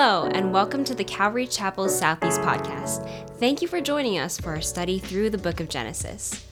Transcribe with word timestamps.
Hello, 0.00 0.30
and 0.32 0.52
welcome 0.52 0.84
to 0.84 0.94
the 0.94 1.02
Calvary 1.02 1.48
Chapel 1.48 1.88
Southeast 1.88 2.40
podcast. 2.42 3.04
Thank 3.40 3.60
you 3.60 3.66
for 3.66 3.80
joining 3.80 4.16
us 4.16 4.38
for 4.38 4.50
our 4.50 4.60
study 4.60 5.00
through 5.00 5.30
the 5.30 5.38
book 5.38 5.58
of 5.58 5.68
Genesis. 5.68 6.46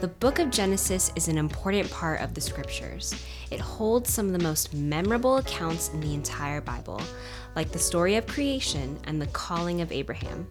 The 0.00 0.08
book 0.08 0.40
of 0.40 0.50
Genesis 0.50 1.12
is 1.14 1.28
an 1.28 1.38
important 1.38 1.88
part 1.92 2.20
of 2.20 2.34
the 2.34 2.40
scriptures. 2.40 3.14
It 3.52 3.60
holds 3.60 4.12
some 4.12 4.26
of 4.26 4.32
the 4.32 4.42
most 4.42 4.74
memorable 4.74 5.36
accounts 5.36 5.90
in 5.90 6.00
the 6.00 6.14
entire 6.14 6.60
Bible, 6.60 7.00
like 7.54 7.70
the 7.70 7.78
story 7.78 8.16
of 8.16 8.26
creation 8.26 8.98
and 9.04 9.22
the 9.22 9.28
calling 9.28 9.82
of 9.82 9.92
Abraham. 9.92 10.48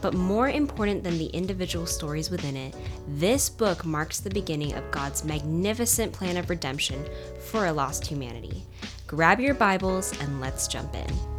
But 0.00 0.14
more 0.14 0.48
important 0.48 1.04
than 1.04 1.18
the 1.18 1.26
individual 1.26 1.84
stories 1.84 2.30
within 2.30 2.56
it, 2.56 2.74
this 3.08 3.50
book 3.50 3.84
marks 3.84 4.20
the 4.20 4.30
beginning 4.30 4.72
of 4.72 4.90
God's 4.90 5.22
magnificent 5.22 6.14
plan 6.14 6.38
of 6.38 6.48
redemption 6.48 7.04
for 7.40 7.66
a 7.66 7.72
lost 7.74 8.06
humanity. 8.06 8.62
Grab 9.06 9.38
your 9.38 9.54
Bibles 9.54 10.18
and 10.22 10.40
let's 10.40 10.66
jump 10.66 10.94
in. 10.94 11.33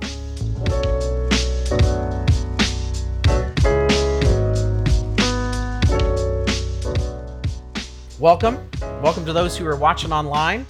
Welcome. 8.25 8.57
Welcome 9.03 9.25
to 9.25 9.33
those 9.33 9.55
who 9.55 9.67
are 9.67 9.75
watching 9.75 10.11
online 10.11 10.65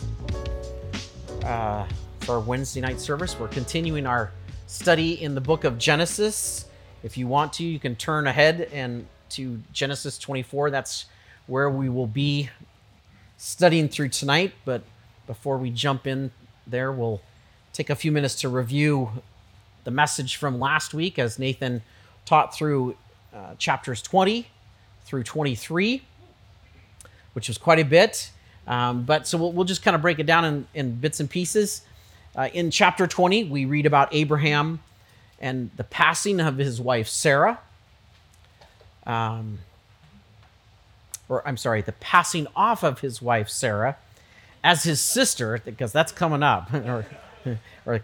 uh, 1.43 1.87
for 2.19 2.33
our 2.33 2.39
Wednesday 2.41 2.81
night 2.81 2.99
service. 2.99 3.39
We're 3.39 3.47
continuing 3.47 4.05
our 4.05 4.31
study 4.67 5.23
in 5.23 5.35
the 5.35 5.41
book 5.41 5.63
of 5.63 5.77
Genesis. 5.77 6.65
If 7.01 7.17
you 7.17 7.27
want 7.27 7.53
to, 7.53 7.63
you 7.63 7.79
can 7.79 7.95
turn 7.95 8.27
ahead 8.27 8.67
and 8.73 9.07
to 9.29 9.61
Genesis 9.71 10.17
24. 10.17 10.71
That's 10.71 11.05
where 11.47 11.69
we 11.69 11.87
will 11.87 12.07
be 12.07 12.49
studying 13.37 13.89
through 13.89 14.09
tonight. 14.09 14.53
But 14.65 14.83
before 15.27 15.57
we 15.57 15.69
jump 15.69 16.07
in 16.07 16.31
there, 16.67 16.91
we'll 16.91 17.21
take 17.71 17.89
a 17.89 17.95
few 17.95 18.11
minutes 18.11 18.35
to 18.41 18.49
review 18.49 19.23
the 19.85 19.91
message 19.91 20.35
from 20.35 20.59
last 20.59 20.93
week 20.93 21.17
as 21.17 21.39
Nathan 21.39 21.81
taught 22.25 22.53
through 22.53 22.95
uh, 23.33 23.55
chapters 23.57 24.01
20 24.01 24.47
through 25.05 25.23
23 25.23 26.01
which 27.35 27.49
was 27.49 27.57
quite 27.57 27.79
a 27.79 27.83
bit. 27.83 28.31
Um, 28.65 29.03
but 29.03 29.27
so 29.27 29.37
we'll, 29.37 29.51
we'll 29.51 29.65
just 29.65 29.83
kind 29.83 29.93
of 29.93 30.01
break 30.01 30.17
it 30.17 30.25
down 30.25 30.45
in, 30.45 30.67
in 30.73 30.95
bits 30.95 31.19
and 31.19 31.29
pieces. 31.29 31.81
Uh, 32.35 32.49
in 32.53 32.71
chapter 32.71 33.05
20, 33.05 33.43
we 33.43 33.65
read 33.65 33.85
about 33.85 34.09
Abraham 34.11 34.79
and 35.39 35.69
the 35.75 35.83
passing 35.83 36.39
of 36.39 36.57
his 36.57 36.81
wife 36.81 37.07
Sarah. 37.07 37.59
Um, 39.05 39.59
or 41.27 41.47
I'm 41.47 41.57
sorry, 41.57 41.81
the 41.81 41.91
passing 41.91 42.47
off 42.55 42.83
of 42.83 43.01
his 43.01 43.21
wife 43.21 43.49
Sarah 43.49 43.97
as 44.63 44.83
his 44.83 45.01
sister, 45.01 45.61
because 45.63 45.91
that's 45.91 46.11
coming 46.11 46.41
up, 46.41 46.73
or, 46.73 47.05
or 47.85 48.01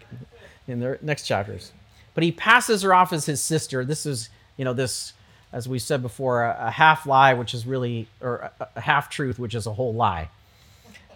in 0.66 0.80
the 0.80 0.98
next 1.02 1.24
chapters. 1.24 1.72
But 2.14 2.24
he 2.24 2.32
passes 2.32 2.82
her 2.82 2.94
off 2.94 3.12
as 3.12 3.26
his 3.26 3.40
sister. 3.40 3.84
This 3.84 4.06
is, 4.06 4.28
you 4.56 4.64
know, 4.64 4.72
this 4.72 5.14
as 5.52 5.68
we 5.68 5.78
said 5.78 6.02
before, 6.02 6.44
a, 6.44 6.56
a 6.66 6.70
half 6.70 7.06
lie, 7.06 7.34
which 7.34 7.52
is 7.54 7.66
really, 7.66 8.08
or 8.20 8.50
a, 8.58 8.68
a, 8.76 8.80
half 8.80 9.10
truth, 9.10 9.38
which 9.38 9.54
is 9.54 9.66
a 9.66 9.72
whole 9.72 9.92
lie. 9.92 10.30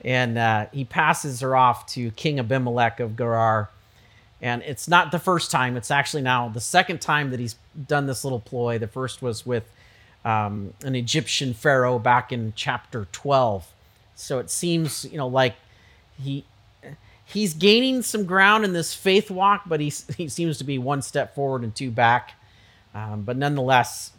And 0.05 0.37
uh, 0.37 0.67
he 0.73 0.85
passes 0.85 1.41
her 1.41 1.57
off 1.57 1.87
to 1.89 2.11
King 2.13 2.39
Abimelech 2.39 3.01
of 3.01 3.17
Gerar. 3.17 3.71
And 4.43 4.63
it's 4.63 4.87
not 4.87 5.11
the 5.11 5.19
first 5.19 5.51
time, 5.51 5.77
it's 5.77 5.91
actually 5.91 6.23
now 6.23 6.51
the 6.51 6.61
second 6.61 7.01
time 7.01 7.31
that 7.31 7.41
he's 7.41 7.57
done 7.89 8.07
this 8.07 8.23
little 8.23 8.41
ploy. 8.41 8.79
The 8.79 8.87
first 8.87 9.23
was 9.23 9.47
with 9.47 9.65
um, 10.25 10.75
an 10.85 10.95
Egyptian 10.95 11.55
pharaoh 11.55 11.99
back 11.99 12.31
in 12.31 12.53
chapter 12.55 13.09
12. 13.13 13.67
So 14.15 14.39
it 14.39 14.51
seems, 14.51 15.07
you 15.07 15.17
know, 15.17 15.29
like 15.29 15.55
he 16.23 16.45
he's 17.27 17.53
gaining 17.55 18.03
some 18.03 18.25
ground 18.25 18.65
in 18.65 18.73
this 18.73 18.95
faith 18.95 19.31
walk, 19.31 19.65
but 19.67 19.81
he, 19.81 19.93
he 20.17 20.29
seems 20.29 20.59
to 20.59 20.65
be 20.65 20.79
one 20.79 21.03
step 21.03 21.35
forward 21.35 21.63
and 21.63 21.75
two 21.75 21.91
back. 21.91 22.35
Um, 22.95 23.23
but 23.23 23.37
nonetheless, 23.37 24.13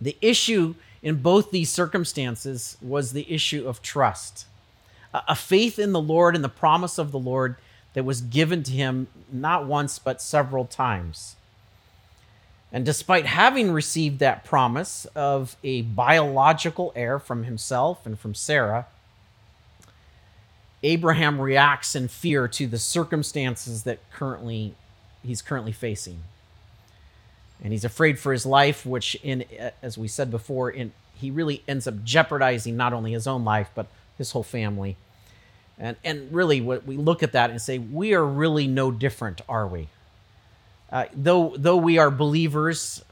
the 0.00 0.16
issue 0.20 0.74
in 1.02 1.16
both 1.16 1.50
these 1.50 1.70
circumstances 1.70 2.76
was 2.80 3.12
the 3.12 3.30
issue 3.32 3.66
of 3.66 3.82
trust 3.82 4.46
a 5.12 5.34
faith 5.34 5.78
in 5.78 5.92
the 5.92 6.00
Lord 6.00 6.34
and 6.34 6.44
the 6.44 6.48
promise 6.48 6.98
of 6.98 7.10
the 7.10 7.18
Lord 7.18 7.56
that 7.94 8.04
was 8.04 8.20
given 8.20 8.62
to 8.62 8.72
him 8.72 9.08
not 9.32 9.66
once, 9.66 9.98
but 9.98 10.22
several 10.22 10.64
times. 10.64 11.36
And 12.72 12.84
despite 12.84 13.26
having 13.26 13.72
received 13.72 14.20
that 14.20 14.44
promise 14.44 15.06
of 15.16 15.56
a 15.64 15.82
biological 15.82 16.92
heir 16.94 17.18
from 17.18 17.44
himself 17.44 18.06
and 18.06 18.18
from 18.18 18.34
Sarah, 18.34 18.86
Abraham 20.82 21.40
reacts 21.40 21.94
in 21.94 22.08
fear 22.08 22.48
to 22.48 22.66
the 22.66 22.78
circumstances 22.78 23.82
that 23.84 23.98
currently 24.10 24.74
he's 25.22 25.42
currently 25.42 25.72
facing 25.72 26.22
and 27.62 27.72
he's 27.72 27.84
afraid 27.84 28.18
for 28.18 28.32
his 28.32 28.46
life, 28.46 28.86
which, 28.86 29.16
in 29.22 29.44
as 29.82 29.98
we 29.98 30.08
said 30.08 30.30
before, 30.30 30.70
in 30.70 30.92
he 31.14 31.30
really 31.30 31.62
ends 31.68 31.86
up 31.86 32.02
jeopardizing 32.02 32.76
not 32.76 32.94
only 32.94 33.12
his 33.12 33.26
own 33.26 33.44
life 33.44 33.68
but 33.74 33.86
his 34.16 34.32
whole 34.32 34.42
family. 34.42 34.96
And 35.78 35.96
and 36.04 36.32
really, 36.32 36.60
what 36.60 36.86
we 36.86 36.96
look 36.96 37.22
at 37.22 37.32
that 37.32 37.50
and 37.50 37.60
say, 37.60 37.78
we 37.78 38.14
are 38.14 38.24
really 38.24 38.66
no 38.66 38.90
different, 38.90 39.40
are 39.48 39.66
we? 39.66 39.88
Uh, 40.90 41.04
though 41.14 41.54
though 41.56 41.76
we 41.76 41.98
are 41.98 42.10
believers, 42.10 43.04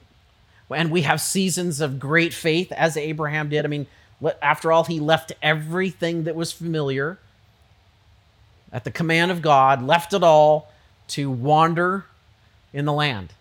and 0.71 0.91
we 0.91 1.03
have 1.03 1.21
seasons 1.21 1.81
of 1.81 1.99
great 1.99 2.33
faith, 2.33 2.73
as 2.73 2.97
Abraham 2.97 3.51
did. 3.51 3.65
I 3.65 3.69
mean, 3.69 3.87
after 4.43 4.73
all, 4.73 4.85
he 4.85 4.99
left 5.01 5.33
everything 5.43 6.25
that 6.25 6.35
was 6.35 6.53
familiar 6.53 7.19
at 8.73 8.85
the 8.85 8.91
command 8.91 9.31
of 9.31 9.43
God, 9.43 9.83
left 9.83 10.13
it 10.13 10.23
all 10.23 10.71
to 11.09 11.31
wander 11.31 12.05
in 12.73 12.85
the 12.85 12.93
land. 12.93 13.33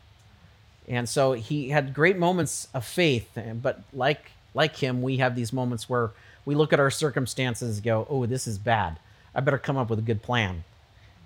And 0.88 1.07
so 1.07 1.33
he 1.33 1.69
had 1.69 1.93
great 1.93 2.17
moments 2.17 2.67
of 2.73 2.85
faith, 2.85 3.29
but 3.61 3.81
like 3.93 4.31
like 4.53 4.77
him, 4.77 5.01
we 5.01 5.17
have 5.17 5.35
these 5.35 5.53
moments 5.53 5.88
where 5.88 6.11
we 6.45 6.55
look 6.55 6.73
at 6.73 6.79
our 6.79 6.89
circumstances 6.89 7.77
and 7.77 7.83
go, 7.83 8.07
"Oh, 8.09 8.25
this 8.25 8.47
is 8.47 8.57
bad. 8.57 8.97
I 9.35 9.41
better 9.41 9.57
come 9.57 9.77
up 9.77 9.89
with 9.89 9.99
a 9.99 10.03
good 10.03 10.23
plan." 10.23 10.63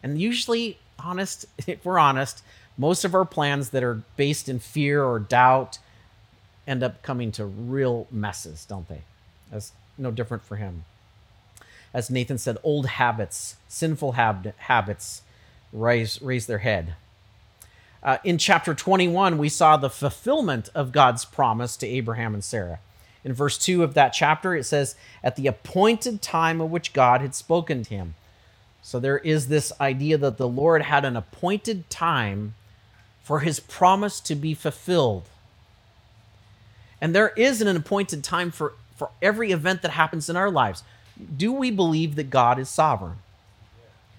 And 0.04 0.20
usually, 0.20 0.80
honest, 1.00 1.46
if 1.68 1.86
we're 1.86 2.00
honest, 2.00 2.44
most 2.78 3.06
of 3.06 3.14
our 3.14 3.26
plans 3.26 3.70
that 3.70 3.84
are 3.84 4.02
based 4.18 4.50
in 4.50 4.60
fear 4.60 5.04
or 5.04 5.20
doubt 5.20 5.78
end 6.68 6.84
up 6.84 7.04
coming 7.04 7.32
to 7.34 7.46
real 7.46 8.08
messes, 8.12 8.66
don't 8.66 8.88
they? 8.88 9.02
That's 9.52 9.72
no 9.98 10.12
different 10.12 10.44
for 10.44 10.56
him. 10.56 10.86
As 11.94 12.10
Nathan 12.10 12.38
said, 12.38 12.58
old 12.64 12.86
habits, 12.86 13.58
sinful 13.68 14.14
hab- 14.14 14.54
habits 14.58 15.22
raise 15.74 16.22
raise 16.22 16.48
their 16.48 16.60
head. 16.60 16.96
Uh, 18.04 18.18
in 18.24 18.38
chapter 18.38 18.74
21, 18.74 19.38
we 19.38 19.50
saw 19.50 19.78
the 19.78 19.90
fulfillment 19.90 20.70
of 20.74 20.92
God's 20.92 21.24
promise 21.24 21.78
to 21.78 21.88
Abraham 21.88 22.34
and 22.34 22.44
Sarah. 22.44 22.80
In 23.24 23.34
verse 23.34 23.58
2 23.58 23.84
of 23.84 23.94
that 23.94 24.10
chapter, 24.10 24.56
it 24.56 24.64
says, 24.64 24.96
At 25.24 25.36
the 25.36 25.46
appointed 25.46 26.22
time 26.22 26.60
of 26.60 26.72
which 26.72 26.94
God 26.94 27.22
had 27.22 27.36
spoken 27.36 27.84
to 27.84 27.90
him. 27.90 28.16
So 28.82 29.00
there 29.00 29.20
is 29.20 29.48
this 29.48 29.72
idea 29.80 30.18
that 30.18 30.38
the 30.38 30.48
Lord 30.48 30.82
had 30.82 31.06
an 31.06 31.16
appointed 31.16 31.90
time 31.90 32.56
for 33.22 33.42
his 33.42 33.60
promise 33.60 34.20
to 34.22 34.34
be 34.34 34.56
fulfilled. 34.56 35.30
And 37.00 37.14
there 37.14 37.30
is 37.30 37.62
an 37.62 37.76
appointed 37.76 38.24
time 38.24 38.50
for, 38.50 38.74
for 38.96 39.10
every 39.22 39.52
event 39.52 39.84
that 39.84 39.92
happens 39.92 40.30
in 40.30 40.36
our 40.36 40.50
lives. 40.50 40.84
Do 41.38 41.52
we 41.52 41.72
believe 41.72 42.16
that 42.16 42.30
God 42.30 42.60
is 42.60 42.70
sovereign? 42.70 43.18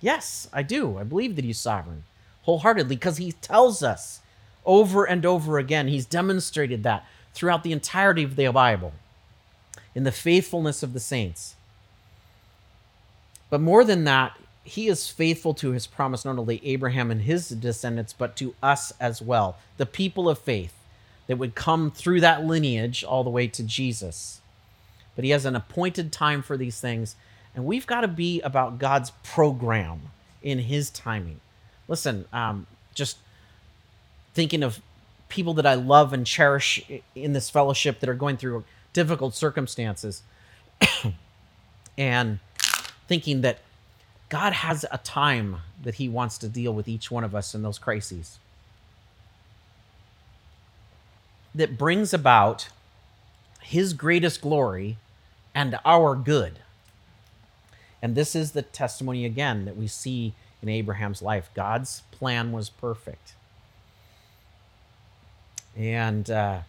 Yes, 0.00 0.48
I 0.52 0.62
do. 0.62 0.98
I 0.98 1.04
believe 1.04 1.36
that 1.36 1.44
he's 1.44 1.60
sovereign 1.60 2.04
wholeheartedly 2.42 2.96
because 2.96 3.16
he 3.16 3.32
tells 3.32 3.82
us 3.82 4.20
over 4.64 5.04
and 5.04 5.24
over 5.24 5.58
again. 5.58 5.88
He's 5.88 6.06
demonstrated 6.06 6.82
that 6.82 7.06
throughout 7.34 7.62
the 7.62 7.72
entirety 7.72 8.22
of 8.22 8.36
the 8.36 8.48
Bible 8.48 8.92
in 9.94 10.04
the 10.04 10.12
faithfulness 10.12 10.82
of 10.82 10.92
the 10.92 11.00
saints. 11.00 11.54
But 13.50 13.60
more 13.60 13.84
than 13.84 14.04
that, 14.04 14.36
he 14.64 14.88
is 14.88 15.08
faithful 15.08 15.54
to 15.54 15.70
his 15.70 15.86
promise, 15.86 16.24
not 16.24 16.38
only 16.38 16.60
Abraham 16.64 17.10
and 17.10 17.22
his 17.22 17.48
descendants, 17.48 18.12
but 18.12 18.36
to 18.36 18.54
us 18.62 18.92
as 19.00 19.20
well, 19.20 19.56
the 19.76 19.86
people 19.86 20.28
of 20.28 20.38
faith 20.38 20.74
that 21.26 21.38
would 21.38 21.54
come 21.54 21.90
through 21.90 22.20
that 22.20 22.44
lineage 22.44 23.02
all 23.02 23.24
the 23.24 23.30
way 23.30 23.46
to 23.48 23.62
Jesus. 23.62 24.40
But 25.14 25.24
he 25.24 25.30
has 25.30 25.44
an 25.44 25.56
appointed 25.56 26.12
time 26.12 26.42
for 26.42 26.56
these 26.56 26.80
things, 26.80 27.16
and 27.54 27.64
we've 27.64 27.86
got 27.86 28.00
to 28.00 28.08
be 28.08 28.40
about 28.40 28.78
God's 28.78 29.10
program 29.22 30.10
in 30.42 30.58
his 30.58 30.90
timing. 30.90 31.40
Listen, 31.86 32.24
um, 32.32 32.66
just 32.94 33.18
thinking 34.34 34.62
of 34.62 34.80
people 35.28 35.54
that 35.54 35.66
I 35.66 35.74
love 35.74 36.12
and 36.12 36.26
cherish 36.26 36.82
in 37.14 37.32
this 37.32 37.50
fellowship 37.50 38.00
that 38.00 38.08
are 38.08 38.14
going 38.14 38.36
through 38.36 38.64
difficult 38.92 39.34
circumstances. 39.34 40.22
And 41.98 42.38
thinking 43.06 43.42
that 43.42 43.58
God 44.30 44.54
has 44.54 44.86
a 44.90 44.96
time 44.96 45.58
that 45.82 45.96
He 45.96 46.08
wants 46.08 46.38
to 46.38 46.48
deal 46.48 46.72
with 46.72 46.88
each 46.88 47.10
one 47.10 47.22
of 47.22 47.34
us 47.34 47.54
in 47.54 47.60
those 47.60 47.78
crises. 47.78 48.38
That 51.54 51.76
brings 51.76 52.14
about 52.14 52.70
His 53.60 53.92
greatest 53.92 54.40
glory 54.40 54.96
and 55.54 55.78
our 55.84 56.14
good. 56.14 56.58
And 58.00 58.14
this 58.14 58.34
is 58.34 58.52
the 58.52 58.62
testimony 58.62 59.24
again 59.24 59.64
that 59.64 59.76
we 59.76 59.86
see 59.86 60.34
in 60.62 60.68
Abraham's 60.68 61.22
life. 61.22 61.50
God's 61.54 62.02
plan 62.10 62.52
was 62.52 62.70
perfect. 62.70 63.34
And, 65.76 66.30
uh, 66.30 66.60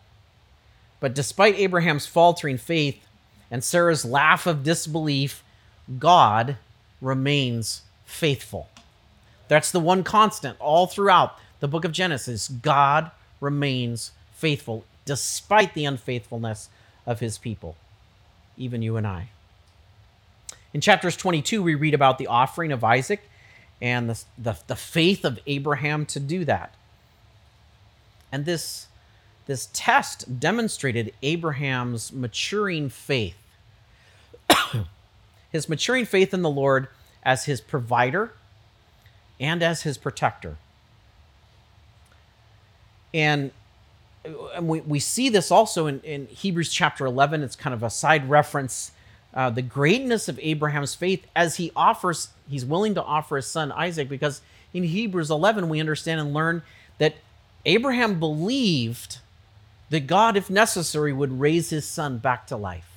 but 1.00 1.13
despite 1.13 1.56
Abraham's 1.56 2.06
faltering 2.06 2.57
faith 2.57 3.06
and 3.51 3.63
Sarah's 3.63 4.06
laugh 4.06 4.47
of 4.47 4.63
disbelief, 4.63 5.44
God 6.00 6.57
remains 7.01 7.81
faithful. 8.06 8.69
That's 9.47 9.71
the 9.71 9.80
one 9.80 10.03
constant 10.03 10.59
all 10.59 10.88
throughout 10.88 11.38
the 11.59 11.68
book 11.68 11.85
of 11.85 11.91
Genesis. 11.91 12.47
God 12.47 13.12
remains 13.41 14.12
faithful 14.33 14.85
despite 15.06 15.74
the 15.74 15.85
unfaithfulness 15.85 16.69
of 17.06 17.19
his 17.19 17.38
people, 17.38 17.75
even 18.58 18.82
you 18.82 18.98
and 18.98 19.08
I. 19.08 19.30
In 20.74 20.82
chapters 20.82 21.16
22, 21.16 21.62
we 21.62 21.76
read 21.76 21.94
about 21.94 22.18
the 22.18 22.28
offering 22.28 22.72
of 22.72 22.84
Isaac 22.84 23.30
and 23.82 24.10
the, 24.10 24.24
the, 24.38 24.58
the 24.68 24.76
faith 24.76 25.24
of 25.24 25.40
Abraham 25.46 26.06
to 26.08 26.20
do 26.20 26.46
that. 26.46 26.74
And 28.32 28.46
this, 28.46 28.88
this 29.46 29.70
test 29.74 30.40
demonstrated 30.40 31.14
Abraham's 31.22 32.12
maturing 32.12 32.90
faith. 32.90 33.38
his 35.52 35.70
maturing 35.70 36.06
faith 36.06 36.34
in 36.34 36.42
the 36.42 36.50
Lord 36.50 36.88
as 37.22 37.46
his 37.46 37.62
provider 37.62 38.34
and 39.40 39.62
as 39.62 39.84
his 39.84 39.98
protector. 39.98 40.58
And 43.14 43.52
and 44.25 44.68
we, 44.68 44.81
we 44.81 45.00
see 45.00 45.30
this 45.30 45.52
also 45.52 45.88
in, 45.88 46.00
in 46.02 46.28
Hebrews 46.28 46.72
chapter 46.72 47.06
11. 47.06 47.44
It's 47.44 47.56
kind 47.56 47.74
of 47.74 47.84
a 47.84 47.90
side 47.90 48.30
reference. 48.30 48.92
Uh, 49.34 49.50
the 49.50 49.62
greatness 49.62 50.30
of 50.30 50.40
Abraham's 50.42 50.96
faith 50.96 51.25
as 51.36 51.58
he 51.58 51.72
offers, 51.75 52.30
he's 52.48 52.66
willing 52.66 52.94
to 52.96 53.04
offer 53.04 53.36
his 53.36 53.48
son 53.48 53.72
Isaac, 53.72 54.08
because 54.08 54.42
in 54.74 54.84
Hebrews 54.84 55.30
11, 55.30 55.70
we 55.70 55.80
understand 55.80 56.22
and 56.22 56.34
learn 56.34 56.62
that 57.00 57.16
Abraham 57.66 58.20
believed 58.20 59.20
that 59.90 60.08
God, 60.08 60.38
if 60.38 60.50
necessary, 60.50 61.14
would 61.14 61.40
raise 61.40 61.69
his 61.69 61.86
son 61.86 62.18
back 62.18 62.48
to 62.48 62.58
life. 62.58 62.88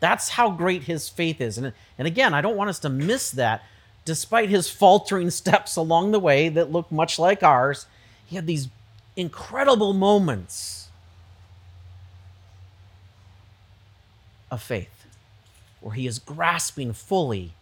That's 0.00 0.30
how 0.30 0.50
great 0.50 0.84
his 0.84 1.08
faith 1.08 1.40
is. 1.40 1.58
And, 1.58 1.72
and 1.98 2.06
again, 2.06 2.34
I 2.34 2.40
don't 2.40 2.56
want 2.56 2.70
us 2.70 2.78
to 2.80 2.88
miss 2.88 3.30
that. 3.32 3.64
Despite 4.04 4.48
his 4.48 4.70
faltering 4.70 5.30
steps 5.30 5.76
along 5.76 6.12
the 6.12 6.20
way 6.20 6.48
that 6.48 6.70
look 6.70 6.90
much 6.92 7.18
like 7.18 7.42
ours, 7.42 7.86
he 8.26 8.36
had 8.36 8.46
these 8.46 8.68
incredible 9.18 9.92
moments 9.92 10.88
of 14.48 14.62
faith 14.62 15.06
where 15.80 15.94
he 15.94 16.06
is 16.06 16.20
grasping 16.20 16.92
fully, 16.92 17.52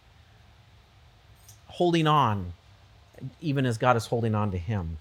holding 1.65 2.05
on, 2.05 2.53
even 3.41 3.65
as 3.65 3.79
God 3.79 3.97
is 3.97 4.05
holding 4.05 4.35
on 4.35 4.51
to 4.51 4.57
him. 4.57 4.99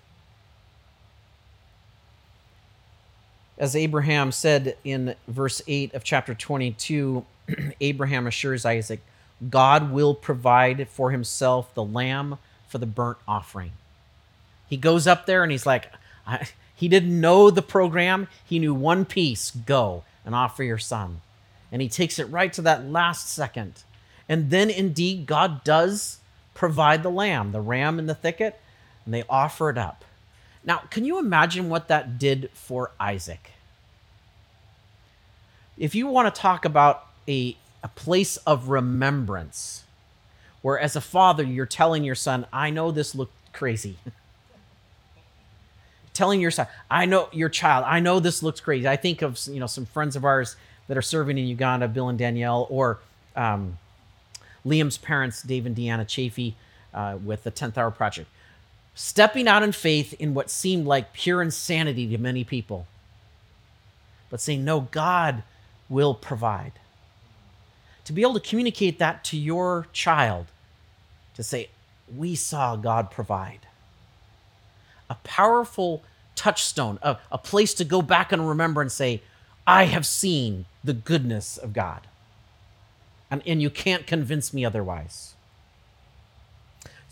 As 3.58 3.76
Abraham 3.76 4.32
said 4.32 4.76
in 4.82 5.14
verse 5.28 5.60
8 5.66 5.92
of 5.92 6.04
chapter 6.04 6.34
22, 6.34 7.24
Abraham 7.82 8.26
assures 8.26 8.64
Isaac, 8.64 9.00
God 9.50 9.92
will 9.92 10.14
provide 10.14 10.88
for 10.88 11.10
himself 11.10 11.72
the 11.74 11.84
lamb 11.84 12.38
for 12.66 12.78
the 12.78 12.86
burnt 12.86 13.18
offering. 13.28 13.72
He 14.68 14.78
goes 14.78 15.06
up 15.06 15.26
there 15.26 15.42
and 15.42 15.52
he's 15.52 15.66
like, 15.66 15.90
I, 16.26 16.48
he 16.74 16.88
didn't 16.88 17.20
know 17.20 17.50
the 17.50 17.62
program. 17.62 18.28
He 18.44 18.58
knew 18.58 18.74
one 18.74 19.04
piece 19.04 19.50
go 19.50 20.04
and 20.24 20.34
offer 20.34 20.62
your 20.62 20.78
son. 20.78 21.22
And 21.72 21.80
he 21.80 21.88
takes 21.88 22.18
it 22.18 22.24
right 22.24 22.52
to 22.52 22.62
that 22.62 22.86
last 22.86 23.28
second. 23.28 23.82
And 24.28 24.50
then 24.50 24.70
indeed, 24.70 25.26
God 25.26 25.64
does 25.64 26.18
provide 26.54 27.02
the 27.02 27.10
lamb, 27.10 27.52
the 27.52 27.60
ram 27.60 27.98
in 27.98 28.06
the 28.06 28.14
thicket, 28.14 28.60
and 29.04 29.14
they 29.14 29.24
offer 29.28 29.70
it 29.70 29.78
up. 29.78 30.04
Now, 30.64 30.78
can 30.90 31.04
you 31.04 31.18
imagine 31.18 31.68
what 31.68 31.88
that 31.88 32.18
did 32.18 32.50
for 32.52 32.90
Isaac? 32.98 33.52
If 35.78 35.94
you 35.94 36.08
want 36.08 36.34
to 36.34 36.40
talk 36.40 36.64
about 36.64 37.06
a, 37.28 37.56
a 37.82 37.88
place 37.88 38.36
of 38.38 38.68
remembrance, 38.68 39.84
where 40.62 40.78
as 40.78 40.96
a 40.96 41.00
father, 41.00 41.44
you're 41.44 41.66
telling 41.66 42.02
your 42.02 42.14
son, 42.14 42.46
I 42.52 42.70
know 42.70 42.90
this 42.90 43.14
looked 43.14 43.52
crazy. 43.52 43.98
telling 46.16 46.40
your 46.40 46.50
son, 46.50 46.66
I 46.90 47.06
know 47.06 47.28
your 47.32 47.48
child, 47.48 47.84
I 47.86 48.00
know 48.00 48.18
this 48.18 48.42
looks 48.42 48.60
crazy. 48.60 48.88
I 48.88 48.96
think 48.96 49.22
of 49.22 49.38
you 49.46 49.60
know 49.60 49.66
some 49.66 49.86
friends 49.86 50.16
of 50.16 50.24
ours 50.24 50.56
that 50.88 50.96
are 50.96 51.02
serving 51.02 51.38
in 51.38 51.46
Uganda, 51.46 51.86
Bill 51.88 52.08
and 52.08 52.18
Danielle, 52.18 52.66
or 52.70 52.98
um, 53.34 53.78
Liam's 54.64 54.98
parents, 54.98 55.42
Dave 55.42 55.66
and 55.66 55.76
Deanna 55.76 56.06
Chafee, 56.06 56.54
uh, 56.94 57.18
with 57.22 57.44
the 57.44 57.50
10th 57.50 57.76
Hour 57.76 57.90
Project, 57.90 58.28
stepping 58.94 59.46
out 59.46 59.62
in 59.62 59.72
faith 59.72 60.14
in 60.14 60.32
what 60.32 60.50
seemed 60.50 60.86
like 60.86 61.12
pure 61.12 61.42
insanity 61.42 62.08
to 62.08 62.18
many 62.18 62.44
people, 62.44 62.86
but 64.30 64.40
saying, 64.40 64.64
"No, 64.64 64.80
God 64.80 65.42
will 65.88 66.14
provide." 66.14 66.72
To 68.06 68.12
be 68.12 68.22
able 68.22 68.34
to 68.34 68.40
communicate 68.40 68.98
that 68.98 69.24
to 69.24 69.36
your 69.36 69.88
child, 69.92 70.46
to 71.34 71.42
say, 71.42 71.68
"We 72.14 72.34
saw 72.34 72.76
God 72.76 73.10
provide." 73.10 73.66
A 75.08 75.14
powerful 75.24 76.02
touchstone, 76.34 76.98
a, 77.02 77.18
a 77.32 77.38
place 77.38 77.74
to 77.74 77.84
go 77.84 78.02
back 78.02 78.32
and 78.32 78.48
remember 78.48 78.80
and 78.80 78.92
say, 78.92 79.22
I 79.66 79.84
have 79.84 80.06
seen 80.06 80.66
the 80.84 80.92
goodness 80.92 81.56
of 81.56 81.72
God. 81.72 82.02
And, 83.30 83.42
and 83.46 83.60
you 83.60 83.70
can't 83.70 84.06
convince 84.06 84.54
me 84.54 84.64
otherwise. 84.64 85.34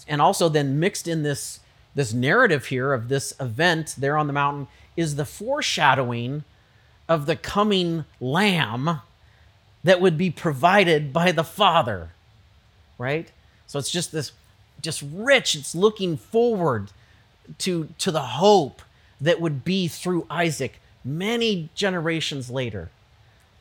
And 0.07 0.21
also, 0.21 0.49
then 0.49 0.79
mixed 0.79 1.09
in 1.09 1.23
this, 1.23 1.61
this 1.95 2.13
narrative 2.13 2.67
here 2.67 2.93
of 2.93 3.09
this 3.09 3.35
event 3.41 3.95
there 3.99 4.17
on 4.17 4.27
the 4.27 4.33
mountain 4.33 4.69
is 4.97 5.17
the 5.17 5.25
foreshadowing 5.25 6.45
of 7.09 7.27
the 7.27 7.37
coming 7.37 8.05
lamb 8.21 9.01
that 9.83 10.01
would 10.01 10.17
be 10.17 10.31
provided 10.31 11.13
by 11.13 11.33
the 11.33 11.45
Father, 11.45 12.11
right? 12.99 13.31
So 13.67 13.79
it's 13.79 13.91
just 13.91 14.13
this, 14.13 14.33
just 14.81 15.03
rich. 15.13 15.55
It's 15.55 15.75
looking 15.75 16.17
forward 16.17 16.91
to, 17.59 17.89
to 17.99 18.11
the 18.11 18.21
hope 18.21 18.83
that 19.21 19.41
would 19.41 19.65
be 19.65 19.89
through 19.89 20.27
Isaac 20.31 20.81
many 21.05 21.69
generations 21.75 22.51
later. 22.51 22.91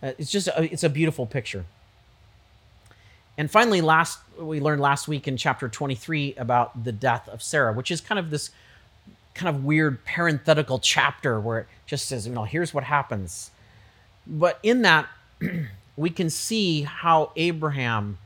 Uh, 0.02 0.12
it's 0.18 0.32
just 0.32 0.48
a, 0.48 0.64
it's 0.64 0.84
a 0.84 0.90
beautiful 0.90 1.26
picture. 1.26 1.66
And 3.38 3.50
finally, 3.50 3.82
last 3.82 4.20
we 4.40 4.60
learned 4.60 4.82
last 4.82 5.08
week 5.08 5.28
in 5.28 5.38
chapter 5.38 5.68
23 5.68 6.36
about 6.36 6.84
the 6.84 6.92
death 6.92 7.28
of 7.28 7.42
Sarah, 7.42 7.74
which 7.74 7.92
is 7.92 8.02
kind 8.02 8.20
of 8.20 8.30
this 8.30 8.52
kind 9.34 9.56
of 9.56 9.64
weird 9.64 10.04
parenthetical 10.06 10.80
chapter 10.80 11.40
where 11.40 11.60
it 11.60 11.68
just 11.86 12.08
says, 12.08 12.28
you 12.28 12.34
know, 12.34 12.44
here's 12.44 12.74
what 12.74 12.84
happens. 12.84 13.52
But 14.28 14.60
in 14.64 14.84
that, 14.84 15.08
we 15.98 16.10
can 16.10 16.30
see 16.30 16.84
how 16.84 17.32
Abraham, 17.36 18.18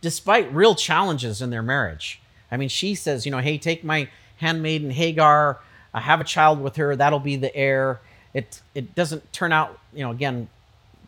despite 0.00 0.52
real 0.52 0.74
challenges 0.74 1.40
in 1.40 1.50
their 1.50 1.62
marriage, 1.62 2.20
I 2.52 2.58
mean, 2.58 2.68
she 2.68 2.94
says, 2.94 3.24
you 3.24 3.32
know, 3.32 3.38
hey, 3.38 3.56
take 3.56 3.82
my 3.82 4.08
handmaiden 4.36 4.90
Hagar, 4.90 5.58
I 5.94 6.00
have 6.00 6.20
a 6.20 6.24
child 6.24 6.60
with 6.60 6.76
her, 6.76 6.94
that'll 6.94 7.18
be 7.18 7.36
the 7.36 7.54
heir. 7.56 8.00
It 8.34 8.60
it 8.74 8.94
doesn't 8.94 9.32
turn 9.32 9.52
out, 9.52 9.78
you 9.94 10.04
know, 10.04 10.10
again, 10.10 10.48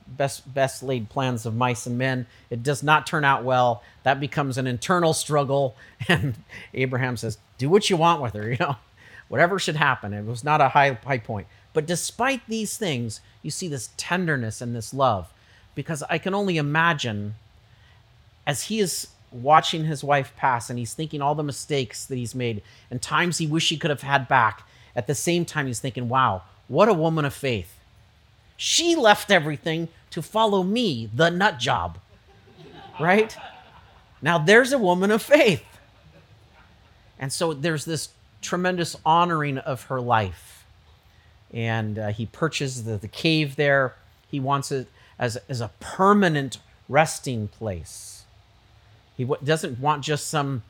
best 0.07 0.53
best 0.53 0.83
laid 0.83 1.11
plans 1.11 1.45
of 1.47 1.55
mice 1.55 1.87
and 1.87 1.99
men. 1.99 2.27
It 2.51 2.63
does 2.63 2.83
not 2.83 3.07
turn 3.07 3.25
out 3.25 3.45
well. 3.45 3.83
That 4.03 4.21
becomes 4.21 4.59
an 4.59 4.67
internal 4.67 5.13
struggle, 5.13 5.77
and 6.09 6.35
Abraham 6.73 7.17
says, 7.17 7.39
"Do 7.59 7.69
what 7.69 7.89
you 7.91 7.97
want 7.97 8.23
with 8.23 8.35
her, 8.35 8.51
you 8.51 8.57
know, 8.59 8.77
whatever 9.29 9.59
should 9.59 9.77
happen." 9.77 10.13
It 10.13 10.25
was 10.25 10.45
not 10.45 10.61
a 10.61 10.71
high 10.71 10.99
high 11.05 11.19
point, 11.19 11.47
but 11.73 11.87
despite 11.87 12.43
these 12.49 12.77
things, 12.77 13.21
you 13.43 13.51
see 13.51 13.69
this 13.69 13.91
tenderness 13.97 14.61
and 14.61 14.75
this 14.75 14.95
love, 14.95 15.33
because 15.75 16.03
I 16.09 16.19
can 16.19 16.35
only 16.35 16.57
imagine 16.57 17.35
as 18.47 18.65
he 18.65 18.81
is 18.81 19.09
watching 19.35 19.85
his 19.85 20.05
wife 20.05 20.33
pass 20.37 20.71
and 20.71 20.79
he's 20.79 20.95
thinking 20.95 21.21
all 21.21 21.35
the 21.35 21.43
mistakes 21.43 22.07
that 22.07 22.17
he's 22.17 22.35
made 22.35 22.62
and 22.91 23.03
times 23.03 23.38
he 23.38 23.47
wish 23.47 23.69
he 23.69 23.76
could 23.76 23.91
have 23.91 24.03
had 24.03 24.29
back. 24.29 24.67
At 24.97 25.09
the 25.09 25.14
same 25.14 25.45
time, 25.45 25.67
he's 25.67 25.81
thinking, 25.81 26.09
wow, 26.09 26.43
what 26.69 26.88
a 26.88 26.95
woman 26.95 27.25
of 27.25 27.35
faith. 27.35 27.79
She 28.57 28.95
left 28.95 29.31
everything 29.31 29.88
to 30.11 30.23
follow 30.23 30.62
me, 30.62 31.11
the 31.12 31.31
nut 31.31 31.59
job. 31.59 31.99
Right? 33.00 33.37
Now, 34.23 34.38
there's 34.38 34.73
a 34.73 34.79
woman 34.79 35.11
of 35.11 35.21
faith. 35.21 35.64
And 37.19 37.33
so 37.33 37.53
there's 37.53 37.85
this 37.85 38.11
tremendous 38.41 38.97
honoring 39.05 39.59
of 39.59 39.85
her 39.85 40.00
life. 40.00 40.64
And 41.53 41.99
uh, 41.99 42.09
he 42.09 42.26
purchases 42.26 42.85
the, 42.85 42.97
the 42.97 43.09
cave 43.09 43.57
there. 43.57 43.97
He 44.29 44.38
wants 44.38 44.71
it 44.71 44.87
as, 45.19 45.37
as 45.49 45.61
a 45.61 45.71
permanent 45.81 46.59
resting 46.88 47.49
place. 47.49 48.24
He 49.16 49.28
doesn't 49.42 49.78
want 49.78 50.02
just 50.02 50.26
some 50.28 50.62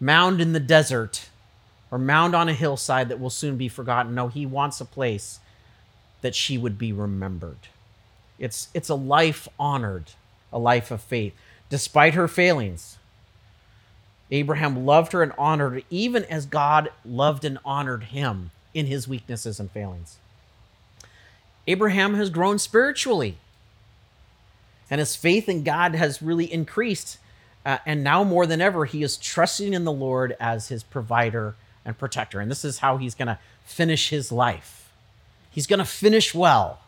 mound 0.00 0.40
in 0.40 0.52
the 0.52 0.60
desert 0.60 1.28
or 1.90 1.98
mound 1.98 2.34
on 2.34 2.48
a 2.48 2.54
hillside 2.54 3.08
that 3.08 3.20
will 3.20 3.30
soon 3.30 3.56
be 3.56 3.68
forgotten. 3.68 4.14
No, 4.14 4.28
he 4.28 4.44
wants 4.44 4.80
a 4.80 4.84
place 4.84 5.40
that 6.20 6.34
she 6.34 6.58
would 6.58 6.78
be 6.78 6.92
remembered. 6.92 7.68
It's, 8.38 8.68
it's 8.74 8.88
a 8.88 8.94
life 8.94 9.48
honored, 9.58 10.12
a 10.52 10.58
life 10.58 10.90
of 10.90 11.00
faith. 11.00 11.34
Despite 11.70 12.14
her 12.14 12.28
failings, 12.28 12.98
Abraham 14.30 14.84
loved 14.84 15.12
her 15.12 15.22
and 15.22 15.32
honored 15.38 15.72
her, 15.74 15.80
even 15.90 16.24
as 16.24 16.46
God 16.46 16.90
loved 17.04 17.44
and 17.44 17.58
honored 17.64 18.04
him 18.04 18.50
in 18.74 18.86
his 18.86 19.08
weaknesses 19.08 19.58
and 19.58 19.70
failings. 19.70 20.18
Abraham 21.66 22.14
has 22.14 22.30
grown 22.30 22.58
spiritually, 22.58 23.36
and 24.90 24.98
his 24.98 25.16
faith 25.16 25.48
in 25.48 25.64
God 25.64 25.94
has 25.94 26.22
really 26.22 26.50
increased. 26.50 27.18
Uh, 27.68 27.76
and 27.84 28.02
now 28.02 28.24
more 28.24 28.46
than 28.46 28.62
ever, 28.62 28.86
he 28.86 29.02
is 29.02 29.18
trusting 29.18 29.74
in 29.74 29.84
the 29.84 29.92
Lord 29.92 30.34
as 30.40 30.68
his 30.68 30.82
provider 30.82 31.54
and 31.84 31.98
protector. 31.98 32.40
And 32.40 32.50
this 32.50 32.64
is 32.64 32.78
how 32.78 32.96
he's 32.96 33.14
going 33.14 33.28
to 33.28 33.38
finish 33.62 34.08
his 34.08 34.32
life. 34.32 34.90
He's 35.50 35.66
going 35.66 35.78
to 35.78 35.84
finish 35.84 36.34
well. 36.34 36.80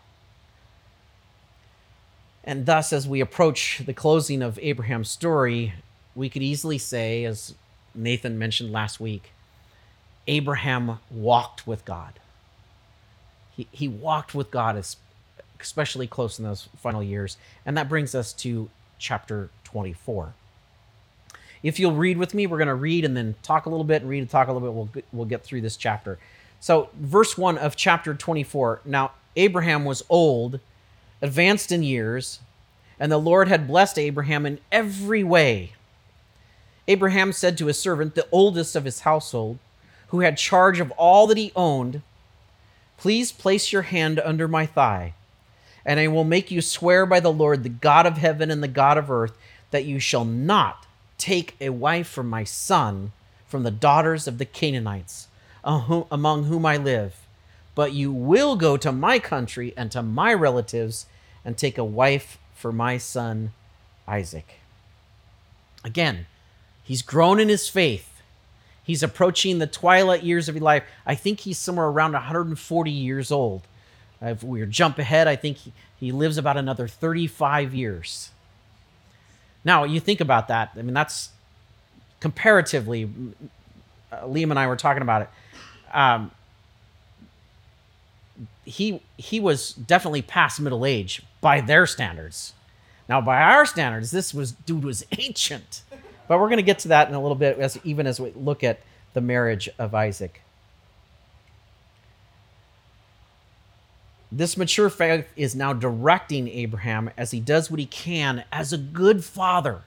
And 2.43 2.65
thus, 2.65 2.95
as 2.95 3.07
we 3.07 3.21
approach 3.21 3.83
the 3.85 3.93
closing 3.93 4.41
of 4.41 4.59
Abraham's 4.63 5.11
story, 5.11 5.75
we 6.15 6.31
could 6.31 6.43
easily 6.43 6.79
say, 6.79 7.27
as 7.27 7.55
Nathan 7.95 8.39
mentioned 8.39 8.73
last 8.73 8.99
week, 8.99 9.33
Abraham 10.27 10.99
walked 11.11 11.67
with 11.67 11.85
God. 11.85 12.15
He, 13.55 13.69
he 13.71 13.87
walked 13.87 14.35
with 14.35 14.51
God, 14.51 14.83
especially 15.61 16.07
close 16.07 16.39
in 16.39 16.47
those 16.47 16.71
final 16.79 17.03
years. 17.03 17.37
And 17.67 17.77
that 17.77 17.91
brings 17.91 18.15
us 18.15 18.33
to 18.33 18.71
chapter 18.99 19.51
24. 19.65 20.33
If 21.63 21.79
you'll 21.79 21.95
read 21.95 22.17
with 22.17 22.35
me, 22.35 22.47
we're 22.47 22.59
going 22.59 22.69
to 22.69 22.75
read 22.75 23.05
and 23.05 23.17
then 23.17 23.35
talk 23.43 23.67
a 23.67 23.71
little 23.71 23.85
bit 23.85 24.03
and 24.03 24.11
read 24.11 24.21
and 24.21 24.31
talk 24.31 24.49
a 24.49 24.53
little 24.53 24.69
bit. 24.69 24.75
We'll, 24.75 25.05
we'll 25.13 25.27
get 25.27 25.45
through 25.45 25.61
this 25.61 25.77
chapter. 25.77 26.19
So, 26.59 26.89
verse 26.95 27.37
1 27.37 27.59
of 27.59 27.77
chapter 27.77 28.15
24 28.15 28.83
Now, 28.85 29.13
Abraham 29.37 29.85
was 29.85 30.03
old 30.09 30.61
advanced 31.23 31.71
in 31.71 31.83
years, 31.83 32.41
and 32.99 33.13
the 33.13 33.19
Lord 33.19 33.49
had 33.49 33.69
blessed 33.69 33.99
Abraham 33.99 34.47
in 34.47 34.59
every 34.73 35.23
way. 35.23 35.73
Abraham 36.89 37.33
said 37.33 37.57
to 37.59 37.67
his 37.67 37.79
servant, 37.79 38.15
the 38.15 38.27
oldest 38.33 38.75
of 38.75 38.85
his 38.85 39.01
household, 39.01 39.59
who 40.09 40.21
had 40.21 40.37
charge 40.37 40.81
of 40.81 40.91
all 40.93 41.27
that 41.27 41.37
he 41.37 41.53
owned, 41.55 42.03
Please 42.97 43.33
place 43.33 43.73
your 43.73 43.83
hand 43.83 44.21
under 44.21 44.49
my 44.49 44.67
thigh, 44.67 45.15
and 45.87 46.01
I 46.01 46.09
will 46.09 46.25
make 46.25 46.51
you 46.51 46.61
swear 46.61 47.07
by 47.07 47.21
the 47.21 47.33
Lord, 47.33 47.63
the 47.63 47.69
God 47.71 48.07
of 48.07 48.19
heaven 48.19 48.51
and 48.51 48.63
the 48.63 48.69
God 48.69 48.99
of 48.99 49.11
earth, 49.11 49.37
that 49.71 49.85
you 49.85 49.99
shall 49.99 50.25
not 50.25 50.87
take 51.21 51.55
a 51.61 51.71
wife 51.71 52.09
for 52.09 52.25
my 52.25 52.45
son 52.45 53.13
from 53.47 53.63
the 53.63 53.71
daughters 53.71 54.27
of 54.27 54.39
the 54.39 54.45
Canaanites, 54.45 55.29
among 55.63 56.45
whom 56.45 56.67
I 56.67 56.77
live 56.77 57.15
but 57.75 57.93
you 57.93 58.13
will 58.13 58.57
go 58.57 58.77
to 58.77 58.93
my 58.93 59.19
country 59.19 59.73
and 59.77 59.91
to 59.93 60.03
my 60.03 60.35
relatives 60.35 61.07
and 61.45 61.57
take 61.57 61.79
a 61.79 61.85
wife 61.85 62.39
for 62.55 62.73
my 62.73 62.99
son 62.99 63.53
Isaac. 64.07 64.57
Again, 65.85 66.27
he's 66.83 67.01
grown 67.01 67.41
in 67.41 67.49
his 67.49 67.71
faith. 67.71 68.21
He's 68.85 69.03
approaching 69.03 69.59
the 69.59 69.67
twilight 69.67 70.23
years 70.23 70.49
of 70.49 70.57
his 70.57 70.63
life. 70.63 70.83
I 71.07 71.15
think 71.15 71.41
he's 71.41 71.59
somewhere 71.59 71.87
around 71.87 72.13
140 72.13 72.91
years 72.91 73.31
old. 73.31 73.63
If 74.21 74.43
we 74.43 74.67
jump 74.67 74.99
ahead, 74.99 75.27
I 75.27 75.37
think 75.37 75.59
he, 75.59 75.73
he 75.99 76.13
lives 76.13 76.37
about 76.37 76.57
another 76.57 76.87
35 76.87 77.75
years. 77.75 78.31
Now, 79.65 79.85
you 79.85 80.01
think 80.01 80.21
about 80.21 80.49
that. 80.49 80.71
I 80.77 80.83
mean, 80.83 80.95
that's 80.95 81.31
comparatively, 82.21 83.11
uh, 84.13 84.23
Liam 84.23 84.51
and 84.51 84.59
I 84.59 84.67
were 84.67 84.77
talking 84.77 85.03
about 85.03 85.23
it. 85.23 85.29
Um, 85.93 86.31
he 88.65 89.03
he 89.17 89.41
was 89.41 89.73
definitely 89.73 90.23
past 90.23 90.61
middle 90.61 90.87
age 90.87 91.23
by 91.41 91.61
their 91.61 91.87
standards. 91.87 92.53
Now, 93.09 93.21
by 93.21 93.43
our 93.43 93.67
standards, 93.67 94.13
this 94.13 94.33
was 94.33 94.53
dude 94.53 94.85
was 94.85 95.05
ancient. 95.19 95.83
But 96.29 96.39
we're 96.39 96.47
going 96.47 96.59
to 96.59 96.63
get 96.63 96.79
to 96.81 96.89
that 96.89 97.09
in 97.09 97.15
a 97.15 97.21
little 97.21 97.35
bit, 97.35 97.59
as 97.59 97.77
even 97.83 98.07
as 98.07 98.21
we 98.21 98.31
look 98.37 98.63
at 98.63 98.79
the 99.15 99.21
marriage 99.21 99.69
of 99.81 99.95
Isaac. 99.97 100.43
This 104.33 104.57
mature 104.57 104.91
faith 104.91 105.27
is 105.35 105.57
now 105.57 105.73
directing 105.73 106.47
Abraham 106.49 107.11
as 107.17 107.33
he 107.33 107.41
does 107.41 107.71
what 107.71 107.81
he 107.81 107.87
can 107.87 108.45
as 108.53 108.73
a 108.73 108.79
good 108.79 109.25
father, 109.25 109.83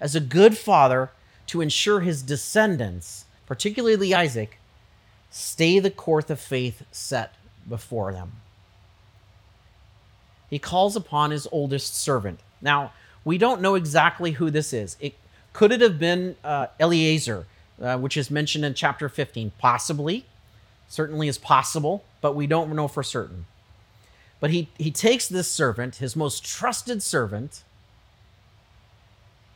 as 0.00 0.16
a 0.16 0.20
good 0.20 0.58
father 0.58 1.10
to 1.46 1.60
ensure 1.60 2.00
his 2.00 2.22
descendants, 2.22 3.24
particularly 3.46 4.12
Isaac, 4.12 4.58
stay 5.30 5.78
the 5.78 5.90
course 5.90 6.28
of 6.28 6.40
faith 6.40 6.82
set 6.90 7.34
before 7.68 8.12
them. 8.12 8.32
He 10.50 10.58
calls 10.58 10.96
upon 10.96 11.30
his 11.30 11.46
oldest 11.52 11.94
servant. 11.94 12.40
Now, 12.60 12.92
we 13.24 13.38
don't 13.38 13.60
know 13.60 13.76
exactly 13.76 14.32
who 14.32 14.50
this 14.50 14.72
is. 14.72 14.96
It 14.98 15.14
could 15.52 15.70
it 15.70 15.80
have 15.80 15.98
been 15.98 16.36
uh, 16.42 16.68
Eliezer, 16.80 17.46
uh, 17.80 17.98
which 17.98 18.16
is 18.16 18.30
mentioned 18.30 18.64
in 18.64 18.74
chapter 18.74 19.08
15? 19.08 19.52
Possibly. 19.58 20.24
Certainly 20.88 21.28
is 21.28 21.38
possible, 21.38 22.02
but 22.20 22.34
we 22.34 22.46
don't 22.46 22.74
know 22.74 22.88
for 22.88 23.02
certain. 23.02 23.46
But 24.40 24.50
he, 24.50 24.68
he 24.78 24.90
takes 24.90 25.28
this 25.28 25.48
servant, 25.48 25.96
his 25.96 26.14
most 26.14 26.44
trusted 26.44 27.02
servant, 27.02 27.64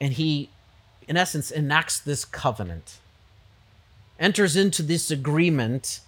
and 0.00 0.14
he, 0.14 0.50
in 1.06 1.16
essence, 1.16 1.50
enacts 1.50 2.00
this 2.00 2.24
covenant, 2.24 2.98
enters 4.18 4.56
into 4.56 4.82
this 4.82 5.10
agreement 5.10 6.00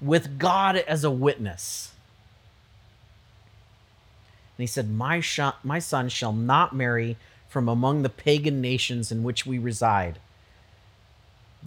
with 0.00 0.38
God 0.38 0.76
as 0.76 1.04
a 1.04 1.10
witness. 1.10 1.92
And 4.56 4.62
he 4.62 4.66
said, 4.66 4.90
my, 4.90 5.20
sh- 5.20 5.40
my 5.62 5.78
son 5.78 6.08
shall 6.08 6.32
not 6.32 6.74
marry 6.74 7.16
from 7.48 7.68
among 7.68 8.02
the 8.02 8.08
pagan 8.08 8.60
nations 8.60 9.12
in 9.12 9.22
which 9.22 9.44
we 9.44 9.58
reside. 9.58 10.18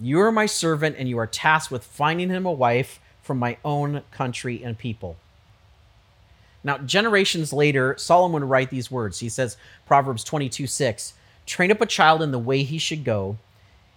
You 0.00 0.20
are 0.20 0.32
my 0.32 0.46
servant, 0.46 0.96
and 0.98 1.08
you 1.08 1.18
are 1.18 1.26
tasked 1.26 1.70
with 1.70 1.84
finding 1.84 2.30
him 2.30 2.46
a 2.46 2.52
wife 2.52 2.98
from 3.22 3.38
my 3.38 3.58
own 3.64 4.02
country 4.10 4.62
and 4.62 4.76
people. 4.76 5.16
Now, 6.64 6.78
generations 6.78 7.52
later, 7.52 7.94
Solomon 7.98 8.42
would 8.42 8.50
write 8.50 8.70
these 8.70 8.90
words. 8.90 9.20
He 9.20 9.28
says, 9.28 9.56
Proverbs 9.86 10.24
22 10.24 10.66
6, 10.66 11.14
train 11.46 11.70
up 11.70 11.80
a 11.80 11.86
child 11.86 12.22
in 12.22 12.32
the 12.32 12.38
way 12.38 12.62
he 12.62 12.78
should 12.78 13.04
go. 13.04 13.38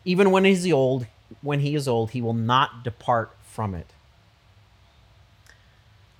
Even 0.05 0.31
when 0.31 0.45
he's 0.45 0.71
old, 0.71 1.07
when 1.41 1.59
he 1.59 1.75
is 1.75 1.87
old, 1.87 2.11
he 2.11 2.21
will 2.21 2.33
not 2.33 2.83
depart 2.83 3.31
from 3.43 3.75
it. 3.75 3.87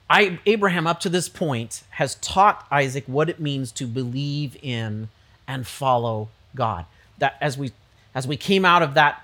I, 0.10 0.40
Abraham, 0.46 0.88
up 0.88 1.00
to 1.02 1.10
this 1.10 1.30
point, 1.30 1.84
has 1.92 2.16
taught 2.16 2.68
Isaac 2.70 3.06
what 3.08 3.30
it 3.30 3.40
means 3.40 3.72
to 3.74 3.88
believe 3.88 4.58
in 4.62 5.08
and 5.48 5.66
follow 5.66 6.28
God. 6.54 6.86
That 7.20 7.38
as 7.40 7.58
we 7.58 7.72
as 8.14 8.28
we 8.28 8.36
came 8.36 8.66
out 8.66 8.82
of 8.82 8.96
that, 8.96 9.22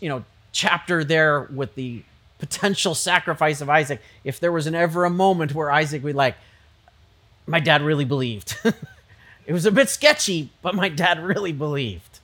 you 0.00 0.08
know, 0.08 0.24
chapter 0.52 1.02
there 1.02 1.42
with 1.42 1.74
the 1.74 2.04
potential 2.42 2.92
sacrifice 2.92 3.60
of 3.60 3.70
Isaac, 3.70 4.02
if 4.24 4.40
there 4.40 4.50
was 4.50 4.66
an 4.66 4.74
ever 4.74 5.04
a 5.04 5.10
moment 5.10 5.54
where 5.54 5.70
Isaac 5.70 6.02
would 6.02 6.16
like, 6.16 6.34
my 7.46 7.60
dad 7.60 7.82
really 7.82 8.04
believed. 8.04 8.58
it 9.46 9.52
was 9.52 9.64
a 9.64 9.70
bit 9.70 9.88
sketchy, 9.88 10.50
but 10.60 10.74
my 10.74 10.88
dad 10.88 11.22
really 11.22 11.52
believed. 11.52 12.18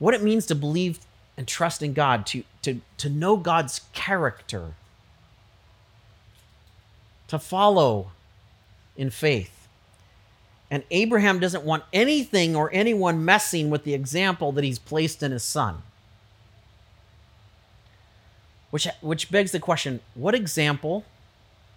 What 0.00 0.14
it 0.14 0.22
means 0.22 0.46
to 0.46 0.56
believe 0.56 0.98
and 1.36 1.46
trust 1.46 1.80
in 1.80 1.92
God, 1.92 2.26
to 2.26 2.42
to 2.62 2.80
to 2.96 3.08
know 3.08 3.36
God's 3.36 3.82
character 3.92 4.74
to 7.28 7.38
follow 7.38 8.10
in 8.96 9.10
faith. 9.10 9.68
And 10.72 10.82
Abraham 10.90 11.38
doesn't 11.38 11.62
want 11.62 11.84
anything 11.92 12.56
or 12.56 12.68
anyone 12.72 13.24
messing 13.24 13.70
with 13.70 13.84
the 13.84 13.94
example 13.94 14.50
that 14.52 14.64
he's 14.64 14.80
placed 14.80 15.22
in 15.22 15.30
his 15.30 15.44
son. 15.44 15.82
Which, 18.70 18.86
which 19.00 19.30
begs 19.30 19.52
the 19.52 19.60
question 19.60 20.00
what 20.14 20.34
example 20.34 21.04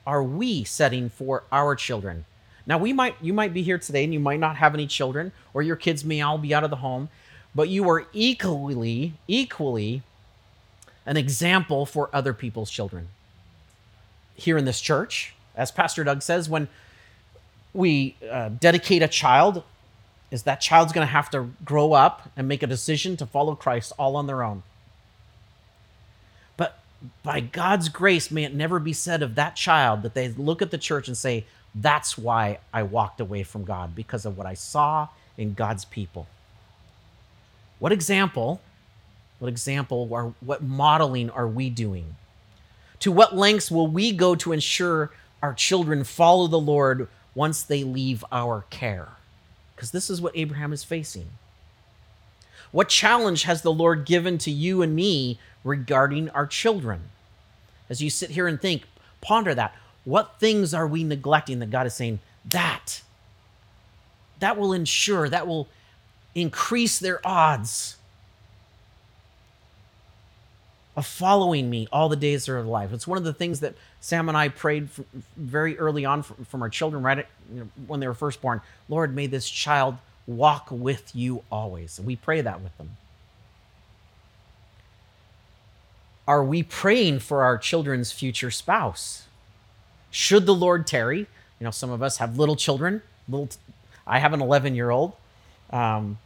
are 0.05 0.23
we 0.23 0.63
setting 0.63 1.09
for 1.09 1.43
our 1.51 1.75
children? 1.75 2.25
Now 2.65 2.77
we 2.77 2.93
might 2.93 3.15
you 3.21 3.33
might 3.33 3.53
be 3.53 3.63
here 3.63 3.77
today 3.77 4.03
and 4.03 4.13
you 4.13 4.19
might 4.19 4.39
not 4.39 4.57
have 4.57 4.73
any 4.73 4.87
children 4.87 5.31
or 5.53 5.61
your 5.61 5.75
kids 5.75 6.05
may 6.05 6.21
all 6.21 6.37
be 6.37 6.53
out 6.53 6.63
of 6.63 6.69
the 6.69 6.77
home, 6.77 7.09
but 7.53 7.69
you 7.69 7.89
are 7.89 8.05
equally 8.13 9.13
equally 9.27 10.01
an 11.05 11.17
example 11.17 11.85
for 11.85 12.09
other 12.13 12.33
people's 12.33 12.71
children. 12.71 13.09
Here 14.35 14.57
in 14.57 14.65
this 14.65 14.79
church, 14.79 15.33
as 15.55 15.71
Pastor 15.71 16.03
Doug 16.03 16.21
says, 16.21 16.49
when 16.49 16.67
we 17.73 18.15
uh, 18.29 18.49
dedicate 18.49 19.01
a 19.01 19.07
child, 19.07 19.63
is 20.31 20.43
that 20.43 20.61
child's 20.61 20.93
going 20.93 21.05
to 21.05 21.11
have 21.11 21.29
to 21.31 21.49
grow 21.63 21.93
up 21.93 22.31
and 22.35 22.47
make 22.47 22.63
a 22.63 22.67
decision 22.67 23.17
to 23.17 23.25
follow 23.25 23.55
Christ 23.55 23.91
all 23.99 24.15
on 24.15 24.25
their 24.25 24.41
own. 24.41 24.63
By 27.21 27.41
God's 27.41 27.89
grace, 27.89 28.31
may 28.31 28.43
it 28.43 28.53
never 28.53 28.79
be 28.79 28.93
said 28.93 29.21
of 29.21 29.35
that 29.35 29.55
child 29.55 30.03
that 30.03 30.13
they 30.13 30.29
look 30.29 30.61
at 30.61 30.71
the 30.71 30.77
church 30.77 31.07
and 31.07 31.17
say, 31.17 31.45
That's 31.75 32.17
why 32.17 32.59
I 32.73 32.83
walked 32.83 33.19
away 33.19 33.43
from 33.43 33.65
God, 33.65 33.95
because 33.95 34.25
of 34.25 34.37
what 34.37 34.47
I 34.47 34.53
saw 34.53 35.09
in 35.37 35.53
God's 35.53 35.85
people. 35.85 36.27
What 37.79 37.91
example, 37.91 38.61
what 39.39 39.49
example, 39.49 40.07
or 40.09 40.33
what 40.39 40.63
modeling 40.63 41.29
are 41.29 41.47
we 41.47 41.69
doing? 41.69 42.15
To 42.99 43.11
what 43.11 43.35
lengths 43.35 43.69
will 43.69 43.87
we 43.87 44.13
go 44.13 44.35
to 44.35 44.53
ensure 44.53 45.11
our 45.41 45.53
children 45.53 46.05
follow 46.05 46.47
the 46.47 46.59
Lord 46.59 47.09
once 47.35 47.63
they 47.63 47.83
leave 47.83 48.23
our 48.31 48.63
care. 48.69 49.09
Because 49.75 49.91
this 49.91 50.09
is 50.09 50.21
what 50.21 50.37
Abraham 50.37 50.71
is 50.71 50.85
facing. 50.85 51.27
What 52.73 52.89
challenge 52.89 53.43
has 53.43 53.61
the 53.61 53.71
Lord 53.71 54.03
given 54.03 54.37
to 54.39 54.51
you 54.51 54.81
and 54.81 54.95
me 54.95 55.39
regarding 55.63 56.29
our 56.31 56.47
children? 56.47 57.03
As 57.87 58.01
you 58.01 58.09
sit 58.09 58.31
here 58.31 58.47
and 58.47 58.59
think, 58.59 58.83
ponder 59.21 59.53
that. 59.53 59.75
What 60.05 60.39
things 60.39 60.73
are 60.73 60.87
we 60.87 61.03
neglecting 61.03 61.59
that 61.59 61.69
God 61.69 61.85
is 61.85 61.93
saying, 61.93 62.19
that, 62.45 63.03
that 64.39 64.57
will 64.57 64.73
ensure, 64.73 65.29
that 65.29 65.47
will 65.47 65.69
increase 66.33 66.97
their 66.97 67.25
odds 67.25 67.97
of 70.95 71.05
following 71.05 71.69
me 71.69 71.87
all 71.91 72.09
the 72.09 72.15
days 72.15 72.47
of 72.47 72.55
their 72.55 72.63
life. 72.63 72.91
It's 72.91 73.07
one 73.07 73.19
of 73.19 73.23
the 73.23 73.33
things 73.33 73.59
that 73.59 73.75
Sam 74.01 74.29
and 74.29 74.37
I 74.37 74.49
prayed 74.49 74.89
very 75.37 75.77
early 75.77 76.05
on 76.05 76.23
from, 76.23 76.61
our 76.63 76.69
children, 76.69 77.03
right 77.03 77.27
when 77.85 77.99
they 77.99 78.07
were 78.07 78.13
first 78.15 78.41
born. 78.41 78.61
Lord, 78.89 79.15
may 79.15 79.27
this 79.27 79.47
child 79.47 79.97
walk 80.25 80.67
with 80.71 81.15
you 81.15 81.43
always. 81.51 81.99
We 81.99 82.15
pray 82.15 82.41
that 82.41 82.61
with 82.61 82.77
them. 82.77 82.97
Are 86.27 86.43
we 86.43 86.63
praying 86.63 87.19
for 87.19 87.43
our 87.43 87.57
children's 87.57 88.11
future 88.11 88.51
spouse? 88.51 89.23
Should 90.09 90.45
the 90.45 90.55
Lord 90.55 90.87
tarry? 90.87 91.19
You 91.19 91.65
know, 91.65 91.71
some 91.71 91.89
of 91.89 92.01
us 92.01 92.17
have 92.17 92.37
little 92.37 92.55
children. 92.55 93.01
Little, 93.27 93.49
I 94.07 94.19
have 94.19 94.33
an 94.33 94.41
11 94.41 94.75
year 94.75 94.89
old. 94.89 95.13
Um, 95.69 96.19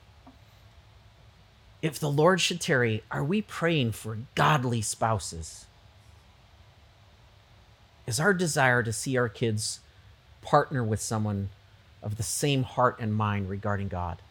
if 1.81 1.99
the 1.99 2.09
Lord 2.09 2.41
should 2.41 2.59
tarry, 2.59 3.03
are 3.09 3.23
we 3.23 3.41
praying 3.41 3.93
for 3.93 4.19
godly 4.35 4.81
spouses? 4.81 5.65
Is 8.05 8.19
our 8.19 8.33
desire 8.33 8.83
to 8.83 8.93
see 8.93 9.17
our 9.17 9.29
kids 9.29 9.79
partner 10.41 10.83
with 10.83 11.01
someone 11.01 11.49
of 12.01 12.17
the 12.17 12.23
same 12.23 12.63
heart 12.63 12.97
and 12.99 13.13
mind 13.13 13.49
regarding 13.49 13.87
God? 13.87 14.21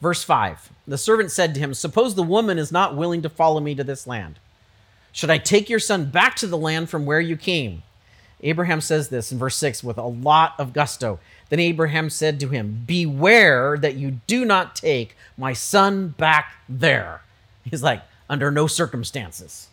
Verse 0.00 0.22
5 0.22 0.70
The 0.86 0.98
servant 0.98 1.30
said 1.30 1.54
to 1.54 1.60
him, 1.60 1.74
Suppose 1.74 2.14
the 2.14 2.22
woman 2.22 2.58
is 2.58 2.72
not 2.72 2.96
willing 2.96 3.22
to 3.22 3.28
follow 3.28 3.60
me 3.60 3.74
to 3.74 3.84
this 3.84 4.06
land. 4.06 4.38
Should 5.12 5.30
I 5.30 5.38
take 5.38 5.68
your 5.68 5.80
son 5.80 6.10
back 6.10 6.36
to 6.36 6.46
the 6.46 6.58
land 6.58 6.90
from 6.90 7.06
where 7.06 7.20
you 7.20 7.36
came? 7.36 7.82
Abraham 8.40 8.80
says 8.80 9.08
this 9.08 9.32
in 9.32 9.38
verse 9.38 9.56
6 9.56 9.82
with 9.82 9.98
a 9.98 10.02
lot 10.02 10.54
of 10.58 10.72
gusto. 10.72 11.18
Then 11.48 11.58
Abraham 11.58 12.08
said 12.08 12.38
to 12.40 12.48
him, 12.48 12.84
Beware 12.86 13.76
that 13.78 13.96
you 13.96 14.20
do 14.26 14.44
not 14.44 14.76
take 14.76 15.16
my 15.36 15.52
son 15.52 16.08
back 16.08 16.54
there. 16.68 17.22
He's 17.64 17.82
like, 17.82 18.02
Under 18.30 18.50
no 18.50 18.66
circumstances. 18.66 19.68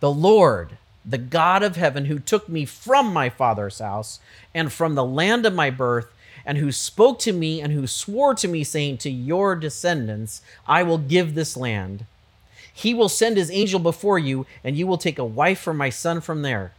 The 0.00 0.10
Lord, 0.10 0.78
the 1.04 1.18
God 1.18 1.62
of 1.62 1.76
heaven, 1.76 2.06
who 2.06 2.18
took 2.18 2.48
me 2.48 2.64
from 2.64 3.12
my 3.12 3.28
father's 3.28 3.78
house 3.78 4.20
and 4.54 4.72
from 4.72 4.94
the 4.94 5.04
land 5.04 5.44
of 5.44 5.54
my 5.54 5.70
birth, 5.70 6.12
and 6.46 6.58
who 6.58 6.72
spoke 6.72 7.18
to 7.20 7.32
me 7.32 7.60
and 7.60 7.72
who 7.72 7.86
swore 7.86 8.34
to 8.34 8.48
me, 8.48 8.64
saying, 8.64 8.98
To 8.98 9.10
your 9.10 9.56
descendants 9.56 10.42
I 10.66 10.82
will 10.82 10.98
give 10.98 11.34
this 11.34 11.56
land. 11.56 12.06
He 12.72 12.92
will 12.92 13.08
send 13.08 13.36
his 13.36 13.50
angel 13.50 13.78
before 13.78 14.18
you, 14.18 14.46
and 14.62 14.76
you 14.76 14.86
will 14.86 14.98
take 14.98 15.18
a 15.18 15.24
wife 15.24 15.60
for 15.60 15.72
my 15.72 15.90
son 15.90 16.20
from 16.20 16.42
there. 16.42 16.72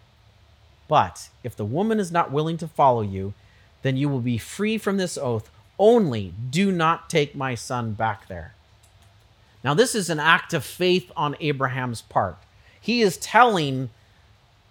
But 0.88 1.30
if 1.44 1.56
the 1.56 1.66
woman 1.66 2.00
is 2.00 2.12
not 2.12 2.32
willing 2.32 2.58
to 2.58 2.68
follow 2.68 3.02
you, 3.02 3.34
then 3.82 3.98
you 3.98 4.10
will 4.10 4.20
be 4.20 4.38
free 4.38 4.78
from 4.78 4.98
this 4.98 5.18
oath. 5.18 5.50
Only 5.80 6.34
do 6.50 6.72
not 6.72 7.10
take 7.10 7.36
my 7.36 7.56
son 7.56 7.94
back 7.94 8.28
there. 8.28 8.54
Now, 9.64 9.74
this 9.74 9.96
is 9.96 10.10
an 10.10 10.20
act 10.20 10.54
of 10.54 10.64
faith 10.64 11.12
on 11.16 11.36
Abraham's 11.40 12.02
part. 12.02 12.38
He 12.80 13.02
is 13.02 13.18
telling 13.18 13.90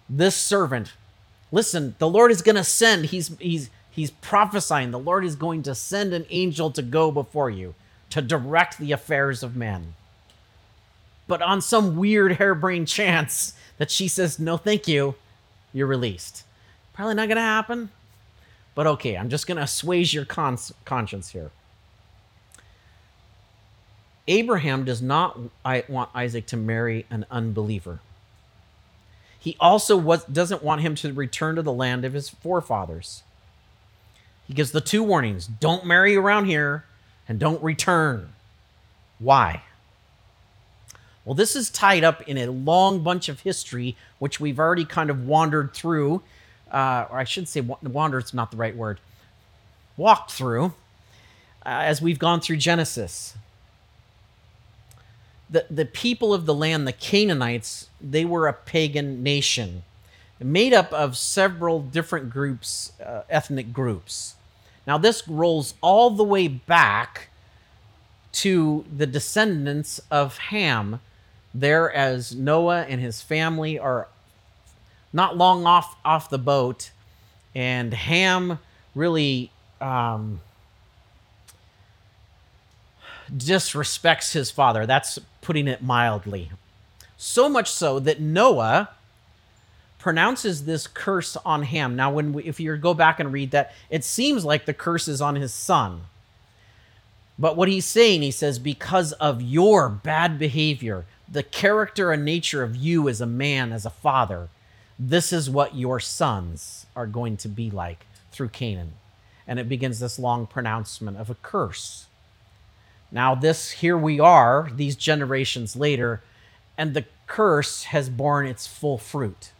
this 0.09 0.35
servant, 0.35 0.93
listen, 1.51 1.95
the 1.99 2.09
Lord 2.09 2.31
is 2.31 2.41
going 2.41 2.55
to 2.55 2.63
send, 2.63 3.07
he's, 3.07 3.35
he's, 3.39 3.69
he's 3.89 4.11
prophesying, 4.11 4.91
the 4.91 4.99
Lord 4.99 5.25
is 5.25 5.35
going 5.35 5.63
to 5.63 5.75
send 5.75 6.13
an 6.13 6.25
angel 6.29 6.71
to 6.71 6.81
go 6.81 7.11
before 7.11 7.49
you 7.49 7.75
to 8.11 8.21
direct 8.21 8.77
the 8.77 8.91
affairs 8.91 9.43
of 9.43 9.55
men. 9.55 9.95
But 11.27 11.41
on 11.41 11.61
some 11.61 11.95
weird 11.95 12.33
harebrained 12.33 12.87
chance 12.89 13.53
that 13.77 13.91
she 13.91 14.07
says, 14.07 14.39
no, 14.39 14.57
thank 14.57 14.87
you, 14.87 15.15
you're 15.73 15.87
released. 15.87 16.43
Probably 16.93 17.15
not 17.15 17.27
going 17.27 17.37
to 17.37 17.41
happen. 17.41 17.89
But 18.73 18.87
okay, 18.87 19.17
I'm 19.17 19.29
just 19.29 19.47
going 19.47 19.57
to 19.57 19.63
assuage 19.63 20.13
your 20.13 20.25
cons- 20.25 20.73
conscience 20.83 21.29
here. 21.29 21.51
Abraham 24.27 24.85
does 24.85 25.01
not 25.01 25.39
want 25.87 26.09
Isaac 26.15 26.45
to 26.47 26.57
marry 26.57 27.05
an 27.09 27.25
unbeliever. 27.29 27.99
He 29.45 29.55
also 29.59 29.95
was, 29.95 30.23
doesn't 30.23 30.63
want 30.63 30.81
him 30.81 30.95
to 30.95 31.13
return 31.13 31.55
to 31.55 31.61
the 31.61 31.71
land 31.71 32.03
of 32.03 32.13
his 32.13 32.29
forefathers. 32.29 33.21
He 34.47 34.55
gives 34.55 34.71
the 34.71 34.81
two 34.81 35.03
warnings 35.03 35.45
don't 35.45 35.85
marry 35.85 36.15
around 36.15 36.45
here 36.45 36.83
and 37.29 37.37
don't 37.37 37.61
return. 37.61 38.29
Why? 39.19 39.61
Well, 41.23 41.35
this 41.35 41.55
is 41.55 41.69
tied 41.69 42.03
up 42.03 42.23
in 42.23 42.39
a 42.39 42.47
long 42.47 43.03
bunch 43.03 43.29
of 43.29 43.41
history, 43.41 43.95
which 44.17 44.39
we've 44.39 44.57
already 44.57 44.83
kind 44.83 45.11
of 45.11 45.27
wandered 45.27 45.75
through, 45.75 46.23
uh, 46.71 47.05
or 47.11 47.19
I 47.19 47.23
should 47.23 47.47
say, 47.47 47.61
wander 47.61 48.17
is 48.17 48.33
not 48.33 48.49
the 48.49 48.57
right 48.57 48.75
word, 48.75 48.99
walked 49.95 50.31
through 50.31 50.73
uh, 51.63 51.85
as 51.85 52.01
we've 52.01 52.17
gone 52.17 52.41
through 52.41 52.57
Genesis. 52.57 53.35
The, 55.55 55.65
the 55.69 55.85
people 55.85 56.33
of 56.33 56.45
the 56.45 56.53
land, 56.53 56.85
the 56.85 56.91
Canaanites, 56.91 57.89
they 58.01 58.25
were 58.25 58.45
a 58.45 58.51
pagan 58.51 59.23
nation 59.23 59.83
made 60.41 60.73
up 60.73 60.91
of 60.91 61.15
several 61.15 61.79
different 61.79 62.29
groups, 62.29 62.91
uh, 62.99 63.21
ethnic 63.29 63.71
groups. 63.71 64.35
Now, 64.85 64.97
this 64.97 65.25
rolls 65.29 65.75
all 65.79 66.09
the 66.09 66.25
way 66.25 66.49
back 66.49 67.29
to 68.33 68.83
the 68.93 69.07
descendants 69.07 70.01
of 70.11 70.37
Ham, 70.37 70.99
there 71.53 71.89
as 71.89 72.35
Noah 72.35 72.81
and 72.81 72.99
his 72.99 73.21
family 73.21 73.79
are 73.79 74.09
not 75.13 75.37
long 75.37 75.65
off 75.65 75.95
off 76.03 76.29
the 76.29 76.37
boat, 76.37 76.91
and 77.55 77.93
Ham 77.93 78.59
really 78.93 79.51
um, 79.79 80.41
disrespects 83.31 84.33
his 84.33 84.51
father. 84.51 84.85
That's 84.85 85.19
putting 85.41 85.67
it 85.67 85.81
mildly. 85.81 86.51
So 87.17 87.47
much 87.47 87.71
so 87.71 87.99
that 87.99 88.19
Noah 88.19 88.89
pronounces 89.99 90.65
this 90.65 90.85
curse 90.85 91.35
on 91.37 91.63
Ham. 91.63 91.95
Now, 91.95 92.11
when 92.11 92.33
we, 92.33 92.43
if 92.43 92.59
you 92.59 92.75
go 92.77 92.93
back 92.93 93.19
and 93.19 93.33
read 93.33 93.51
that, 93.51 93.73
it 93.89 94.03
seems 94.03 94.45
like 94.45 94.65
the 94.65 94.73
curse 94.73 95.07
is 95.07 95.21
on 95.21 95.35
his 95.35 95.53
son. 95.53 96.01
But 97.39 97.57
what 97.57 97.67
he's 97.67 97.85
saying, 97.85 98.21
he 98.21 98.31
says, 98.31 98.59
because 98.59 99.13
of 99.13 99.41
your 99.41 99.89
bad 99.89 100.37
behavior, 100.37 101.05
the 101.27 101.43
character 101.43 102.11
and 102.11 102.23
nature 102.23 102.63
of 102.63 102.75
you 102.75 103.09
as 103.09 103.19
a 103.19 103.25
man, 103.25 103.71
as 103.71 103.85
a 103.85 103.89
father, 103.89 104.49
this 104.97 105.33
is 105.33 105.49
what 105.49 105.75
your 105.75 105.99
sons 105.99 106.85
are 106.95 107.07
going 107.07 107.35
to 107.37 107.49
be 107.49 107.69
like 107.69 108.05
through 108.31 108.49
Canaan. 108.49 108.93
And 109.47 109.59
it 109.59 109.67
begins 109.67 109.99
this 109.99 110.19
long 110.19 110.47
pronouncement 110.47 111.17
of 111.17 111.29
a 111.29 111.35
curse. 111.35 112.05
Now, 113.15 113.33
this, 113.33 113.71
here 113.71 113.97
we 113.97 114.19
are, 114.19 114.69
these 114.71 114.95
generations 114.95 115.75
later, 115.75 116.21
and 116.77 116.93
the 116.93 117.05
curse 117.25 117.85
has 117.85 118.09
borne 118.09 118.45
its 118.45 118.67
full 118.67 118.97
fruit. 118.97 119.51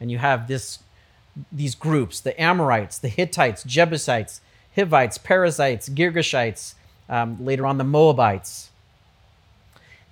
And 0.00 0.10
you 0.10 0.18
have 0.18 0.48
this, 0.48 0.78
these 1.52 1.74
groups 1.74 2.20
the 2.20 2.40
Amorites, 2.40 2.96
the 2.96 3.08
Hittites, 3.08 3.64
Jebusites, 3.64 4.40
Hivites, 4.74 5.18
Perizzites, 5.18 5.88
Girgashites, 5.88 6.74
um, 7.08 7.44
later 7.44 7.66
on 7.66 7.76
the 7.76 7.84
Moabites 7.84 8.70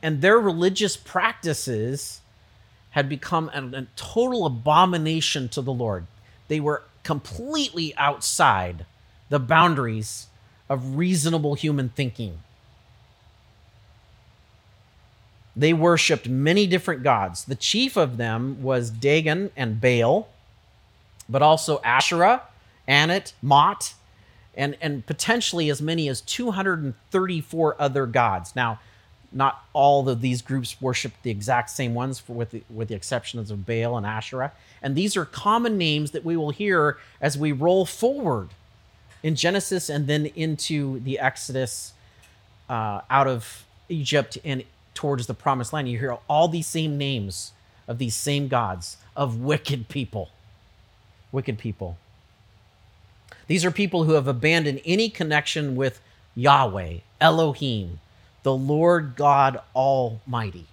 and 0.02 0.20
their 0.20 0.38
religious 0.38 0.96
practices 0.96 2.20
had 2.90 3.08
become 3.08 3.50
a, 3.52 3.78
a 3.78 3.86
total 3.96 4.46
abomination 4.46 5.48
to 5.50 5.62
the 5.62 5.72
Lord. 5.72 6.06
They 6.48 6.60
were 6.60 6.82
completely 7.02 7.94
outside 7.96 8.86
the 9.28 9.38
boundaries 9.38 10.26
of 10.68 10.96
reasonable 10.96 11.54
human 11.54 11.88
thinking. 11.90 12.40
They 15.58 15.72
worshiped 15.72 16.28
many 16.28 16.68
different 16.68 17.02
gods. 17.02 17.44
The 17.44 17.56
chief 17.56 17.96
of 17.96 18.16
them 18.16 18.62
was 18.62 18.90
Dagon 18.90 19.50
and 19.56 19.80
Baal, 19.80 20.28
but 21.28 21.42
also 21.42 21.80
Asherah, 21.82 22.42
Anat, 22.86 23.32
Mot, 23.42 23.94
and, 24.56 24.76
and 24.80 25.04
potentially 25.04 25.68
as 25.68 25.82
many 25.82 26.08
as 26.08 26.20
234 26.20 27.74
other 27.76 28.06
gods. 28.06 28.54
Now, 28.54 28.78
not 29.32 29.64
all 29.72 30.08
of 30.08 30.20
these 30.20 30.42
groups 30.42 30.80
worship 30.80 31.12
the 31.24 31.30
exact 31.32 31.70
same 31.70 31.92
ones, 31.92 32.20
for, 32.20 32.34
with, 32.34 32.52
the, 32.52 32.62
with 32.70 32.86
the 32.86 32.94
exceptions 32.94 33.50
of 33.50 33.66
Baal 33.66 33.96
and 33.96 34.06
Asherah. 34.06 34.52
And 34.80 34.94
these 34.94 35.16
are 35.16 35.24
common 35.24 35.76
names 35.76 36.12
that 36.12 36.24
we 36.24 36.36
will 36.36 36.50
hear 36.50 36.98
as 37.20 37.36
we 37.36 37.50
roll 37.50 37.84
forward 37.84 38.50
in 39.24 39.34
Genesis 39.34 39.88
and 39.88 40.06
then 40.06 40.26
into 40.36 41.00
the 41.00 41.18
Exodus 41.18 41.94
uh, 42.70 43.00
out 43.10 43.26
of 43.26 43.64
Egypt 43.88 44.38
and 44.44 44.62
towards 44.98 45.28
the 45.28 45.34
promised 45.34 45.72
land. 45.72 45.88
You 45.88 45.96
hear 45.96 46.18
all 46.28 46.48
these 46.48 46.66
same 46.66 46.98
names 46.98 47.52
of 47.86 47.98
these 47.98 48.16
same 48.16 48.48
gods, 48.48 48.96
of 49.14 49.40
wicked 49.40 49.88
people. 49.88 50.30
Wicked 51.30 51.56
people. 51.56 51.98
These 53.46 53.64
are 53.64 53.70
people 53.70 54.02
who 54.02 54.14
have 54.14 54.26
abandoned 54.26 54.80
any 54.84 55.08
connection 55.08 55.76
with 55.76 56.00
Yahweh, 56.34 56.96
Elohim, 57.20 58.00
the 58.42 58.56
Lord 58.56 59.14
God 59.14 59.60
Almighty. 59.72 60.66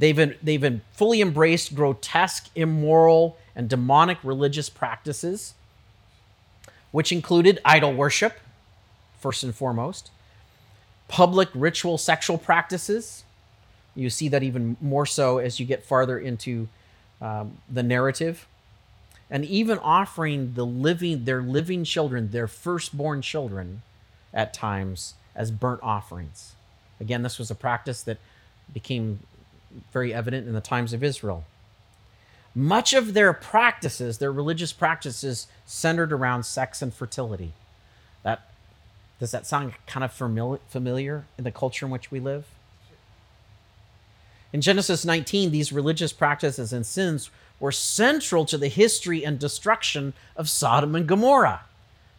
They've, 0.00 0.16
been, 0.16 0.34
they've 0.42 0.60
been 0.60 0.82
fully 0.94 1.20
embraced 1.20 1.76
grotesque, 1.76 2.50
immoral, 2.56 3.38
and 3.54 3.68
demonic 3.68 4.18
religious 4.24 4.68
practices, 4.68 5.54
which 6.90 7.12
included 7.12 7.60
idol 7.64 7.94
worship, 7.94 8.40
first 9.20 9.44
and 9.44 9.54
foremost, 9.54 10.10
public 11.08 11.48
ritual 11.54 11.98
sexual 11.98 12.38
practices. 12.38 13.24
You 13.94 14.10
see 14.10 14.28
that 14.28 14.42
even 14.42 14.76
more 14.80 15.06
so 15.06 15.38
as 15.38 15.60
you 15.60 15.66
get 15.66 15.84
farther 15.84 16.18
into 16.18 16.68
um, 17.20 17.58
the 17.70 17.82
narrative. 17.82 18.46
And 19.30 19.44
even 19.44 19.78
offering 19.78 20.54
the 20.54 20.66
living, 20.66 21.24
their 21.24 21.42
living 21.42 21.84
children, 21.84 22.30
their 22.30 22.46
firstborn 22.46 23.22
children, 23.22 23.82
at 24.34 24.52
times 24.52 25.14
as 25.34 25.50
burnt 25.50 25.80
offerings. 25.82 26.54
Again, 27.00 27.22
this 27.22 27.38
was 27.38 27.50
a 27.50 27.54
practice 27.54 28.02
that 28.02 28.18
became 28.72 29.20
very 29.92 30.12
evident 30.12 30.46
in 30.46 30.52
the 30.52 30.60
times 30.60 30.92
of 30.92 31.02
Israel. 31.02 31.44
Much 32.54 32.92
of 32.92 33.14
their 33.14 33.32
practices, 33.32 34.18
their 34.18 34.32
religious 34.32 34.72
practices, 34.72 35.46
centered 35.66 36.12
around 36.12 36.44
sex 36.44 36.82
and 36.82 36.92
fertility. 36.92 37.52
That 38.22 38.48
does 39.20 39.30
that 39.30 39.46
sound 39.46 39.74
kind 39.86 40.04
of 40.04 40.12
familiar 40.12 41.24
in 41.38 41.44
the 41.44 41.50
culture 41.50 41.86
in 41.86 41.92
which 41.92 42.10
we 42.10 42.20
live? 42.20 42.46
In 44.52 44.60
Genesis 44.60 45.04
19, 45.04 45.50
these 45.50 45.72
religious 45.72 46.12
practices 46.12 46.72
and 46.72 46.86
sins 46.86 47.30
were 47.58 47.72
central 47.72 48.44
to 48.44 48.58
the 48.58 48.68
history 48.68 49.24
and 49.24 49.38
destruction 49.38 50.12
of 50.36 50.48
Sodom 50.48 50.94
and 50.94 51.06
Gomorrah. 51.06 51.62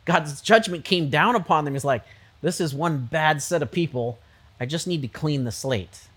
God's 0.05 0.41
judgment 0.41 0.85
came 0.85 1.09
down 1.09 1.35
upon 1.35 1.65
them. 1.65 1.73
He's 1.73 1.85
like, 1.85 2.03
this 2.41 2.59
is 2.61 2.73
one 2.73 3.05
bad 3.05 3.41
set 3.41 3.61
of 3.61 3.71
people. 3.71 4.19
I 4.59 4.65
just 4.65 4.87
need 4.87 5.01
to 5.01 5.07
clean 5.07 5.43
the 5.43 5.51
slate. 5.51 6.07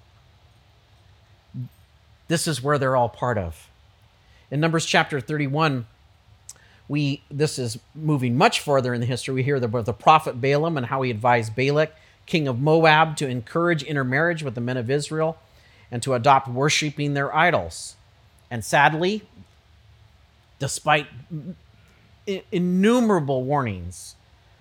This 2.29 2.47
is 2.47 2.63
where 2.63 2.79
they're 2.79 2.97
all 2.97 3.09
part 3.09 3.39
of. 3.39 3.69
In 4.51 4.61
Numbers 4.61 4.87
chapter 4.87 5.21
31, 5.21 5.87
we 6.89 7.23
this 7.31 7.59
is 7.59 7.79
moving 7.95 8.37
much 8.37 8.61
farther 8.61 8.95
in 8.95 9.01
the 9.01 9.07
history. 9.07 9.35
We 9.35 9.43
hear 9.43 9.57
about 9.57 9.85
the 9.85 9.93
prophet 9.93 10.41
Balaam 10.41 10.77
and 10.77 10.87
how 10.87 11.03
he 11.03 11.11
advised 11.11 11.55
Balak, 11.55 11.95
king 12.27 12.49
of 12.49 12.59
Moab, 12.59 13.17
to 13.19 13.29
encourage 13.29 13.83
intermarriage 13.83 14.43
with 14.43 14.55
the 14.55 14.61
men 14.61 14.79
of 14.79 14.91
Israel 14.91 15.39
and 15.91 16.03
to 16.03 16.15
adopt 16.15 16.49
worshiping 16.49 17.15
their 17.15 17.35
idols. 17.35 17.97
And 18.51 18.65
sadly, 18.65 19.23
despite 20.59 21.07
innumerable 22.51 23.45
warnings, 23.45 24.17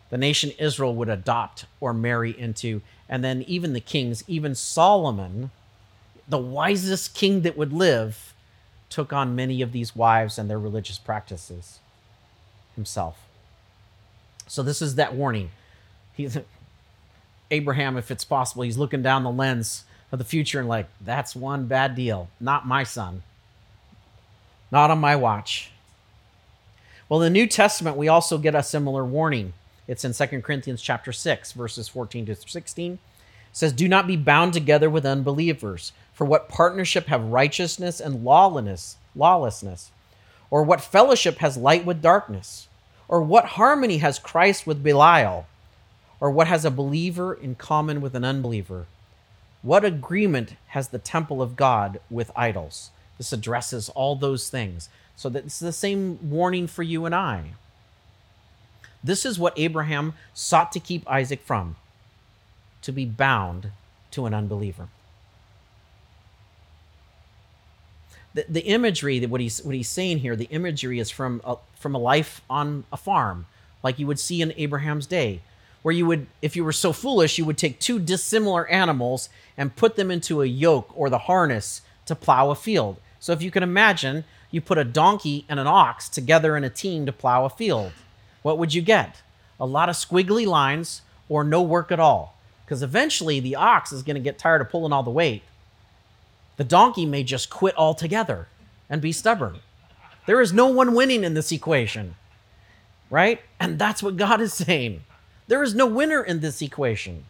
the 0.10 0.18
nation 0.18 0.52
Israel 0.60 0.96
would 0.96 1.10
adopt 1.10 1.66
or 1.80 1.94
marry 1.94 2.38
into. 2.38 2.82
And 3.10 3.24
then 3.24 3.44
even 3.44 3.74
the 3.74 3.80
kings, 3.80 4.24
even 4.28 4.54
Solomon, 4.56 5.52
the 6.28 6.38
wisest 6.38 7.14
king 7.14 7.42
that 7.42 7.58
would 7.58 7.72
live, 7.72 8.34
took 8.90 9.12
on 9.12 9.36
many 9.36 9.62
of 9.62 9.72
these 9.74 9.96
wives 9.96 10.38
and 10.38 10.50
their 10.50 10.60
religious 10.60 10.98
practices 10.98 11.80
himself. 12.78 13.18
So 14.48 14.64
this 14.64 14.82
is 14.82 14.96
that 14.96 15.14
warning. 15.14 15.52
He's 16.16 16.38
Abraham, 17.52 17.98
if 17.98 18.10
it's 18.10 18.26
possible, 18.26 18.64
he's 18.64 18.78
looking 18.78 19.02
down 19.02 19.24
the 19.24 19.32
lens 19.32 19.84
of 20.12 20.20
the 20.20 20.26
future 20.26 20.60
and 20.60 20.70
like, 20.70 20.88
that's 21.02 21.36
one 21.36 21.66
bad 21.66 21.96
deal. 21.96 22.30
Not 22.40 22.66
my 22.66 22.84
son. 22.84 23.24
Not 24.72 24.92
on 24.92 25.00
my 25.00 25.16
watch. 25.16 25.72
Well, 27.10 27.22
in 27.22 27.34
the 27.34 27.40
New 27.40 27.48
Testament, 27.48 27.96
we 27.96 28.08
also 28.08 28.38
get 28.38 28.56
a 28.56 28.64
similar 28.64 29.04
warning. 29.04 29.54
It's 29.88 30.04
in 30.04 30.14
2 30.14 30.42
Corinthians 30.42 30.82
chapter 30.82 31.14
6, 31.14 31.54
verses 31.54 31.88
14 31.88 32.26
to 32.26 32.36
16. 32.36 32.94
It 32.94 33.00
says, 33.54 33.72
Do 33.72 33.88
not 33.88 34.08
be 34.08 34.18
bound 34.18 34.54
together 34.54 34.90
with 34.90 35.06
unbelievers. 35.06 35.94
For 36.14 36.26
what 36.26 36.50
partnership 36.50 37.08
have 37.08 37.24
righteousness 37.24 38.02
and 38.02 38.26
lawlessness? 38.26 38.98
Lawlessness? 39.16 39.92
Or 40.50 40.64
what 40.64 40.82
fellowship 40.82 41.38
has 41.38 41.56
light 41.56 41.86
with 41.86 42.02
darkness? 42.02 42.67
Or 43.08 43.22
what 43.22 43.46
harmony 43.46 43.98
has 44.00 44.20
Christ 44.20 44.68
with 44.68 44.84
Belial? 44.84 45.48
Or 46.20 46.32
what 46.32 46.48
has 46.48 46.66
a 46.66 46.72
believer 46.72 47.34
in 47.34 47.56
common 47.56 48.02
with 48.02 48.16
an 48.16 48.26
unbeliever? 48.26 48.86
What 49.62 49.86
agreement 49.86 50.56
has 50.68 50.90
the 50.90 51.00
temple 51.00 51.42
of 51.42 51.56
God 51.56 52.00
with 52.10 52.32
idols? 52.36 52.92
This 53.18 53.34
addresses 53.34 53.90
all 53.90 54.16
those 54.16 54.50
things. 54.50 54.90
So 55.16 55.30
that 55.30 55.46
it's 55.46 55.60
the 55.60 55.72
same 55.72 56.30
warning 56.30 56.68
for 56.68 56.84
you 56.84 57.06
and 57.06 57.16
I. 57.16 57.54
This 59.04 59.26
is 59.26 59.40
what 59.40 59.58
Abraham 59.58 60.14
sought 60.34 60.72
to 60.74 60.80
keep 60.80 61.10
Isaac 61.10 61.42
from 61.42 61.76
to 62.82 62.92
be 62.92 63.06
bound 63.06 63.72
to 64.12 64.26
an 64.26 64.34
unbeliever. 64.34 64.88
The, 68.38 68.46
the 68.48 68.66
imagery 68.68 69.18
that 69.18 69.32
what 69.32 69.42
he's 69.42 69.64
what 69.64 69.74
he's 69.74 69.90
saying 69.90 70.20
here, 70.20 70.36
the 70.36 70.50
imagery 70.52 71.00
is 71.00 71.10
from 71.10 71.42
a, 71.44 71.56
from 71.80 71.96
a 71.96 71.98
life 71.98 72.42
on 72.48 72.84
a 72.94 72.98
farm, 72.98 73.48
like 73.82 73.98
you 73.98 74.06
would 74.06 74.20
see 74.20 74.44
in 74.44 74.54
Abraham's 74.58 75.08
day, 75.08 75.42
where 75.82 75.92
you 75.92 76.06
would, 76.06 76.28
if 76.40 76.56
you 76.56 76.64
were 76.64 76.72
so 76.72 76.94
foolish, 76.94 77.40
you 77.40 77.46
would 77.46 77.58
take 77.58 77.80
two 77.80 77.98
dissimilar 77.98 78.68
animals 78.68 79.30
and 79.58 79.76
put 79.76 79.96
them 79.96 80.12
into 80.12 80.44
a 80.44 80.46
yoke 80.46 80.92
or 80.96 81.10
the 81.10 81.26
harness 81.30 81.82
to 82.06 82.14
plow 82.14 82.52
a 82.52 82.56
field. 82.56 82.98
So 83.20 83.34
if 83.34 83.42
you 83.42 83.50
can 83.50 83.64
imagine, 83.64 84.24
you 84.52 84.62
put 84.62 84.78
a 84.78 84.84
donkey 84.84 85.46
and 85.50 85.60
an 85.60 85.66
ox 85.66 86.08
together 86.08 86.56
in 86.56 86.64
a 86.64 86.70
team 86.70 87.08
to 87.08 87.12
plow 87.12 87.44
a 87.46 87.50
field. 87.50 87.92
What 88.44 88.60
would 88.60 88.72
you 88.72 88.84
get? 88.84 89.24
A 89.60 89.66
lot 89.66 89.90
of 89.90 89.96
squiggly 89.96 90.46
lines 90.46 91.02
or 91.28 91.44
no 91.44 91.64
work 91.64 91.92
at 91.92 92.00
all. 92.00 92.38
Because 92.64 92.84
eventually 92.84 93.40
the 93.40 93.56
ox 93.56 93.92
is 93.92 94.04
going 94.04 94.16
to 94.16 94.22
get 94.22 94.38
tired 94.38 94.62
of 94.62 94.70
pulling 94.70 94.94
all 94.94 95.02
the 95.02 95.10
weight. 95.10 95.42
The 96.58 96.64
donkey 96.64 97.06
may 97.06 97.24
just 97.24 97.50
quit 97.50 97.78
altogether 97.78 98.48
and 98.90 99.02
be 99.02 99.12
stubborn. 99.12 99.60
There 100.26 100.42
is 100.42 100.52
no 100.52 100.68
one 100.68 100.94
winning 100.94 101.24
in 101.24 101.34
this 101.36 101.52
equation, 101.52 102.16
right? 103.10 103.40
And 103.60 103.80
that's 103.80 104.04
what 104.04 104.18
God 104.18 104.42
is 104.42 104.54
saying. 104.54 105.04
There 105.48 105.64
is 105.64 105.74
no 105.74 105.86
winner 105.86 106.22
in 106.22 106.42
this 106.42 106.62
equation. 106.62 107.26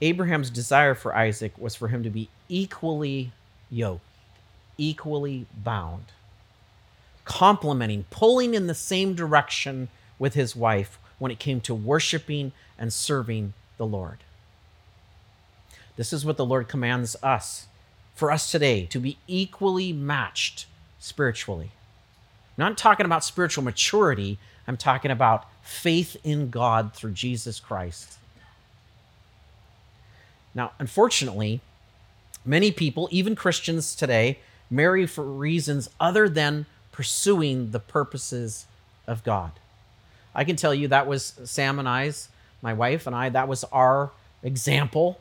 Abraham's 0.00 0.50
desire 0.50 0.94
for 0.94 1.14
Isaac 1.14 1.56
was 1.56 1.74
for 1.74 1.88
him 1.88 2.02
to 2.02 2.10
be 2.10 2.28
equally 2.48 3.32
yoked, 3.70 4.04
equally 4.76 5.46
bound, 5.56 6.06
complementing, 7.24 8.04
pulling 8.10 8.54
in 8.54 8.66
the 8.66 8.74
same 8.74 9.14
direction 9.14 9.88
with 10.18 10.34
his 10.34 10.54
wife 10.54 10.98
when 11.18 11.30
it 11.30 11.38
came 11.38 11.60
to 11.62 11.74
worshiping 11.74 12.52
and 12.78 12.92
serving 12.92 13.54
the 13.76 13.86
Lord. 13.86 14.18
This 15.96 16.12
is 16.12 16.24
what 16.24 16.36
the 16.36 16.44
Lord 16.44 16.68
commands 16.68 17.16
us 17.22 17.66
for 18.14 18.30
us 18.30 18.50
today 18.50 18.86
to 18.86 18.98
be 18.98 19.18
equally 19.26 19.92
matched 19.92 20.66
spiritually. 20.98 21.70
I'm 22.58 22.68
not 22.68 22.78
talking 22.78 23.06
about 23.06 23.24
spiritual 23.24 23.64
maturity, 23.64 24.38
I'm 24.66 24.76
talking 24.76 25.10
about 25.10 25.46
faith 25.62 26.16
in 26.22 26.50
God 26.50 26.94
through 26.94 27.12
Jesus 27.12 27.60
Christ. 27.60 28.18
Now, 30.54 30.72
unfortunately, 30.78 31.60
many 32.44 32.70
people, 32.70 33.08
even 33.10 33.34
Christians 33.34 33.94
today, 33.94 34.38
marry 34.70 35.06
for 35.06 35.24
reasons 35.24 35.88
other 35.98 36.28
than 36.28 36.66
pursuing 36.92 37.70
the 37.70 37.80
purposes 37.80 38.66
of 39.06 39.24
God. 39.24 39.52
I 40.34 40.44
can 40.44 40.56
tell 40.56 40.74
you 40.74 40.88
that 40.88 41.06
was 41.06 41.34
Sam 41.44 41.78
and 41.78 41.88
I's, 41.88 42.28
my 42.60 42.72
wife 42.72 43.06
and 43.06 43.16
I, 43.16 43.28
that 43.30 43.48
was 43.48 43.64
our 43.64 44.10
example, 44.42 45.20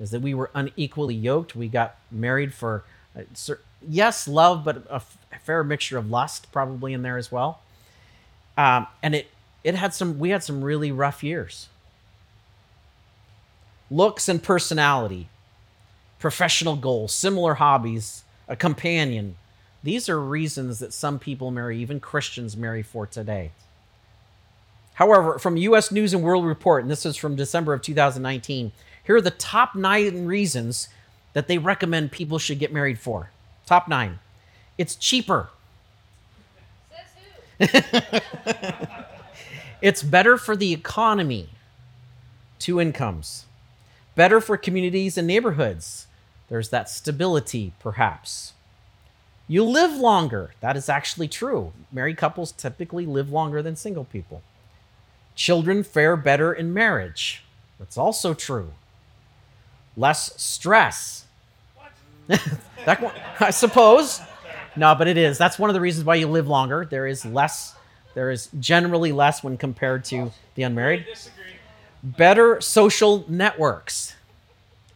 is 0.00 0.10
that 0.10 0.20
we 0.20 0.34
were 0.34 0.50
unequally 0.54 1.14
yoked. 1.14 1.56
We 1.56 1.68
got 1.68 1.96
married 2.10 2.54
for, 2.54 2.84
uh, 3.16 3.22
yes, 3.86 4.28
love, 4.28 4.64
but 4.64 4.86
a, 4.88 5.02
fair 5.42 5.64
mixture 5.64 5.96
of 5.96 6.10
lust 6.10 6.50
probably 6.52 6.92
in 6.92 7.02
there 7.02 7.16
as 7.16 7.32
well. 7.32 7.60
Um, 8.56 8.86
and 9.02 9.14
it, 9.14 9.28
it 9.64 9.74
had 9.74 9.94
some, 9.94 10.18
we 10.18 10.30
had 10.30 10.42
some 10.42 10.62
really 10.62 10.92
rough 10.92 11.22
years 11.22 11.68
looks 13.90 14.28
and 14.28 14.42
personality, 14.42 15.28
professional 16.18 16.76
goals, 16.76 17.12
similar 17.12 17.54
hobbies, 17.54 18.24
a 18.46 18.56
companion. 18.56 19.36
These 19.82 20.08
are 20.08 20.20
reasons 20.20 20.78
that 20.80 20.92
some 20.92 21.18
people 21.18 21.50
marry, 21.50 21.78
even 21.78 22.00
Christians 22.00 22.56
marry 22.56 22.82
for 22.82 23.06
today. 23.06 23.52
However, 24.94 25.38
from 25.38 25.56
US 25.56 25.92
News 25.92 26.12
and 26.12 26.22
World 26.22 26.44
Report, 26.44 26.82
and 26.82 26.90
this 26.90 27.06
is 27.06 27.16
from 27.16 27.36
December 27.36 27.72
of 27.72 27.82
2019, 27.82 28.72
here 29.08 29.16
are 29.16 29.22
the 29.22 29.30
top 29.30 29.74
nine 29.74 30.26
reasons 30.26 30.90
that 31.32 31.48
they 31.48 31.56
recommend 31.56 32.12
people 32.12 32.38
should 32.38 32.58
get 32.58 32.74
married 32.74 32.98
for. 32.98 33.30
Top 33.64 33.88
nine. 33.88 34.18
It's 34.76 34.94
cheaper. 34.96 35.48
it's 39.80 40.02
better 40.02 40.36
for 40.36 40.54
the 40.54 40.74
economy. 40.74 41.48
Two 42.58 42.78
incomes 42.78 43.46
better 44.14 44.42
for 44.42 44.58
communities 44.58 45.16
and 45.16 45.26
neighborhoods. 45.26 46.06
There's 46.50 46.68
that 46.68 46.90
stability, 46.90 47.72
perhaps. 47.80 48.52
You 49.46 49.64
live 49.64 49.96
longer. 49.96 50.52
That 50.60 50.76
is 50.76 50.90
actually 50.90 51.28
true. 51.28 51.72
Married 51.90 52.18
couples 52.18 52.52
typically 52.52 53.06
live 53.06 53.30
longer 53.30 53.62
than 53.62 53.74
single 53.74 54.04
people. 54.04 54.42
Children 55.34 55.82
fare 55.82 56.14
better 56.14 56.52
in 56.52 56.74
marriage. 56.74 57.42
That's 57.78 57.96
also 57.96 58.34
true. 58.34 58.72
Less 59.98 60.40
stress. 60.40 61.24
that 62.28 63.14
I 63.40 63.50
suppose. 63.50 64.20
No, 64.76 64.94
but 64.94 65.08
it 65.08 65.16
is. 65.16 65.38
That's 65.38 65.58
one 65.58 65.70
of 65.70 65.74
the 65.74 65.80
reasons 65.80 66.06
why 66.06 66.14
you 66.14 66.28
live 66.28 66.46
longer. 66.46 66.86
There 66.88 67.06
is 67.06 67.24
less. 67.24 67.74
There 68.14 68.30
is 68.30 68.48
generally 68.60 69.10
less 69.10 69.42
when 69.42 69.56
compared 69.56 70.04
to 70.06 70.30
the 70.54 70.62
unmarried. 70.62 71.04
Better 72.02 72.60
social 72.60 73.24
networks. 73.28 74.14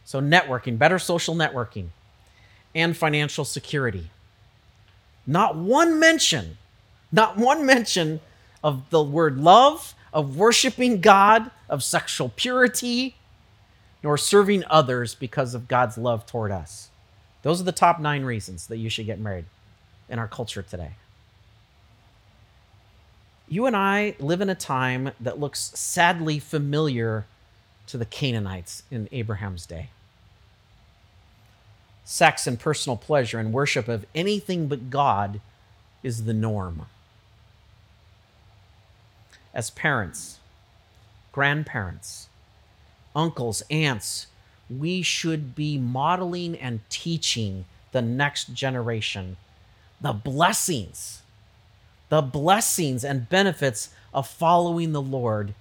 So 0.05 0.21
networking, 0.21 0.77
better 0.77 0.99
social 0.99 1.35
networking, 1.35 1.87
and 2.73 2.95
financial 2.95 3.43
security. 3.43 4.09
Not 5.27 5.55
one 5.57 5.99
mention, 5.99 6.57
not 7.11 7.37
one 7.37 7.65
mention 7.65 8.21
of 8.63 8.89
the 8.89 9.03
word 9.03 9.37
love, 9.37 9.95
of 10.13 10.37
worshiping 10.37 11.01
God, 11.01 11.51
of 11.67 11.83
sexual 11.83 12.31
purity, 12.35 13.15
nor 14.03 14.17
serving 14.17 14.63
others 14.69 15.15
because 15.15 15.55
of 15.55 15.69
God's 15.69 15.97
love 15.97 16.25
toward 16.25 16.51
us. 16.51 16.89
Those 17.41 17.61
are 17.61 17.65
the 17.65 17.71
top 17.71 17.99
nine 17.99 18.23
reasons 18.23 18.67
that 18.67 18.77
you 18.77 18.89
should 18.89 19.05
get 19.05 19.19
married 19.19 19.45
in 20.09 20.19
our 20.19 20.27
culture 20.27 20.61
today. 20.61 20.91
You 23.47 23.65
and 23.65 23.75
I 23.75 24.15
live 24.19 24.41
in 24.41 24.49
a 24.49 24.55
time 24.55 25.11
that 25.19 25.39
looks 25.39 25.71
sadly 25.75 26.39
familiar 26.39 27.25
to 27.87 27.97
the 27.97 28.05
Canaanites 28.05 28.83
in 28.89 29.09
Abraham's 29.11 29.65
day. 29.65 29.89
Sex 32.05 32.47
and 32.47 32.59
personal 32.59 32.97
pleasure 32.97 33.39
and 33.39 33.53
worship 33.53 33.87
of 33.87 34.05
anything 34.13 34.67
but 34.67 34.89
God 34.89 35.39
is 36.01 36.25
the 36.25 36.33
norm. 36.33 36.85
As 39.53 39.69
parents, 39.69 40.39
grandparents, 41.31 42.27
uncles, 43.15 43.63
aunts, 43.69 44.27
we 44.69 45.01
should 45.01 45.55
be 45.55 45.77
modeling 45.77 46.57
and 46.57 46.79
teaching 46.89 47.65
the 47.91 48.01
next 48.01 48.53
generation 48.53 49.37
the 50.01 50.11
blessings, 50.13 51.21
the 52.09 52.21
blessings 52.21 53.05
and 53.05 53.29
benefits 53.29 53.89
of 54.13 54.27
following 54.27 54.91
the 54.91 55.01
Lord 55.01 55.53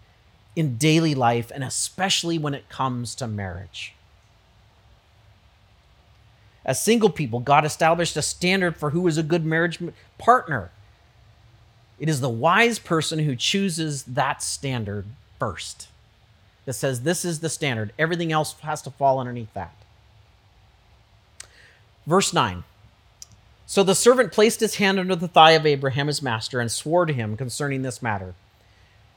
in 0.56 0.76
daily 0.76 1.14
life, 1.14 1.52
and 1.54 1.62
especially 1.62 2.38
when 2.38 2.52
it 2.52 2.68
comes 2.68 3.14
to 3.14 3.28
marriage. 3.28 3.94
As 6.64 6.82
single 6.82 7.08
people, 7.10 7.40
God 7.40 7.64
established 7.64 8.16
a 8.16 8.22
standard 8.22 8.76
for 8.76 8.90
who 8.90 9.06
is 9.06 9.16
a 9.16 9.22
good 9.22 9.44
marriage 9.44 9.78
partner. 10.18 10.70
It 11.98 12.08
is 12.08 12.20
the 12.20 12.28
wise 12.28 12.78
person 12.78 13.20
who 13.20 13.36
chooses 13.36 14.02
that 14.04 14.42
standard 14.42 15.06
first, 15.38 15.88
that 16.64 16.74
says, 16.74 17.02
This 17.02 17.24
is 17.24 17.40
the 17.40 17.48
standard. 17.48 17.92
Everything 17.98 18.32
else 18.32 18.54
has 18.60 18.82
to 18.82 18.90
fall 18.90 19.18
underneath 19.18 19.52
that. 19.54 19.74
Verse 22.06 22.32
9 22.32 22.64
So 23.66 23.82
the 23.82 23.94
servant 23.94 24.32
placed 24.32 24.60
his 24.60 24.76
hand 24.76 24.98
under 24.98 25.16
the 25.16 25.28
thigh 25.28 25.52
of 25.52 25.66
Abraham, 25.66 26.06
his 26.06 26.22
master, 26.22 26.60
and 26.60 26.70
swore 26.70 27.06
to 27.06 27.12
him 27.12 27.36
concerning 27.36 27.82
this 27.82 28.02
matter. 28.02 28.34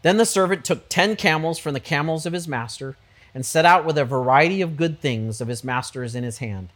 Then 0.02 0.18
the 0.18 0.26
servant 0.26 0.64
took 0.64 0.88
ten 0.88 1.16
camels 1.16 1.58
from 1.58 1.74
the 1.74 1.80
camels 1.80 2.26
of 2.26 2.34
his 2.34 2.48
master 2.48 2.96
and 3.34 3.46
set 3.46 3.66
out 3.66 3.86
with 3.86 3.98
a 3.98 4.06
variety 4.06 4.62
of 4.62 4.78
good 4.78 5.02
things 5.02 5.42
of 5.42 5.48
his 5.48 5.64
master's 5.64 6.16
in 6.16 6.24
his 6.24 6.38
hand. 6.38 6.70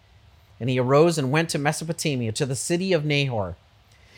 And 0.60 0.69
he 0.69 0.79
arose 0.79 1.17
and 1.17 1.32
went 1.32 1.49
to 1.49 1.58
Mesopotamia, 1.58 2.34
to 2.34 2.45
the 2.45 2.55
city 2.55 2.91
of 2.91 3.05
Nahor. 3.05 3.55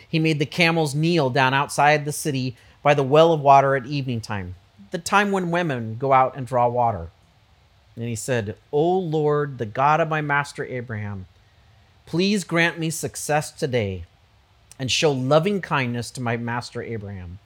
He 0.07 0.17
made 0.17 0.39
the 0.39 0.45
camels 0.45 0.95
kneel 0.95 1.29
down 1.29 1.53
outside 1.53 2.03
the 2.03 2.11
city 2.11 2.55
by 2.81 2.93
the 2.93 3.03
well 3.03 3.31
of 3.31 3.41
water 3.41 3.75
at 3.75 3.85
evening 3.85 4.21
time, 4.21 4.55
the 4.91 4.99
time 4.99 5.31
when 5.31 5.51
women 5.51 5.95
go 5.97 6.13
out 6.13 6.35
and 6.35 6.45
draw 6.45 6.67
water. 6.67 7.09
And 7.95 8.05
he 8.05 8.15
said, 8.15 8.55
O 8.71 8.97
Lord, 8.97 9.57
the 9.57 9.65
God 9.65 9.99
of 9.99 10.09
my 10.09 10.21
master 10.21 10.65
Abraham, 10.65 11.25
please 12.05 12.43
grant 12.43 12.79
me 12.79 12.89
success 12.89 13.51
today 13.51 14.05
and 14.77 14.91
show 14.91 15.11
loving 15.11 15.61
kindness 15.61 16.11
to 16.11 16.21
my 16.21 16.37
master 16.37 16.81
Abraham. 16.81 17.39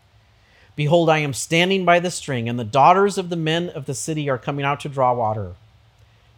Behold, 0.76 1.10
I 1.10 1.20
am 1.20 1.34
standing 1.34 1.86
by 1.86 2.00
the 2.00 2.12
string, 2.12 2.50
and 2.50 2.60
the 2.60 2.64
daughters 2.64 3.18
of 3.18 3.30
the 3.30 3.36
men 3.36 3.70
of 3.70 3.86
the 3.86 3.94
city 3.94 4.30
are 4.30 4.38
coming 4.38 4.66
out 4.66 4.82
to 4.82 4.90
draw 4.90 5.14
water. 5.14 5.54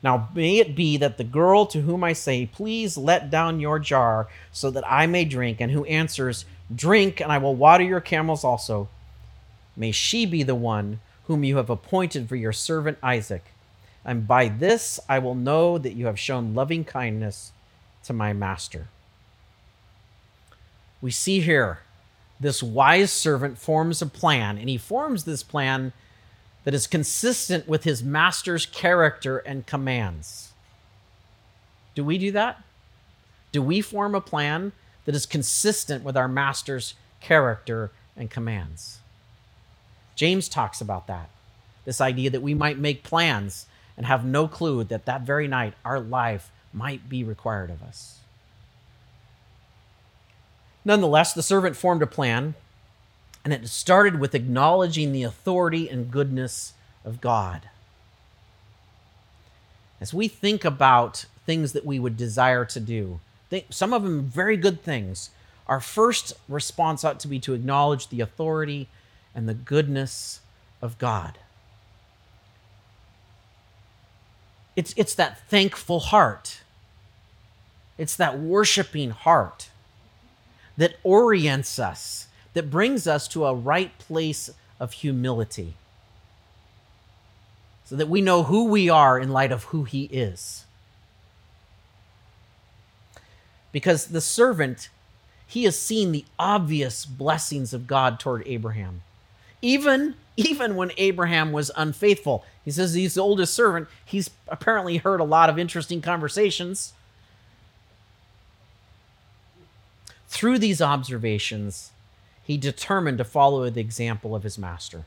Now 0.04 0.30
may 0.36 0.58
it 0.58 0.76
be 0.76 0.98
that 0.98 1.18
the 1.18 1.24
girl 1.24 1.66
to 1.68 1.82
whom 1.82 2.04
I 2.04 2.14
say, 2.14 2.46
Please 2.46 2.98
let 2.98 3.32
down 3.32 3.60
your 3.60 3.80
jar 3.80 4.28
so 4.52 4.70
that 4.72 4.90
I 4.90 5.08
may 5.08 5.26
drink, 5.26 5.60
and 5.60 5.72
who 5.72 5.86
answers, 5.86 6.46
Drink, 6.74 7.20
and 7.20 7.32
I 7.32 7.40
will 7.40 7.56
water 7.56 7.84
your 7.84 8.02
camels 8.02 8.44
also, 8.44 8.90
may 9.78 9.92
she 9.92 10.26
be 10.26 10.44
the 10.44 10.56
one 10.56 11.00
whom 11.28 11.44
you 11.44 11.56
have 11.58 11.70
appointed 11.70 12.28
for 12.28 12.36
your 12.36 12.52
servant 12.52 12.98
Isaac. 13.02 13.46
And 14.04 14.28
by 14.28 14.50
this 14.50 15.00
I 15.08 15.20
will 15.20 15.36
know 15.36 15.78
that 15.78 15.94
you 15.94 16.08
have 16.08 16.20
shown 16.20 16.54
loving 16.54 16.84
kindness 16.84 17.52
to 18.04 18.14
my 18.14 18.34
master. 18.34 18.88
We 21.02 21.12
see 21.12 21.42
here 21.42 21.80
this 22.40 22.62
wise 22.62 23.12
servant 23.12 23.58
forms 23.58 24.02
a 24.02 24.06
plan, 24.06 24.58
and 24.58 24.70
he 24.70 24.78
forms 24.78 25.24
this 25.24 25.44
plan 25.44 25.94
that 26.64 26.74
is 26.74 26.88
consistent 26.88 27.68
with 27.68 27.84
his 27.84 28.04
master's 28.04 28.66
character 28.66 29.40
and 29.40 29.66
commands. 29.66 30.52
Do 31.96 32.04
we 32.04 32.18
do 32.18 32.32
that? 32.32 32.62
Do 33.52 33.62
we 33.62 33.82
form 33.82 34.14
a 34.14 34.22
plan 34.22 34.74
that 35.06 35.16
is 35.16 35.26
consistent 35.26 36.04
with 36.04 36.16
our 36.16 36.28
master's 36.28 36.94
character 37.22 37.92
and 38.16 38.30
commands? 38.30 39.00
James 40.18 40.50
talks 40.50 40.82
about 40.82 41.08
that. 41.08 41.30
This 41.86 42.02
idea 42.02 42.30
that 42.32 42.42
we 42.42 42.54
might 42.54 42.78
make 42.78 43.04
plans 43.04 43.68
and 43.96 44.06
have 44.06 44.26
no 44.26 44.48
clue 44.48 44.84
that 44.84 45.06
that 45.06 45.22
very 45.22 45.48
night 45.48 45.76
our 45.86 46.00
life 46.02 46.52
might 46.74 47.08
be 47.08 47.24
required 47.24 47.70
of 47.70 47.82
us. 47.82 48.20
Nonetheless, 50.84 51.34
the 51.34 51.44
servant 51.44 51.78
formed 51.78 52.02
a 52.02 52.08
plan 52.08 52.56
and 53.46 53.54
it 53.54 53.68
started 53.70 54.20
with 54.20 54.36
acknowledging 54.36 55.14
the 55.14 55.24
authority 55.24 55.88
and 55.88 56.12
goodness 56.12 56.74
of 57.06 57.22
God. 57.22 57.70
As 60.02 60.14
we 60.14 60.28
think 60.28 60.66
about 60.66 61.26
things 61.46 61.72
that 61.74 61.86
we 61.86 62.00
would 62.00 62.18
desire 62.18 62.66
to 62.66 62.80
do, 62.80 63.20
some 63.70 63.94
of 63.94 64.04
them 64.04 64.24
very 64.24 64.58
good 64.58 64.82
things, 64.82 65.30
our 65.68 65.80
first 65.80 66.34
response 66.50 67.06
ought 67.06 67.20
to 67.22 67.28
be 67.28 67.40
to 67.40 67.54
acknowledge 67.54 68.10
the 68.10 68.20
authority 68.20 68.90
and 69.38 69.48
the 69.48 69.54
goodness 69.54 70.42
of 70.82 70.98
God. 70.98 71.38
It's, 74.76 74.96
it's 74.98 75.14
that 75.14 75.48
thankful 75.48 76.00
heart. 76.00 76.62
It's 78.00 78.16
that 78.16 78.40
worshiping 78.40 79.12
heart 79.12 79.70
that 80.76 80.96
orients 81.04 81.78
us 81.78 82.28
that 82.56 82.72
brings 82.72 83.06
us 83.06 83.28
to 83.28 83.46
a 83.46 83.54
right 83.54 83.96
place 84.00 84.50
of 84.80 84.94
humility 84.94 85.76
so 87.86 87.96
that 87.96 88.10
we 88.10 88.22
know 88.22 88.44
who 88.44 88.66
we 88.66 88.90
are 88.90 89.20
in 89.20 89.30
light 89.30 89.52
of 89.52 89.66
who 89.66 89.84
he 89.84 90.06
is. 90.06 90.66
Because 93.72 94.08
the 94.08 94.22
servant, 94.22 94.90
he 95.46 95.66
has 95.66 95.78
seen 95.78 96.12
the 96.12 96.26
obvious 96.40 97.06
blessings 97.06 97.72
of 97.72 97.86
God 97.86 98.20
toward 98.20 98.42
Abraham. 98.48 99.04
Even, 99.62 100.16
even 100.36 100.76
when 100.76 100.92
Abraham 100.98 101.52
was 101.52 101.72
unfaithful, 101.76 102.46
he 102.64 102.72
says 102.72 102.94
he's 102.94 103.16
the 103.16 103.22
oldest 103.22 103.54
servant. 103.54 103.88
He's 104.06 104.30
apparently 104.48 104.98
heard 104.98 105.20
a 105.20 105.26
lot 105.26 105.50
of 105.50 105.58
interesting 105.58 106.02
conversations. 106.02 106.94
Through 110.28 110.60
these 110.60 110.82
observations, 110.82 111.92
he 112.44 112.58
determined 112.58 113.18
to 113.18 113.24
follow 113.24 113.70
the 113.70 113.82
example 113.82 114.36
of 114.36 114.44
his 114.44 114.58
master. 114.58 115.06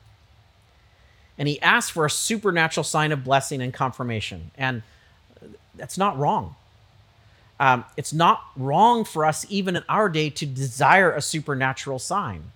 And 1.39 1.49
he 1.49 1.61
asked 1.63 1.93
for 1.93 2.05
a 2.05 2.11
supernatural 2.11 2.85
sign 2.85 3.13
of 3.13 3.25
blessing 3.25 3.63
and 3.63 3.73
confirmation. 3.73 4.51
And 4.59 4.83
that's 5.75 5.97
not 5.97 6.19
wrong. 6.19 6.57
Um, 7.59 7.85
it's 7.97 8.13
not 8.13 8.43
wrong 8.57 9.05
for 9.05 9.25
us, 9.25 9.47
even 9.49 9.77
in 9.77 9.85
our 9.89 10.09
day, 10.09 10.31
to 10.31 10.47
desire 10.47 11.13
a 11.13 11.23
supernatural 11.23 11.99
sign. 11.99 12.53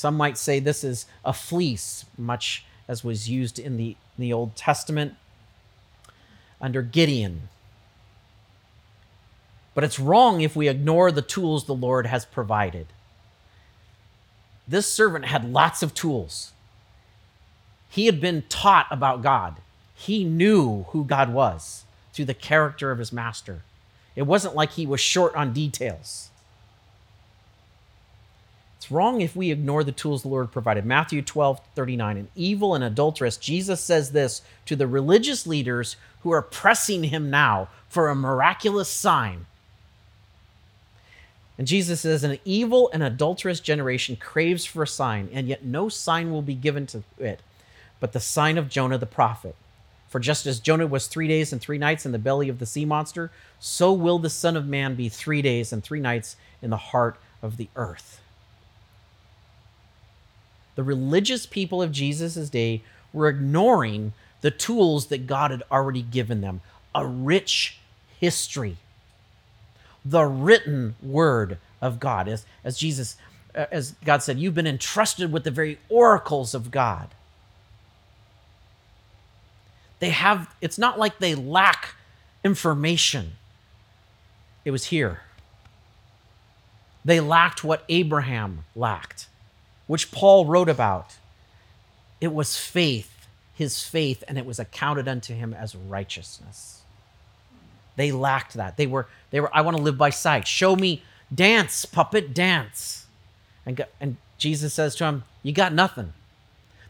Some 0.00 0.16
might 0.16 0.38
say 0.38 0.60
this 0.60 0.82
is 0.82 1.04
a 1.26 1.34
fleece, 1.34 2.06
much 2.16 2.64
as 2.88 3.04
was 3.04 3.28
used 3.28 3.58
in 3.58 3.76
the, 3.76 3.88
in 4.16 4.22
the 4.22 4.32
Old 4.32 4.56
Testament 4.56 5.14
under 6.58 6.80
Gideon. 6.80 7.50
But 9.74 9.84
it's 9.84 10.00
wrong 10.00 10.40
if 10.40 10.56
we 10.56 10.68
ignore 10.68 11.12
the 11.12 11.20
tools 11.20 11.66
the 11.66 11.74
Lord 11.74 12.06
has 12.06 12.24
provided. 12.24 12.86
This 14.66 14.90
servant 14.90 15.26
had 15.26 15.52
lots 15.52 15.82
of 15.82 15.92
tools. 15.92 16.52
He 17.90 18.06
had 18.06 18.22
been 18.22 18.44
taught 18.48 18.86
about 18.90 19.20
God. 19.20 19.56
He 19.94 20.24
knew 20.24 20.84
who 20.92 21.04
God 21.04 21.30
was 21.30 21.84
through 22.14 22.24
the 22.24 22.32
character 22.32 22.90
of 22.90 23.00
his 23.00 23.12
master. 23.12 23.64
It 24.16 24.22
wasn't 24.22 24.54
like 24.54 24.70
he 24.70 24.86
was 24.86 25.00
short 25.02 25.34
on 25.34 25.52
details. 25.52 26.29
It's 28.80 28.90
wrong 28.90 29.20
if 29.20 29.36
we 29.36 29.50
ignore 29.50 29.84
the 29.84 29.92
tools 29.92 30.22
the 30.22 30.28
Lord 30.28 30.50
provided. 30.50 30.86
Matthew 30.86 31.20
12, 31.20 31.60
39. 31.74 32.16
An 32.16 32.28
evil 32.34 32.74
and 32.74 32.82
adulteress, 32.82 33.36
Jesus 33.36 33.78
says 33.82 34.12
this 34.12 34.40
to 34.64 34.74
the 34.74 34.86
religious 34.86 35.46
leaders 35.46 35.96
who 36.22 36.30
are 36.30 36.40
pressing 36.40 37.04
him 37.04 37.28
now 37.28 37.68
for 37.90 38.08
a 38.08 38.14
miraculous 38.14 38.88
sign. 38.88 39.44
And 41.58 41.66
Jesus 41.66 42.00
says, 42.00 42.24
An 42.24 42.38
evil 42.46 42.88
and 42.94 43.02
adulterous 43.02 43.60
generation 43.60 44.16
craves 44.16 44.64
for 44.64 44.82
a 44.82 44.86
sign, 44.86 45.28
and 45.30 45.46
yet 45.46 45.62
no 45.62 45.90
sign 45.90 46.32
will 46.32 46.40
be 46.40 46.54
given 46.54 46.86
to 46.86 47.02
it 47.18 47.42
but 48.00 48.12
the 48.12 48.20
sign 48.20 48.56
of 48.58 48.70
Jonah 48.70 48.96
the 48.96 49.06
prophet. 49.06 49.54
For 50.08 50.18
just 50.18 50.46
as 50.46 50.58
Jonah 50.58 50.86
was 50.86 51.06
three 51.06 51.28
days 51.28 51.52
and 51.52 51.60
three 51.60 51.78
nights 51.78 52.04
in 52.04 52.12
the 52.12 52.18
belly 52.18 52.48
of 52.48 52.58
the 52.58 52.66
sea 52.66 52.84
monster, 52.86 53.30
so 53.60 53.92
will 53.92 54.18
the 54.18 54.30
Son 54.30 54.56
of 54.56 54.66
Man 54.66 54.96
be 54.96 55.08
three 55.08 55.42
days 55.42 55.72
and 55.72 55.84
three 55.84 56.00
nights 56.00 56.34
in 56.60 56.70
the 56.70 56.76
heart 56.76 57.16
of 57.42 57.58
the 57.58 57.68
earth. 57.76 58.20
The 60.80 60.84
religious 60.84 61.44
people 61.44 61.82
of 61.82 61.92
Jesus' 61.92 62.48
day 62.48 62.80
were 63.12 63.28
ignoring 63.28 64.14
the 64.40 64.50
tools 64.50 65.08
that 65.08 65.26
God 65.26 65.50
had 65.50 65.62
already 65.70 66.00
given 66.00 66.40
them 66.40 66.62
a 66.94 67.06
rich 67.06 67.76
history, 68.18 68.78
the 70.06 70.24
written 70.24 70.94
word 71.02 71.58
of 71.82 72.00
God. 72.00 72.28
As, 72.28 72.46
as 72.64 72.78
Jesus, 72.78 73.18
uh, 73.54 73.66
as 73.70 73.94
God 74.06 74.22
said, 74.22 74.38
you've 74.38 74.54
been 74.54 74.66
entrusted 74.66 75.30
with 75.30 75.44
the 75.44 75.50
very 75.50 75.78
oracles 75.90 76.54
of 76.54 76.70
God. 76.70 77.10
They 79.98 80.08
have, 80.08 80.48
it's 80.62 80.78
not 80.78 80.98
like 80.98 81.18
they 81.18 81.34
lack 81.34 81.94
information. 82.42 83.32
It 84.64 84.70
was 84.70 84.86
here. 84.86 85.20
They 87.04 87.20
lacked 87.20 87.62
what 87.62 87.84
Abraham 87.90 88.64
lacked, 88.74 89.26
which 89.90 90.12
Paul 90.12 90.46
wrote 90.46 90.68
about. 90.68 91.16
It 92.20 92.32
was 92.32 92.56
faith, 92.56 93.26
his 93.56 93.82
faith, 93.82 94.22
and 94.28 94.38
it 94.38 94.46
was 94.46 94.60
accounted 94.60 95.08
unto 95.08 95.34
him 95.34 95.52
as 95.52 95.74
righteousness. 95.74 96.82
They 97.96 98.12
lacked 98.12 98.54
that. 98.54 98.76
They 98.76 98.86
were, 98.86 99.08
they 99.32 99.40
were, 99.40 99.50
I 99.52 99.62
want 99.62 99.76
to 99.76 99.82
live 99.82 99.98
by 99.98 100.10
sight. 100.10 100.46
Show 100.46 100.76
me, 100.76 101.02
dance, 101.34 101.86
puppet, 101.86 102.32
dance. 102.32 103.06
And, 103.66 103.84
and 104.00 104.16
Jesus 104.38 104.72
says 104.74 104.94
to 104.94 105.06
him, 105.06 105.24
You 105.42 105.50
got 105.52 105.74
nothing. 105.74 106.12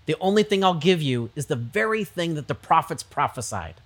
The 0.04 0.16
only 0.20 0.42
thing 0.42 0.62
I'll 0.62 0.74
give 0.74 1.00
you 1.00 1.30
is 1.34 1.46
the 1.46 1.56
very 1.56 2.04
thing 2.04 2.34
that 2.34 2.48
the 2.48 2.54
prophets 2.54 3.02
prophesied. 3.02 3.76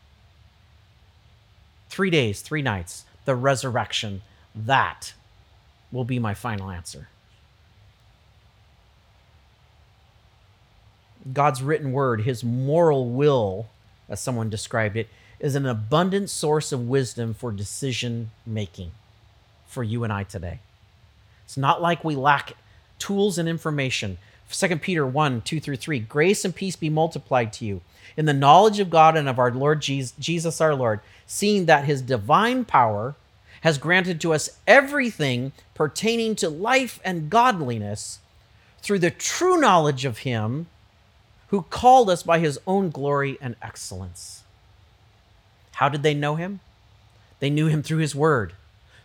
Three 1.88 2.10
days, 2.10 2.40
three 2.40 2.62
nights, 2.62 3.04
the 3.26 3.36
resurrection. 3.36 4.22
That 4.56 5.12
will 5.92 6.04
be 6.04 6.18
my 6.18 6.34
final 6.34 6.68
answer. 6.68 7.06
God's 11.32 11.62
written 11.62 11.92
word, 11.92 12.22
his 12.22 12.44
moral 12.44 13.08
will, 13.08 13.66
as 14.08 14.20
someone 14.20 14.50
described 14.50 14.96
it, 14.96 15.08
is 15.40 15.54
an 15.54 15.66
abundant 15.66 16.30
source 16.30 16.72
of 16.72 16.88
wisdom 16.88 17.34
for 17.34 17.52
decision 17.52 18.30
making 18.46 18.92
for 19.66 19.82
you 19.82 20.04
and 20.04 20.12
I 20.12 20.24
today. 20.24 20.60
It's 21.44 21.56
not 21.56 21.82
like 21.82 22.04
we 22.04 22.14
lack 22.14 22.54
tools 22.98 23.38
and 23.38 23.48
information. 23.48 24.18
2 24.50 24.76
Peter 24.76 25.06
1 25.06 25.40
2 25.42 25.60
through 25.60 25.76
3 25.76 25.98
Grace 26.00 26.44
and 26.44 26.54
peace 26.54 26.76
be 26.76 26.90
multiplied 26.90 27.52
to 27.54 27.64
you 27.64 27.80
in 28.16 28.26
the 28.26 28.32
knowledge 28.32 28.78
of 28.78 28.90
God 28.90 29.16
and 29.16 29.28
of 29.28 29.38
our 29.38 29.50
Lord 29.50 29.80
Jesus 29.80 30.60
our 30.60 30.74
Lord, 30.74 31.00
seeing 31.26 31.66
that 31.66 31.84
his 31.84 32.02
divine 32.02 32.64
power 32.64 33.14
has 33.62 33.78
granted 33.78 34.20
to 34.20 34.32
us 34.32 34.58
everything 34.66 35.52
pertaining 35.74 36.36
to 36.36 36.48
life 36.48 37.00
and 37.04 37.30
godliness 37.30 38.20
through 38.82 38.98
the 38.98 39.10
true 39.10 39.58
knowledge 39.58 40.04
of 40.04 40.18
him 40.18 40.66
who 41.48 41.62
called 41.62 42.10
us 42.10 42.22
by 42.22 42.38
his 42.38 42.58
own 42.66 42.90
glory 42.90 43.38
and 43.40 43.56
excellence. 43.62 44.42
How 45.72 45.88
did 45.88 46.02
they 46.02 46.14
know 46.14 46.36
him? 46.36 46.60
They 47.40 47.50
knew 47.50 47.66
him 47.66 47.82
through 47.82 47.98
his 47.98 48.14
word, 48.14 48.54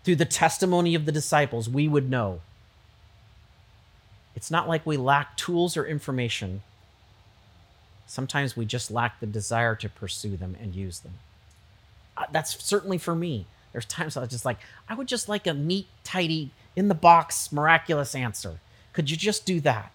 through 0.04 0.16
the 0.16 0.26
testimony 0.26 0.96
of 0.96 1.06
the 1.06 1.12
disciples, 1.12 1.70
we 1.70 1.88
would 1.88 2.10
know 2.10 2.42
it's 4.40 4.50
not 4.50 4.70
like 4.70 4.86
we 4.86 4.96
lack 4.96 5.36
tools 5.36 5.76
or 5.76 5.86
information. 5.86 6.62
Sometimes 8.08 8.56
we 8.56 8.66
just 8.66 8.90
lack 8.90 9.20
the 9.20 9.28
desire 9.28 9.76
to 9.76 9.90
pursue 9.90 10.38
them 10.38 10.56
and 10.62 10.74
use 10.74 11.00
them. 11.00 11.16
Uh, 12.16 12.24
that's 12.32 12.64
certainly 12.64 12.98
for 12.98 13.14
me. 13.14 13.48
There's 13.74 13.84
times 13.84 14.16
I 14.16 14.22
was 14.22 14.30
just 14.30 14.46
like, 14.46 14.60
I 14.88 14.94
would 14.94 15.08
just 15.08 15.28
like 15.28 15.46
a 15.46 15.54
neat, 15.54 15.88
tidy, 16.06 16.52
in 16.74 16.88
the 16.88 16.96
box, 16.96 17.52
miraculous 17.52 18.16
answer. 18.16 18.60
Could 18.94 19.10
you 19.10 19.18
just 19.18 19.46
do 19.46 19.60
that? 19.60 19.92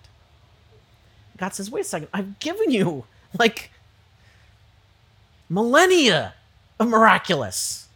God 1.36 1.54
says, 1.54 1.70
wait 1.70 1.80
a 1.80 1.84
second, 1.84 2.08
I've 2.12 2.38
given 2.38 2.70
you 2.70 3.04
like 3.38 3.70
millennia 5.48 6.34
of 6.78 6.88
miraculous. 6.88 7.88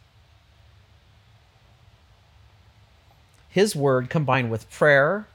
His 3.48 3.74
word 3.74 4.10
combined 4.10 4.50
with 4.50 4.70
prayer, 4.70 5.26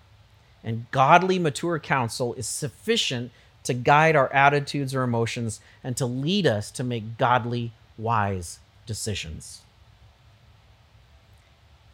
and 0.64 0.86
godly, 0.92 1.40
mature 1.40 1.80
counsel 1.80 2.34
is 2.36 2.48
sufficient 2.48 3.32
to 3.64 3.74
guide 3.74 4.16
our 4.16 4.32
attitudes 4.32 4.94
or 4.94 5.04
emotions 5.04 5.60
and 5.84 5.98
to 5.98 6.06
lead 6.06 6.46
us 6.46 6.72
to 6.72 6.84
make 6.84 7.18
godly, 7.18 7.72
wise 7.98 8.60
decisions. 8.86 9.62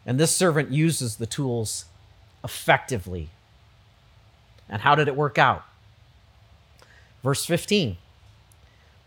And 0.04 0.18
this 0.18 0.34
servant 0.34 0.70
uses 0.70 1.16
the 1.16 1.26
tools 1.26 1.84
effectively. 2.42 3.30
And 4.68 4.82
how 4.82 4.94
did 4.94 5.08
it 5.08 5.16
work 5.16 5.38
out? 5.38 5.64
Verse 7.22 7.44
15 7.44 7.96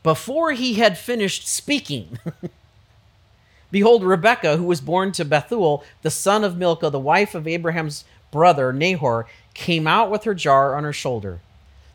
Before 0.04 0.52
he 0.52 0.76
had 0.76 0.98
finished 0.98 1.48
speaking, 1.48 2.20
behold, 3.72 4.04
Rebekah, 4.04 4.58
who 4.58 4.66
was 4.66 4.82
born 4.82 5.12
to 5.14 5.26
Bethuel, 5.26 5.84
the 6.02 6.12
son 6.12 6.44
of 6.44 6.58
Milcah, 6.58 6.90
the 6.90 7.00
wife 7.00 7.36
of 7.36 7.48
Abraham's 7.48 8.06
brother 8.32 8.74
Nahor, 8.74 9.28
came 9.54 9.88
out 9.88 10.10
with 10.10 10.24
her 10.24 10.34
jar 10.34 10.76
on 10.76 10.84
her 10.84 10.94
shoulder. 10.94 11.40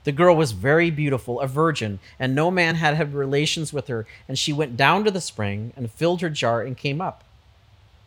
The 0.05 0.13
girl 0.13 0.35
was 0.35 0.53
very 0.53 0.91
beautiful, 0.91 1.41
a 1.41 1.47
virgin, 1.47 1.99
and 2.19 2.35
no 2.35 2.51
man 2.51 2.77
had 2.77 2.95
had 2.95 3.13
relations 3.13 3.73
with 3.73 3.89
her. 3.89 4.07
And 4.27 4.39
she 4.39 4.55
went 4.55 4.77
down 4.77 5.05
to 5.05 5.11
the 5.11 5.21
spring 5.21 5.73
and 5.77 5.91
filled 5.91 6.23
her 6.23 6.31
jar 6.31 6.63
and 6.63 6.77
came 6.77 7.01
up. 7.01 7.25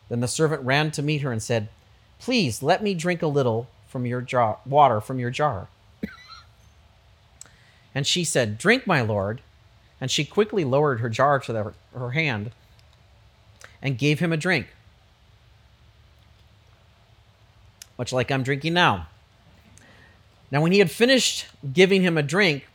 Then 0.09 0.19
the 0.19 0.27
servant 0.27 0.63
ran 0.63 0.89
to 0.91 1.03
meet 1.03 1.21
her 1.21 1.31
and 1.31 1.43
said, 1.43 1.69
Please 2.17 2.63
let 2.63 2.81
me 2.81 2.93
drink 2.93 3.21
a 3.21 3.27
little 3.27 3.67
from 3.87 4.05
your 4.05 4.21
jar, 4.21 4.57
water 4.65 4.99
from 4.99 5.19
your 5.19 5.29
jar. 5.29 5.67
And 7.93 8.07
she 8.07 8.23
said, 8.23 8.57
Drink, 8.57 8.87
my 8.87 9.01
lord. 9.01 9.41
And 9.99 10.09
she 10.09 10.25
quickly 10.25 10.63
lowered 10.65 10.99
her 10.99 11.09
jar 11.09 11.39
to 11.39 11.53
the, 11.53 11.73
her 11.93 12.11
hand 12.11 12.51
and 13.81 13.97
gave 13.97 14.19
him 14.19 14.33
a 14.33 14.37
drink, 14.37 14.67
much 17.97 18.11
like 18.11 18.31
I'm 18.31 18.43
drinking 18.43 18.73
now. 18.73 19.07
Now, 20.51 20.61
when 20.61 20.71
he 20.71 20.79
had 20.79 20.91
finished 20.91 21.47
giving 21.71 22.01
him 22.01 22.17
a 22.17 22.23
drink, 22.23 22.67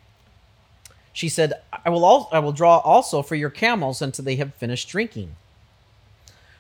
she 1.13 1.29
said, 1.29 1.55
I 1.85 1.91
will, 1.91 2.07
al- 2.07 2.29
I 2.33 2.39
will 2.39 2.53
draw 2.53 2.79
also 2.79 3.23
for 3.23 3.35
your 3.35 3.51
camels 3.51 4.01
until 4.01 4.25
they 4.25 4.37
have 4.37 4.55
finished 4.55 4.89
drinking. 4.89 5.35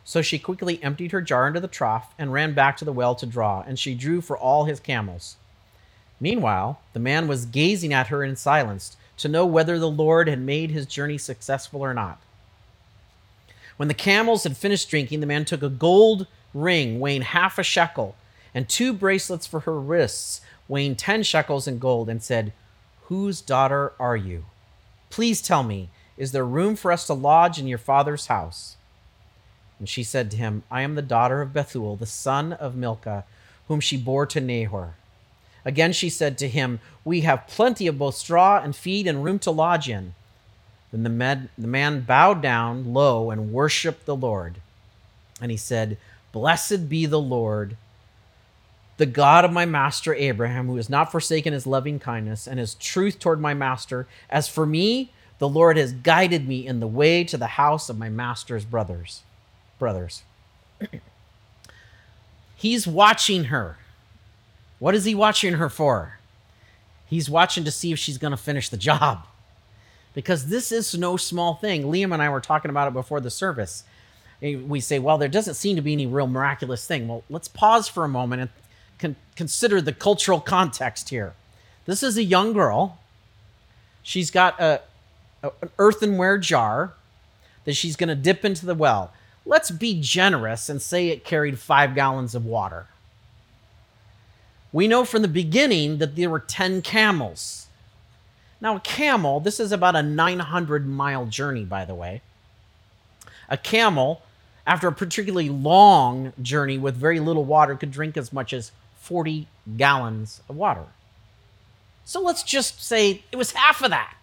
So 0.04 0.22
she 0.22 0.38
quickly 0.38 0.82
emptied 0.82 1.12
her 1.12 1.20
jar 1.20 1.48
into 1.48 1.60
the 1.60 1.68
trough 1.68 2.14
and 2.18 2.32
ran 2.32 2.54
back 2.54 2.76
to 2.78 2.84
the 2.84 2.92
well 2.92 3.14
to 3.16 3.26
draw, 3.26 3.62
and 3.66 3.78
she 3.78 3.94
drew 3.94 4.20
for 4.20 4.36
all 4.36 4.64
his 4.64 4.80
camels. 4.80 5.36
Meanwhile, 6.20 6.80
the 6.92 7.00
man 7.00 7.28
was 7.28 7.46
gazing 7.46 7.92
at 7.92 8.08
her 8.08 8.24
in 8.24 8.36
silence 8.36 8.96
to 9.18 9.28
know 9.28 9.46
whether 9.46 9.78
the 9.78 9.90
Lord 9.90 10.28
had 10.28 10.40
made 10.40 10.70
his 10.70 10.86
journey 10.86 11.18
successful 11.18 11.82
or 11.82 11.94
not. 11.94 12.20
When 13.76 13.88
the 13.88 13.94
camels 13.94 14.44
had 14.44 14.56
finished 14.56 14.88
drinking, 14.88 15.20
the 15.20 15.26
man 15.26 15.44
took 15.44 15.62
a 15.62 15.68
gold 15.68 16.26
ring 16.54 16.98
weighing 17.00 17.22
half 17.22 17.58
a 17.58 17.62
shekel 17.62 18.16
and 18.54 18.68
two 18.68 18.94
bracelets 18.94 19.46
for 19.46 19.60
her 19.60 19.78
wrists 19.78 20.40
weighing 20.68 20.96
10 20.96 21.22
shekels 21.22 21.68
in 21.68 21.78
gold, 21.78 22.08
and 22.08 22.22
said, 22.22 22.52
Whose 23.04 23.40
daughter 23.40 23.92
are 24.00 24.16
you? 24.16 24.46
Please 25.10 25.40
tell 25.40 25.62
me, 25.62 25.90
is 26.16 26.32
there 26.32 26.44
room 26.44 26.76
for 26.76 26.90
us 26.90 27.06
to 27.06 27.14
lodge 27.14 27.58
in 27.58 27.66
your 27.66 27.78
father's 27.78 28.26
house? 28.26 28.76
And 29.78 29.88
she 29.88 30.02
said 30.02 30.30
to 30.30 30.36
him, 30.36 30.62
I 30.70 30.82
am 30.82 30.94
the 30.94 31.02
daughter 31.02 31.42
of 31.42 31.52
Bethuel, 31.52 31.96
the 31.96 32.06
son 32.06 32.52
of 32.54 32.74
Milcah, 32.74 33.24
whom 33.68 33.80
she 33.80 33.96
bore 33.96 34.26
to 34.26 34.40
Nahor. 34.40 34.94
Again 35.66 35.92
she 35.92 36.08
said 36.08 36.38
to 36.38 36.48
him, 36.48 36.80
We 37.04 37.20
have 37.22 37.46
plenty 37.46 37.86
of 37.86 37.98
both 37.98 38.14
straw 38.14 38.62
and 38.62 38.74
feed 38.74 39.06
and 39.06 39.22
room 39.22 39.38
to 39.40 39.50
lodge 39.50 39.90
in. 39.90 40.14
Then 40.92 41.02
the, 41.02 41.10
med, 41.10 41.50
the 41.58 41.66
man 41.66 42.00
bowed 42.00 42.40
down 42.40 42.94
low 42.94 43.30
and 43.30 43.52
worshiped 43.52 44.06
the 44.06 44.16
Lord. 44.16 44.62
And 45.42 45.50
he 45.50 45.58
said, 45.58 45.98
Blessed 46.32 46.88
be 46.88 47.04
the 47.04 47.20
Lord 47.20 47.76
the 48.96 49.06
God 49.06 49.44
of 49.44 49.52
my 49.52 49.66
master 49.66 50.14
Abraham, 50.14 50.66
who 50.66 50.76
has 50.76 50.88
not 50.88 51.12
forsaken 51.12 51.52
his 51.52 51.66
loving 51.66 51.98
kindness 51.98 52.46
and 52.46 52.58
his 52.58 52.74
truth 52.74 53.18
toward 53.18 53.40
my 53.40 53.54
master. 53.54 54.06
As 54.30 54.48
for 54.48 54.64
me, 54.64 55.12
the 55.38 55.48
Lord 55.48 55.76
has 55.76 55.92
guided 55.92 56.48
me 56.48 56.66
in 56.66 56.80
the 56.80 56.86
way 56.86 57.22
to 57.24 57.36
the 57.36 57.46
house 57.46 57.90
of 57.90 57.98
my 57.98 58.08
master's 58.08 58.64
brothers. 58.64 59.22
Brothers. 59.78 60.22
He's 62.56 62.86
watching 62.86 63.44
her. 63.44 63.76
What 64.78 64.94
is 64.94 65.04
he 65.04 65.14
watching 65.14 65.54
her 65.54 65.68
for? 65.68 66.18
He's 67.06 67.30
watching 67.30 67.64
to 67.64 67.70
see 67.70 67.92
if 67.92 67.98
she's 67.98 68.18
going 68.18 68.32
to 68.32 68.36
finish 68.36 68.68
the 68.68 68.76
job. 68.76 69.26
Because 70.14 70.46
this 70.48 70.72
is 70.72 70.94
no 70.96 71.16
small 71.16 71.54
thing. 71.54 71.84
Liam 71.84 72.12
and 72.12 72.22
I 72.22 72.28
were 72.28 72.40
talking 72.40 72.70
about 72.70 72.88
it 72.88 72.94
before 72.94 73.20
the 73.20 73.30
service. 73.30 73.84
We 74.40 74.80
say, 74.80 74.98
well, 74.98 75.18
there 75.18 75.28
doesn't 75.28 75.54
seem 75.54 75.76
to 75.76 75.82
be 75.82 75.92
any 75.92 76.06
real 76.06 76.26
miraculous 76.26 76.86
thing. 76.86 77.06
Well, 77.08 77.22
let's 77.30 77.48
pause 77.48 77.88
for 77.88 78.04
a 78.04 78.08
moment 78.08 78.40
and 78.42 78.50
con- 78.98 79.16
consider 79.34 79.80
the 79.80 79.92
cultural 79.92 80.40
context 80.40 81.10
here. 81.10 81.34
This 81.84 82.02
is 82.02 82.16
a 82.16 82.22
young 82.24 82.52
girl. 82.52 82.98
She's 84.02 84.30
got 84.30 84.60
a, 84.60 84.82
a 85.42 85.52
an 85.62 85.70
earthenware 85.78 86.38
jar 86.38 86.94
that 87.64 87.74
she's 87.74 87.96
going 87.96 88.08
to 88.08 88.14
dip 88.14 88.44
into 88.44 88.66
the 88.66 88.74
well. 88.74 89.12
Let's 89.44 89.70
be 89.70 90.00
generous 90.00 90.68
and 90.68 90.82
say 90.82 91.08
it 91.08 91.24
carried 91.24 91.58
five 91.58 91.94
gallons 91.94 92.34
of 92.34 92.44
water. 92.44 92.88
We 94.76 94.88
know 94.88 95.06
from 95.06 95.22
the 95.22 95.28
beginning 95.28 95.96
that 95.98 96.16
there 96.16 96.28
were 96.28 96.38
10 96.38 96.82
camels. 96.82 97.68
Now, 98.60 98.76
a 98.76 98.80
camel, 98.80 99.40
this 99.40 99.58
is 99.58 99.72
about 99.72 99.96
a 99.96 100.02
900 100.02 100.86
mile 100.86 101.24
journey, 101.24 101.64
by 101.64 101.86
the 101.86 101.94
way. 101.94 102.20
A 103.48 103.56
camel, 103.56 104.20
after 104.66 104.86
a 104.86 104.92
particularly 104.92 105.48
long 105.48 106.34
journey 106.42 106.76
with 106.76 106.94
very 106.94 107.20
little 107.20 107.46
water, 107.46 107.74
could 107.74 107.90
drink 107.90 108.18
as 108.18 108.34
much 108.34 108.52
as 108.52 108.70
40 109.00 109.48
gallons 109.78 110.42
of 110.46 110.56
water. 110.56 110.84
So 112.04 112.20
let's 112.20 112.42
just 112.42 112.84
say 112.84 113.22
it 113.32 113.36
was 113.36 113.52
half 113.52 113.82
of 113.82 113.88
that. 113.88 114.14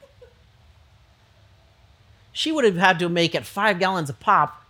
She 2.31 2.51
would 2.51 2.63
have 2.63 2.77
had 2.77 2.99
to 2.99 3.09
make 3.09 3.33
it 3.33 3.47
five 3.47 3.79
gallons 3.79 4.11
of 4.11 4.19
pop. 4.19 4.63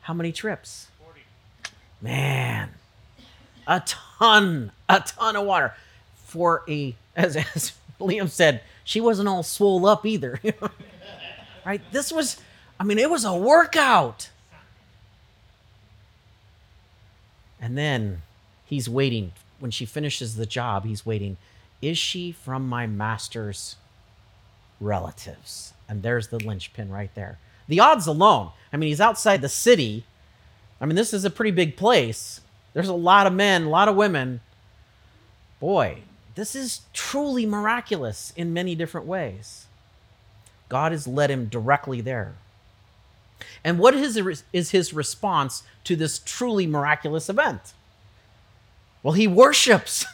How 0.00 0.14
many 0.14 0.32
trips? 0.32 0.88
40. 1.04 1.20
Man, 2.00 2.70
a 3.66 3.82
ton, 3.84 4.72
a 4.88 5.00
ton 5.00 5.36
of 5.36 5.44
water 5.44 5.74
for 6.14 6.62
a, 6.68 6.94
as, 7.14 7.36
as 7.36 7.72
Liam 8.00 8.28
said, 8.28 8.62
she 8.84 9.00
wasn't 9.00 9.28
all 9.28 9.42
swole 9.42 9.86
up 9.86 10.06
either. 10.06 10.40
right? 11.66 11.80
This 11.92 12.12
was, 12.12 12.40
I 12.78 12.84
mean, 12.84 12.98
it 12.98 13.10
was 13.10 13.24
a 13.24 13.34
workout. 13.34 14.30
And 17.60 17.76
then 17.76 18.22
he's 18.64 18.88
waiting. 18.88 19.32
When 19.58 19.70
she 19.70 19.86
finishes 19.86 20.36
the 20.36 20.46
job, 20.46 20.84
he's 20.84 21.06
waiting. 21.06 21.38
Is 21.80 21.96
she 21.96 22.30
from 22.30 22.68
my 22.68 22.86
master's 22.86 23.76
relatives? 24.80 25.72
And 25.88 26.02
there's 26.02 26.28
the 26.28 26.38
linchpin 26.38 26.90
right 26.90 27.14
there. 27.14 27.38
The 27.68 27.80
odds 27.80 28.06
alone. 28.06 28.50
I 28.72 28.76
mean, 28.76 28.88
he's 28.88 29.00
outside 29.00 29.40
the 29.40 29.48
city. 29.48 30.04
I 30.80 30.86
mean, 30.86 30.96
this 30.96 31.14
is 31.14 31.24
a 31.24 31.30
pretty 31.30 31.50
big 31.50 31.76
place. 31.76 32.40
There's 32.76 32.88
a 32.88 32.92
lot 32.92 33.26
of 33.26 33.32
men, 33.32 33.62
a 33.64 33.68
lot 33.70 33.88
of 33.88 33.96
women. 33.96 34.42
Boy, 35.60 36.02
this 36.34 36.54
is 36.54 36.82
truly 36.92 37.46
miraculous 37.46 38.34
in 38.36 38.52
many 38.52 38.74
different 38.74 39.06
ways. 39.06 39.64
God 40.68 40.92
has 40.92 41.08
led 41.08 41.30
him 41.30 41.46
directly 41.46 42.02
there. 42.02 42.34
And 43.64 43.78
what 43.78 43.94
is 43.94 44.42
is 44.52 44.70
his 44.72 44.92
response 44.92 45.62
to 45.84 45.96
this 45.96 46.18
truly 46.18 46.66
miraculous 46.66 47.30
event? 47.30 47.72
Well, 49.02 49.14
he 49.14 49.26
worships. 49.26 50.04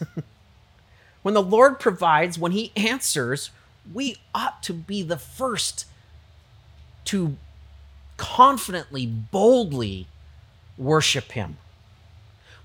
when 1.23 1.35
the 1.35 1.43
Lord 1.43 1.81
provides, 1.81 2.39
when 2.39 2.53
he 2.53 2.71
answers, 2.77 3.51
we 3.93 4.19
ought 4.33 4.63
to 4.63 4.73
be 4.73 5.03
the 5.03 5.19
first 5.19 5.85
to 7.07 7.37
confidently, 8.19 9.05
boldly 9.05 10.07
worship 10.79 11.33
him. 11.33 11.57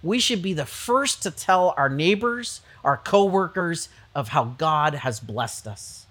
We 0.04 0.20
should 0.20 0.41
be 0.41 0.54
the 0.54 0.66
first 0.66 1.24
to 1.24 1.32
tell 1.32 1.74
our 1.78 1.89
neighbors, 1.89 2.62
our 2.84 2.98
coworkers 2.98 3.89
of 4.14 4.30
how 4.30 4.56
God 4.58 4.95
has 4.95 5.20
blessed 5.20 5.68
us. 5.68 6.06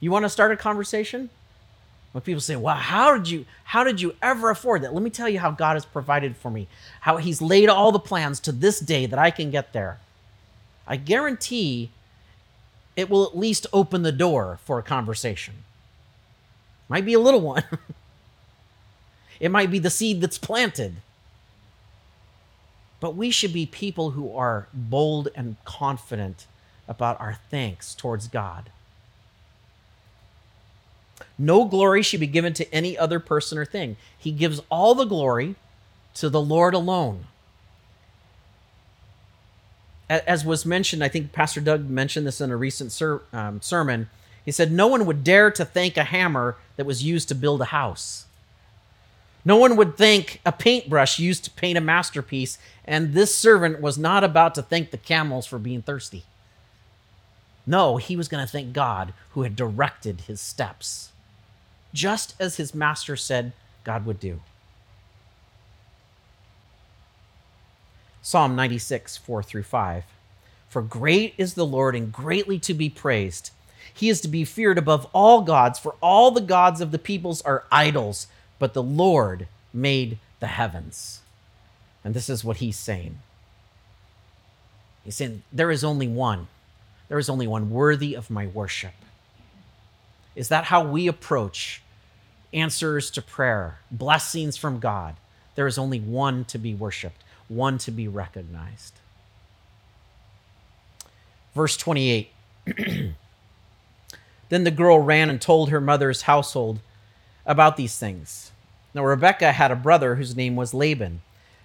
You 0.00 0.10
want 0.10 0.24
to 0.24 0.28
start 0.28 0.52
a 0.52 0.56
conversation? 0.56 1.30
When 2.12 2.22
people 2.22 2.40
say, 2.40 2.54
"Wow, 2.54 2.76
how 2.76 3.16
did 3.16 3.28
you 3.28 3.46
how 3.64 3.82
did 3.82 4.00
you 4.00 4.14
ever 4.22 4.50
afford 4.50 4.82
that?" 4.82 4.94
Let 4.94 5.02
me 5.02 5.10
tell 5.10 5.28
you 5.28 5.40
how 5.40 5.50
God 5.50 5.74
has 5.74 5.84
provided 5.84 6.36
for 6.36 6.50
me. 6.50 6.68
How 7.00 7.16
he's 7.16 7.42
laid 7.42 7.68
all 7.68 7.90
the 7.90 7.98
plans 7.98 8.38
to 8.40 8.52
this 8.52 8.78
day 8.78 9.06
that 9.06 9.18
I 9.18 9.30
can 9.30 9.50
get 9.50 9.72
there. 9.72 9.98
I 10.86 10.96
guarantee 10.96 11.90
it 12.96 13.10
will 13.10 13.24
at 13.24 13.36
least 13.36 13.66
open 13.72 14.02
the 14.02 14.12
door 14.12 14.58
for 14.64 14.78
a 14.78 14.82
conversation. 14.82 15.54
Might 16.88 17.04
be 17.04 17.14
a 17.14 17.18
little 17.18 17.40
one. 17.40 17.64
it 19.40 19.50
might 19.50 19.70
be 19.70 19.78
the 19.78 19.90
seed 19.90 20.20
that's 20.20 20.38
planted. 20.38 20.96
But 23.00 23.16
we 23.16 23.30
should 23.30 23.52
be 23.52 23.66
people 23.66 24.10
who 24.10 24.34
are 24.34 24.68
bold 24.72 25.28
and 25.34 25.56
confident 25.64 26.46
about 26.88 27.20
our 27.20 27.38
thanks 27.50 27.94
towards 27.94 28.28
God. 28.28 28.70
No 31.38 31.64
glory 31.64 32.02
should 32.02 32.20
be 32.20 32.26
given 32.26 32.52
to 32.54 32.74
any 32.74 32.96
other 32.96 33.18
person 33.18 33.58
or 33.58 33.64
thing. 33.64 33.96
He 34.16 34.30
gives 34.30 34.60
all 34.70 34.94
the 34.94 35.04
glory 35.04 35.56
to 36.14 36.28
the 36.28 36.40
Lord 36.40 36.74
alone. 36.74 37.26
As 40.08 40.44
was 40.44 40.66
mentioned, 40.66 41.02
I 41.02 41.08
think 41.08 41.32
Pastor 41.32 41.60
Doug 41.60 41.88
mentioned 41.88 42.26
this 42.26 42.40
in 42.40 42.50
a 42.50 42.56
recent 42.56 42.92
ser- 42.92 43.22
um, 43.32 43.60
sermon. 43.62 44.08
He 44.44 44.52
said, 44.52 44.70
No 44.70 44.86
one 44.86 45.06
would 45.06 45.24
dare 45.24 45.50
to 45.52 45.64
thank 45.64 45.96
a 45.96 46.04
hammer 46.04 46.56
that 46.76 46.86
was 46.86 47.02
used 47.02 47.28
to 47.28 47.34
build 47.34 47.62
a 47.62 47.66
house. 47.66 48.26
No 49.44 49.56
one 49.56 49.76
would 49.76 49.96
thank 49.96 50.40
a 50.46 50.52
paintbrush 50.52 51.18
used 51.18 51.44
to 51.44 51.50
paint 51.50 51.76
a 51.76 51.80
masterpiece, 51.80 52.58
and 52.84 53.12
this 53.12 53.34
servant 53.34 53.80
was 53.80 53.98
not 53.98 54.24
about 54.24 54.54
to 54.54 54.62
thank 54.62 54.90
the 54.90 54.96
camels 54.96 55.46
for 55.46 55.58
being 55.58 55.82
thirsty. 55.82 56.24
No, 57.66 57.96
he 57.96 58.16
was 58.16 58.28
going 58.28 58.44
to 58.44 58.50
thank 58.50 58.72
God 58.72 59.12
who 59.30 59.42
had 59.42 59.56
directed 59.56 60.22
his 60.22 60.40
steps 60.40 61.10
just 61.94 62.34
as 62.38 62.56
his 62.56 62.74
master 62.74 63.16
said 63.16 63.52
God 63.84 64.04
would 64.04 64.20
do. 64.20 64.40
Psalm 68.20 68.56
96, 68.56 69.16
4 69.18 69.42
through 69.42 69.62
5. 69.62 70.04
For 70.68 70.82
great 70.82 71.34
is 71.38 71.54
the 71.54 71.64
Lord 71.64 71.94
and 71.94 72.12
greatly 72.12 72.58
to 72.60 72.74
be 72.74 72.90
praised. 72.90 73.50
He 73.92 74.08
is 74.08 74.20
to 74.22 74.28
be 74.28 74.44
feared 74.44 74.76
above 74.76 75.06
all 75.12 75.42
gods, 75.42 75.78
for 75.78 75.94
all 76.00 76.30
the 76.30 76.40
gods 76.40 76.80
of 76.80 76.90
the 76.90 76.98
peoples 76.98 77.42
are 77.42 77.64
idols, 77.70 78.26
but 78.64 78.72
the 78.72 78.82
Lord 78.82 79.46
made 79.74 80.16
the 80.40 80.46
heavens. 80.46 81.20
And 82.02 82.14
this 82.14 82.30
is 82.30 82.42
what 82.42 82.56
he's 82.56 82.78
saying. 82.78 83.18
He's 85.04 85.16
saying, 85.16 85.42
There 85.52 85.70
is 85.70 85.84
only 85.84 86.08
one. 86.08 86.46
There 87.10 87.18
is 87.18 87.28
only 87.28 87.46
one 87.46 87.68
worthy 87.68 88.14
of 88.14 88.30
my 88.30 88.46
worship. 88.46 88.94
Is 90.34 90.48
that 90.48 90.64
how 90.64 90.82
we 90.82 91.06
approach 91.06 91.82
answers 92.54 93.10
to 93.10 93.20
prayer, 93.20 93.80
blessings 93.90 94.56
from 94.56 94.80
God. 94.80 95.16
There 95.56 95.66
is 95.66 95.76
only 95.76 96.00
one 96.00 96.46
to 96.46 96.56
be 96.56 96.74
worshiped, 96.74 97.22
one 97.48 97.76
to 97.76 97.90
be 97.90 98.08
recognized. 98.08 98.94
Verse 101.54 101.76
28 101.76 102.30
Then 104.48 104.64
the 104.64 104.70
girl 104.70 105.00
ran 105.00 105.28
and 105.28 105.38
told 105.38 105.68
her 105.68 105.82
mother's 105.82 106.22
household 106.22 106.80
about 107.44 107.76
these 107.76 107.98
things. 107.98 108.52
Now, 108.94 109.04
Rebekah 109.04 109.52
had 109.52 109.72
a 109.72 109.76
brother 109.76 110.14
whose 110.14 110.36
name 110.36 110.54
was 110.54 110.72
Laban, 110.72 111.20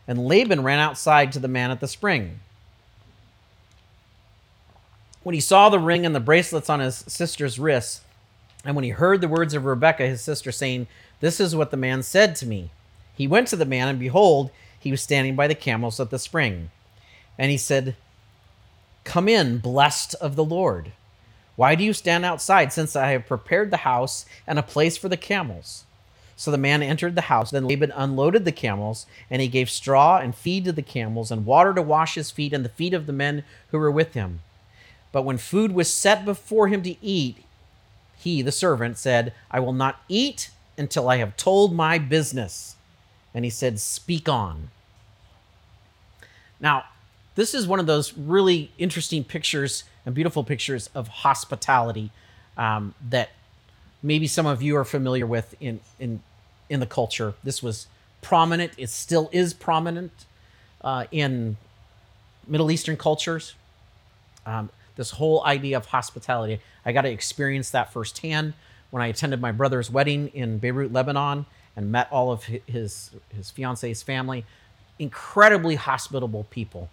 and 0.07 0.25
Laban 0.25 0.63
ran 0.63 0.79
outside 0.79 1.31
to 1.31 1.39
the 1.39 1.47
man 1.47 1.69
at 1.69 1.79
the 1.79 1.87
spring. 1.87 2.39
When 5.21 5.35
he 5.35 5.41
saw 5.41 5.69
the 5.69 5.79
ring 5.79 6.05
and 6.05 6.15
the 6.15 6.19
bracelets 6.19 6.69
on 6.69 6.79
his 6.79 7.05
sister's 7.07 7.59
wrists, 7.59 8.01
and 8.65 8.75
when 8.75 8.83
he 8.83 8.89
heard 8.89 9.21
the 9.21 9.27
words 9.27 9.53
of 9.53 9.63
Rebekah, 9.63 10.07
his 10.07 10.21
sister, 10.21 10.51
saying, 10.51 10.87
This 11.19 11.39
is 11.39 11.55
what 11.55 11.71
the 11.71 11.77
man 11.77 12.01
said 12.01 12.35
to 12.37 12.47
me, 12.47 12.71
he 13.15 13.27
went 13.27 13.47
to 13.49 13.55
the 13.55 13.65
man, 13.65 13.87
and 13.87 13.99
behold, 13.99 14.49
he 14.79 14.91
was 14.91 15.01
standing 15.01 15.35
by 15.35 15.47
the 15.47 15.55
camels 15.55 15.99
at 15.99 16.09
the 16.09 16.17
spring. 16.17 16.71
And 17.37 17.51
he 17.51 17.57
said, 17.57 17.95
Come 19.03 19.27
in, 19.27 19.59
blessed 19.59 20.15
of 20.15 20.35
the 20.35 20.43
Lord. 20.43 20.93
Why 21.55 21.75
do 21.75 21.83
you 21.83 21.93
stand 21.93 22.25
outside, 22.25 22.71
since 22.71 22.95
I 22.95 23.11
have 23.11 23.27
prepared 23.27 23.69
the 23.69 23.77
house 23.77 24.25
and 24.47 24.57
a 24.57 24.63
place 24.63 24.97
for 24.97 25.09
the 25.09 25.17
camels? 25.17 25.83
So 26.39 26.51
the 26.51 26.57
man 26.57 26.81
entered 26.81 27.15
the 27.15 27.21
house. 27.23 27.51
Then 27.51 27.67
Laban 27.67 27.91
unloaded 27.93 28.45
the 28.45 28.53
camels, 28.53 29.05
and 29.29 29.41
he 29.41 29.49
gave 29.49 29.69
straw 29.69 30.19
and 30.19 30.33
feed 30.33 30.63
to 30.63 30.71
the 30.71 30.81
camels, 30.81 31.31
and 31.31 31.45
water 31.45 31.73
to 31.73 31.81
wash 31.81 32.15
his 32.15 32.31
feet 32.31 32.53
and 32.53 32.63
the 32.63 32.69
feet 32.69 32.93
of 32.93 33.07
the 33.07 33.11
men 33.11 33.43
who 33.71 33.77
were 33.77 33.91
with 33.91 34.13
him. 34.13 34.39
But 35.11 35.23
when 35.23 35.37
food 35.37 35.73
was 35.73 35.91
set 35.91 36.23
before 36.23 36.69
him 36.69 36.81
to 36.83 36.95
eat, 37.05 37.43
he, 38.17 38.41
the 38.41 38.53
servant, 38.53 38.97
said, 38.97 39.33
I 39.51 39.59
will 39.59 39.73
not 39.73 39.99
eat 40.07 40.49
until 40.77 41.09
I 41.09 41.17
have 41.17 41.35
told 41.35 41.75
my 41.75 41.97
business. 41.97 42.77
And 43.33 43.43
he 43.43 43.51
said, 43.51 43.77
Speak 43.77 44.29
on. 44.29 44.69
Now, 46.61 46.85
this 47.35 47.53
is 47.53 47.67
one 47.67 47.81
of 47.81 47.85
those 47.85 48.17
really 48.17 48.71
interesting 48.77 49.25
pictures 49.25 49.83
and 50.05 50.15
beautiful 50.15 50.45
pictures 50.45 50.89
of 50.95 51.09
hospitality 51.09 52.11
um, 52.57 52.95
that 53.09 53.31
maybe 54.01 54.25
some 54.25 54.45
of 54.45 54.61
you 54.61 54.77
are 54.77 54.85
familiar 54.85 55.27
with 55.27 55.53
in, 55.59 55.81
in, 55.99 56.21
in 56.69 56.79
the 56.79 56.85
culture. 56.85 57.33
This 57.43 57.61
was 57.63 57.87
prominent, 58.21 58.73
it 58.77 58.89
still 58.89 59.29
is 59.31 59.53
prominent 59.53 60.11
uh, 60.81 61.05
in 61.11 61.57
Middle 62.47 62.71
Eastern 62.71 62.97
cultures. 62.97 63.55
Um, 64.45 64.69
this 64.95 65.11
whole 65.11 65.43
idea 65.45 65.77
of 65.77 65.87
hospitality, 65.87 66.59
I 66.85 66.91
got 66.91 67.01
to 67.01 67.09
experience 67.09 67.69
that 67.71 67.93
firsthand 67.93 68.53
when 68.91 69.01
I 69.03 69.07
attended 69.07 69.39
my 69.39 69.51
brother's 69.51 69.89
wedding 69.89 70.29
in 70.33 70.57
Beirut, 70.57 70.91
Lebanon, 70.91 71.45
and 71.75 71.91
met 71.91 72.07
all 72.11 72.31
of 72.31 72.43
his 72.43 73.11
his 73.35 73.51
fiance's 73.51 74.03
family. 74.03 74.45
Incredibly 74.97 75.75
hospitable 75.75 76.45
people. 76.49 76.89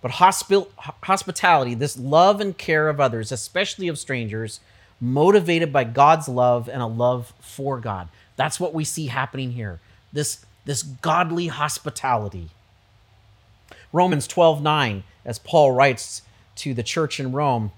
But 0.00 0.12
hospi- 0.12 0.66
hospitality, 1.04 1.74
this 1.74 1.96
love 1.96 2.40
and 2.40 2.58
care 2.58 2.88
of 2.88 2.98
others, 2.98 3.30
especially 3.30 3.86
of 3.86 3.98
strangers, 3.98 4.58
motivated 5.00 5.72
by 5.72 5.84
God's 5.84 6.28
love 6.28 6.68
and 6.68 6.82
a 6.82 6.86
love 6.86 7.32
for 7.40 7.78
God. 7.78 8.08
That's 8.36 8.58
what 8.58 8.74
we 8.74 8.84
see 8.84 9.06
happening 9.06 9.52
here. 9.52 9.80
This, 10.12 10.44
this 10.64 10.82
godly 10.82 11.48
hospitality. 11.48 12.50
Romans 13.92 14.26
12 14.26 14.62
9, 14.62 15.04
as 15.24 15.38
Paul 15.38 15.72
writes 15.72 16.22
to 16.56 16.74
the 16.74 16.82
church 16.82 17.20
in 17.20 17.32
Rome, 17.32 17.72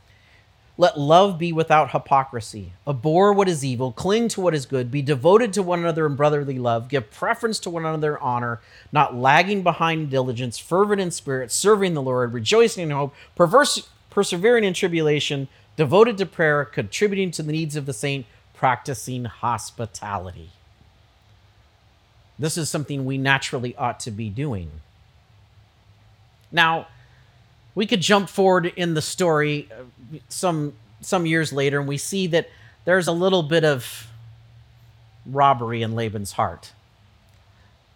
let 0.77 0.99
love 0.99 1.39
be 1.39 1.53
without 1.53 1.93
hypocrisy. 1.93 2.73
Abhor 2.87 3.33
what 3.33 3.49
is 3.49 3.65
evil, 3.65 3.93
cling 3.93 4.27
to 4.29 4.41
what 4.41 4.55
is 4.55 4.67
good, 4.67 4.91
be 4.91 5.03
devoted 5.03 5.53
to 5.53 5.63
one 5.63 5.79
another 5.79 6.05
in 6.05 6.17
brotherly 6.17 6.59
love, 6.59 6.89
give 6.89 7.13
preference 7.13 7.61
to 7.61 7.71
one 7.71 7.85
another 7.85 8.17
in 8.17 8.23
honor, 8.23 8.61
not 8.91 9.15
lagging 9.15 9.63
behind 9.63 10.01
in 10.01 10.09
diligence, 10.09 10.59
fervent 10.59 11.01
in 11.01 11.13
spirit, 11.13 11.53
serving 11.53 11.95
the 11.95 12.03
Lord, 12.03 12.33
rejoicing 12.33 12.83
in 12.83 12.91
hope, 12.91 13.15
perverse, 13.37 13.89
persevering 14.11 14.65
in 14.65 14.75
tribulation, 14.75 15.47
devoted 15.77 16.19
to 16.19 16.27
prayer, 16.27 16.65
contributing 16.65 17.31
to 17.33 17.45
the 17.45 17.53
needs 17.53 17.77
of 17.77 17.87
the 17.87 17.93
saint, 17.93 18.27
practicing 18.55 19.25
hospitality. 19.25 20.51
This 22.39 22.57
is 22.57 22.69
something 22.71 23.05
we 23.05 23.19
naturally 23.19 23.77
ought 23.77 24.01
to 24.01 24.11
be 24.11 24.29
doing. 24.29 24.71
Now, 26.51 26.89
we 27.75 27.87
could 27.87 28.01
jump 28.01 28.29
forward 28.29 28.67
in 28.67 28.95
the 28.95 29.03
story 29.03 29.69
uh, 29.73 30.19
some 30.29 30.75
some 31.01 31.27
years 31.27 31.53
later 31.53 31.79
and 31.79 31.89
we 31.89 31.99
see 31.99 32.27
that 32.29 32.49
there's 32.85 33.09
a 33.09 33.13
little 33.13 33.43
bit 33.43 33.65
of 33.65 34.09
robbery 35.27 35.83
in 35.83 35.95
Laban's 35.95 36.33
heart. 36.33 36.73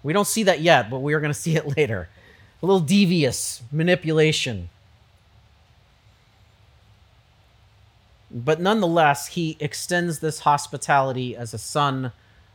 We 0.03 0.13
don't 0.13 0.27
see 0.27 0.45
that 0.45 0.61
yet, 0.61 0.91
but 0.91 1.01
we 1.01 1.15
are 1.15 1.21
going 1.21 1.33
to 1.33 1.39
see 1.39 1.57
it 1.57 1.77
later. 1.77 2.09
A 2.63 2.67
little 2.67 2.81
devious 2.81 3.63
manipulation. 3.71 4.69
But 8.31 8.61
nonetheless, 8.61 9.29
he 9.29 9.57
extends 9.59 10.19
this 10.19 10.41
hospitality 10.41 11.35
as 11.37 11.55
a 11.55 11.59
son 11.59 12.13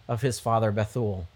of 0.07 0.21
his 0.21 0.39
father 0.39 0.71
Bethuel. 0.71 1.28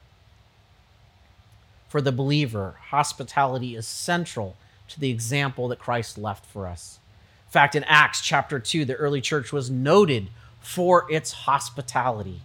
For 1.90 2.02
the 2.02 2.12
believer, 2.12 2.76
hospitality 2.90 3.76
is 3.76 3.88
central 3.88 4.56
to 4.90 5.00
the 5.00 5.10
example 5.10 5.68
that 5.70 5.80
Christ 5.80 6.18
left 6.18 6.46
for 6.46 6.68
us. 6.68 7.00
In 7.48 7.52
fact, 7.52 7.76
in 7.76 7.84
Acts 7.86 8.22
chapter 8.22 8.60
2, 8.60 8.86
the 8.86 8.96
early 8.96 9.22
church 9.22 9.54
was 9.54 9.70
noted 9.70 10.28
for 10.60 11.10
its 11.10 11.32
hospitality 11.32 12.42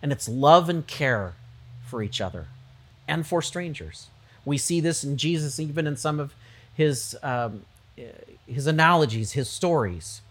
and 0.00 0.12
its 0.12 0.28
love 0.28 0.68
and 0.68 0.86
care 0.86 1.34
for 1.84 2.02
each 2.02 2.20
other 2.20 2.46
and 3.08 3.26
for 3.26 3.42
strangers. 3.42 4.06
We 4.44 4.56
see 4.56 4.80
this 4.80 5.04
in 5.04 5.16
Jesus, 5.16 5.58
even 5.58 5.86
in 5.86 5.96
some 5.96 6.20
of 6.20 6.34
his, 6.74 7.16
um, 7.22 7.62
his 8.46 8.66
analogies, 8.66 9.32
his 9.32 9.48
stories. 9.48 10.22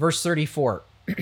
Verse 0.00 0.22
34 0.22 0.82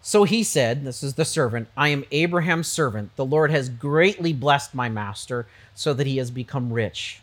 So 0.00 0.24
he 0.24 0.42
said, 0.42 0.82
This 0.82 1.02
is 1.02 1.12
the 1.12 1.26
servant, 1.26 1.68
I 1.76 1.88
am 1.88 2.06
Abraham's 2.10 2.68
servant. 2.68 3.14
The 3.16 3.26
Lord 3.26 3.50
has 3.50 3.68
greatly 3.68 4.32
blessed 4.32 4.74
my 4.74 4.88
master, 4.88 5.46
so 5.74 5.92
that 5.92 6.06
he 6.06 6.16
has 6.16 6.30
become 6.30 6.72
rich. 6.72 7.20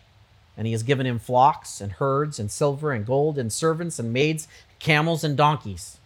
And 0.56 0.68
he 0.68 0.74
has 0.74 0.84
given 0.84 1.08
him 1.08 1.18
flocks 1.18 1.82
and 1.82 1.94
herds 1.94 2.38
and 2.38 2.52
silver 2.52 2.92
and 2.92 3.04
gold 3.04 3.40
and 3.40 3.52
servants 3.52 3.98
and 3.98 4.14
maids, 4.14 4.48
camels 4.78 5.24
and 5.24 5.36
donkeys. 5.36 5.98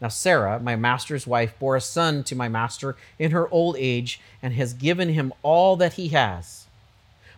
Now 0.00 0.08
Sarah, 0.08 0.58
my 0.58 0.74
master's 0.74 1.26
wife, 1.26 1.56
bore 1.60 1.76
a 1.76 1.80
son 1.80 2.24
to 2.24 2.34
my 2.34 2.48
master 2.48 2.96
in 3.16 3.30
her 3.30 3.48
old 3.50 3.76
age 3.78 4.20
and 4.42 4.54
has 4.54 4.74
given 4.74 5.10
him 5.10 5.32
all 5.44 5.76
that 5.76 5.92
he 5.92 6.08
has. 6.08 6.67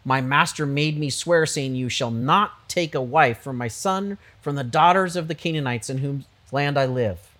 My 0.04 0.20
master 0.20 0.66
made 0.66 0.98
me 0.98 1.10
swear, 1.10 1.46
saying, 1.46 1.74
You 1.74 1.88
shall 1.88 2.10
not 2.10 2.68
take 2.68 2.94
a 2.94 3.02
wife 3.02 3.40
from 3.40 3.56
my 3.56 3.68
son, 3.68 4.18
from 4.40 4.56
the 4.56 4.64
daughters 4.64 5.16
of 5.16 5.28
the 5.28 5.34
Canaanites 5.34 5.90
in 5.90 5.98
whose 5.98 6.24
land 6.52 6.78
I 6.78 6.86
live 6.86 7.30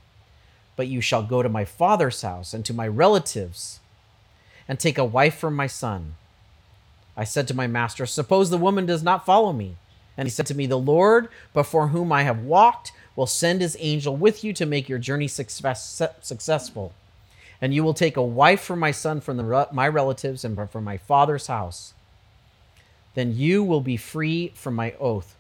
but 0.80 0.88
you 0.88 1.02
shall 1.02 1.22
go 1.22 1.42
to 1.42 1.48
my 1.50 1.62
father's 1.62 2.22
house 2.22 2.54
and 2.54 2.64
to 2.64 2.72
my 2.72 2.88
relatives 2.88 3.80
and 4.66 4.80
take 4.80 4.96
a 4.96 5.04
wife 5.04 5.36
from 5.36 5.54
my 5.54 5.66
son. 5.66 6.14
I 7.18 7.24
said 7.24 7.46
to 7.48 7.54
my 7.54 7.66
master, 7.66 8.06
Suppose 8.06 8.48
the 8.48 8.56
woman 8.56 8.86
does 8.86 9.02
not 9.02 9.26
follow 9.26 9.52
me. 9.52 9.76
And 10.16 10.26
he 10.26 10.30
said 10.30 10.46
to 10.46 10.54
me, 10.54 10.64
The 10.64 10.78
Lord, 10.78 11.28
before 11.52 11.88
whom 11.88 12.12
I 12.12 12.22
have 12.22 12.44
walked, 12.44 12.92
will 13.14 13.26
send 13.26 13.61
his 13.61 13.76
angel 13.78 14.16
with 14.16 14.42
you 14.42 14.54
to 14.54 14.64
make 14.64 14.88
your 14.88 14.98
journey 14.98 15.28
success, 15.28 16.00
successful. 16.22 16.94
And 17.61 17.74
you 17.74 17.84
will 17.84 17.92
take 17.92 18.16
a 18.16 18.22
wife 18.22 18.62
for 18.62 18.74
my 18.74 18.90
son 18.90 19.20
from 19.20 19.36
the, 19.36 19.68
my 19.72 19.86
relatives 19.86 20.46
and 20.46 20.58
from 20.70 20.84
my 20.84 20.96
father's 20.96 21.48
house. 21.48 21.92
Then 23.14 23.36
you 23.36 23.62
will 23.62 23.80
be 23.80 23.96
free 23.96 24.52
from 24.54 24.74
my 24.74 24.94
oath 25.00 25.36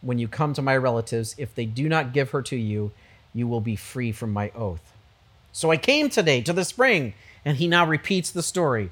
when 0.00 0.18
you 0.18 0.28
come 0.28 0.54
to 0.54 0.62
my 0.62 0.76
relatives. 0.76 1.34
If 1.38 1.54
they 1.54 1.66
do 1.66 1.88
not 1.88 2.12
give 2.12 2.30
her 2.30 2.42
to 2.42 2.56
you, 2.56 2.92
you 3.34 3.46
will 3.46 3.60
be 3.60 3.76
free 3.76 4.12
from 4.12 4.32
my 4.32 4.50
oath. 4.54 4.92
So 5.52 5.70
I 5.70 5.76
came 5.76 6.08
today 6.08 6.40
to 6.42 6.52
the 6.52 6.64
spring. 6.64 7.14
And 7.44 7.56
he 7.56 7.66
now 7.66 7.86
repeats 7.86 8.30
the 8.30 8.42
story 8.42 8.90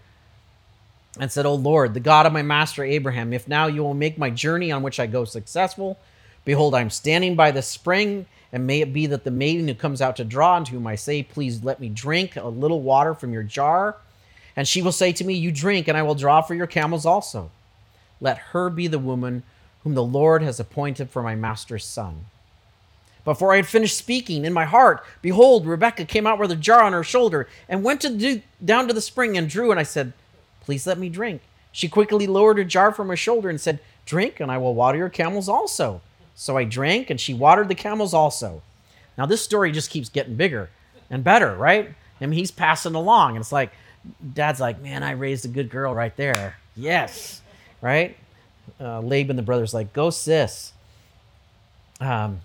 and 1.18 1.30
said, 1.30 1.46
O 1.46 1.54
Lord, 1.54 1.94
the 1.94 2.00
God 2.00 2.26
of 2.26 2.32
my 2.32 2.42
master 2.42 2.84
Abraham, 2.84 3.32
if 3.32 3.48
now 3.48 3.66
you 3.66 3.82
will 3.82 3.94
make 3.94 4.18
my 4.18 4.30
journey 4.30 4.72
on 4.72 4.82
which 4.82 5.00
I 5.00 5.06
go 5.06 5.24
successful, 5.24 5.98
behold, 6.44 6.74
I 6.74 6.80
am 6.80 6.90
standing 6.90 7.36
by 7.36 7.50
the 7.50 7.62
spring, 7.62 8.26
and 8.52 8.66
may 8.66 8.80
it 8.80 8.92
be 8.92 9.06
that 9.06 9.24
the 9.24 9.30
maiden 9.30 9.68
who 9.68 9.74
comes 9.74 10.02
out 10.02 10.16
to 10.16 10.24
draw, 10.24 10.56
and 10.56 10.66
to 10.66 10.72
whom 10.72 10.86
I 10.86 10.96
say, 10.96 11.22
Please 11.22 11.62
let 11.62 11.80
me 11.80 11.88
drink 11.88 12.36
a 12.36 12.48
little 12.48 12.80
water 12.80 13.14
from 13.14 13.32
your 13.32 13.42
jar, 13.42 13.96
and 14.56 14.66
she 14.66 14.82
will 14.82 14.92
say 14.92 15.12
to 15.12 15.24
me, 15.24 15.34
You 15.34 15.52
drink, 15.52 15.86
and 15.88 15.96
I 15.96 16.02
will 16.02 16.14
draw 16.14 16.42
for 16.42 16.54
your 16.54 16.66
camels 16.66 17.06
also. 17.06 17.50
Let 18.20 18.38
her 18.38 18.70
be 18.70 18.86
the 18.86 18.98
woman 18.98 19.42
whom 19.82 19.94
the 19.94 20.04
Lord 20.04 20.42
has 20.42 20.60
appointed 20.60 21.10
for 21.10 21.22
my 21.22 21.34
master's 21.34 21.84
son. 21.84 22.26
Before 23.24 23.52
I 23.52 23.56
had 23.56 23.66
finished 23.66 23.98
speaking 23.98 24.44
in 24.44 24.52
my 24.52 24.64
heart, 24.64 25.04
behold, 25.22 25.66
Rebekah 25.66 26.06
came 26.06 26.26
out 26.26 26.38
with 26.38 26.50
a 26.50 26.56
jar 26.56 26.82
on 26.82 26.92
her 26.92 27.04
shoulder 27.04 27.48
and 27.68 27.82
went 27.82 28.00
to 28.00 28.10
do, 28.10 28.42
down 28.64 28.88
to 28.88 28.94
the 28.94 29.00
spring 29.00 29.36
and 29.36 29.48
drew. 29.48 29.70
And 29.70 29.78
I 29.78 29.84
said, 29.84 30.12
Please 30.60 30.86
let 30.86 30.98
me 30.98 31.08
drink. 31.08 31.42
She 31.72 31.88
quickly 31.88 32.26
lowered 32.26 32.58
her 32.58 32.64
jar 32.64 32.92
from 32.92 33.08
her 33.08 33.16
shoulder 33.16 33.48
and 33.48 33.60
said, 33.60 33.80
Drink, 34.06 34.40
and 34.40 34.50
I 34.50 34.58
will 34.58 34.74
water 34.74 34.98
your 34.98 35.08
camels 35.08 35.48
also. 35.48 36.00
So 36.34 36.56
I 36.56 36.64
drank, 36.64 37.10
and 37.10 37.20
she 37.20 37.34
watered 37.34 37.68
the 37.68 37.74
camels 37.74 38.14
also. 38.14 38.62
Now, 39.18 39.26
this 39.26 39.42
story 39.42 39.72
just 39.72 39.90
keeps 39.90 40.08
getting 40.08 40.36
bigger 40.36 40.70
and 41.10 41.22
better, 41.22 41.54
right? 41.54 41.92
I 42.20 42.26
mean, 42.26 42.38
he's 42.38 42.50
passing 42.50 42.94
along, 42.94 43.36
and 43.36 43.42
it's 43.42 43.52
like, 43.52 43.72
Dad's 44.34 44.60
like, 44.60 44.80
Man, 44.80 45.02
I 45.02 45.12
raised 45.12 45.44
a 45.44 45.48
good 45.48 45.68
girl 45.68 45.94
right 45.94 46.16
there. 46.16 46.56
Yes, 46.74 47.42
right? 47.80 48.16
Uh, 48.80 49.00
Laban, 49.00 49.36
the 49.36 49.42
brother's 49.42 49.74
like, 49.74 49.92
Go, 49.92 50.10
sis. 50.10 50.72
Um, 52.00 52.40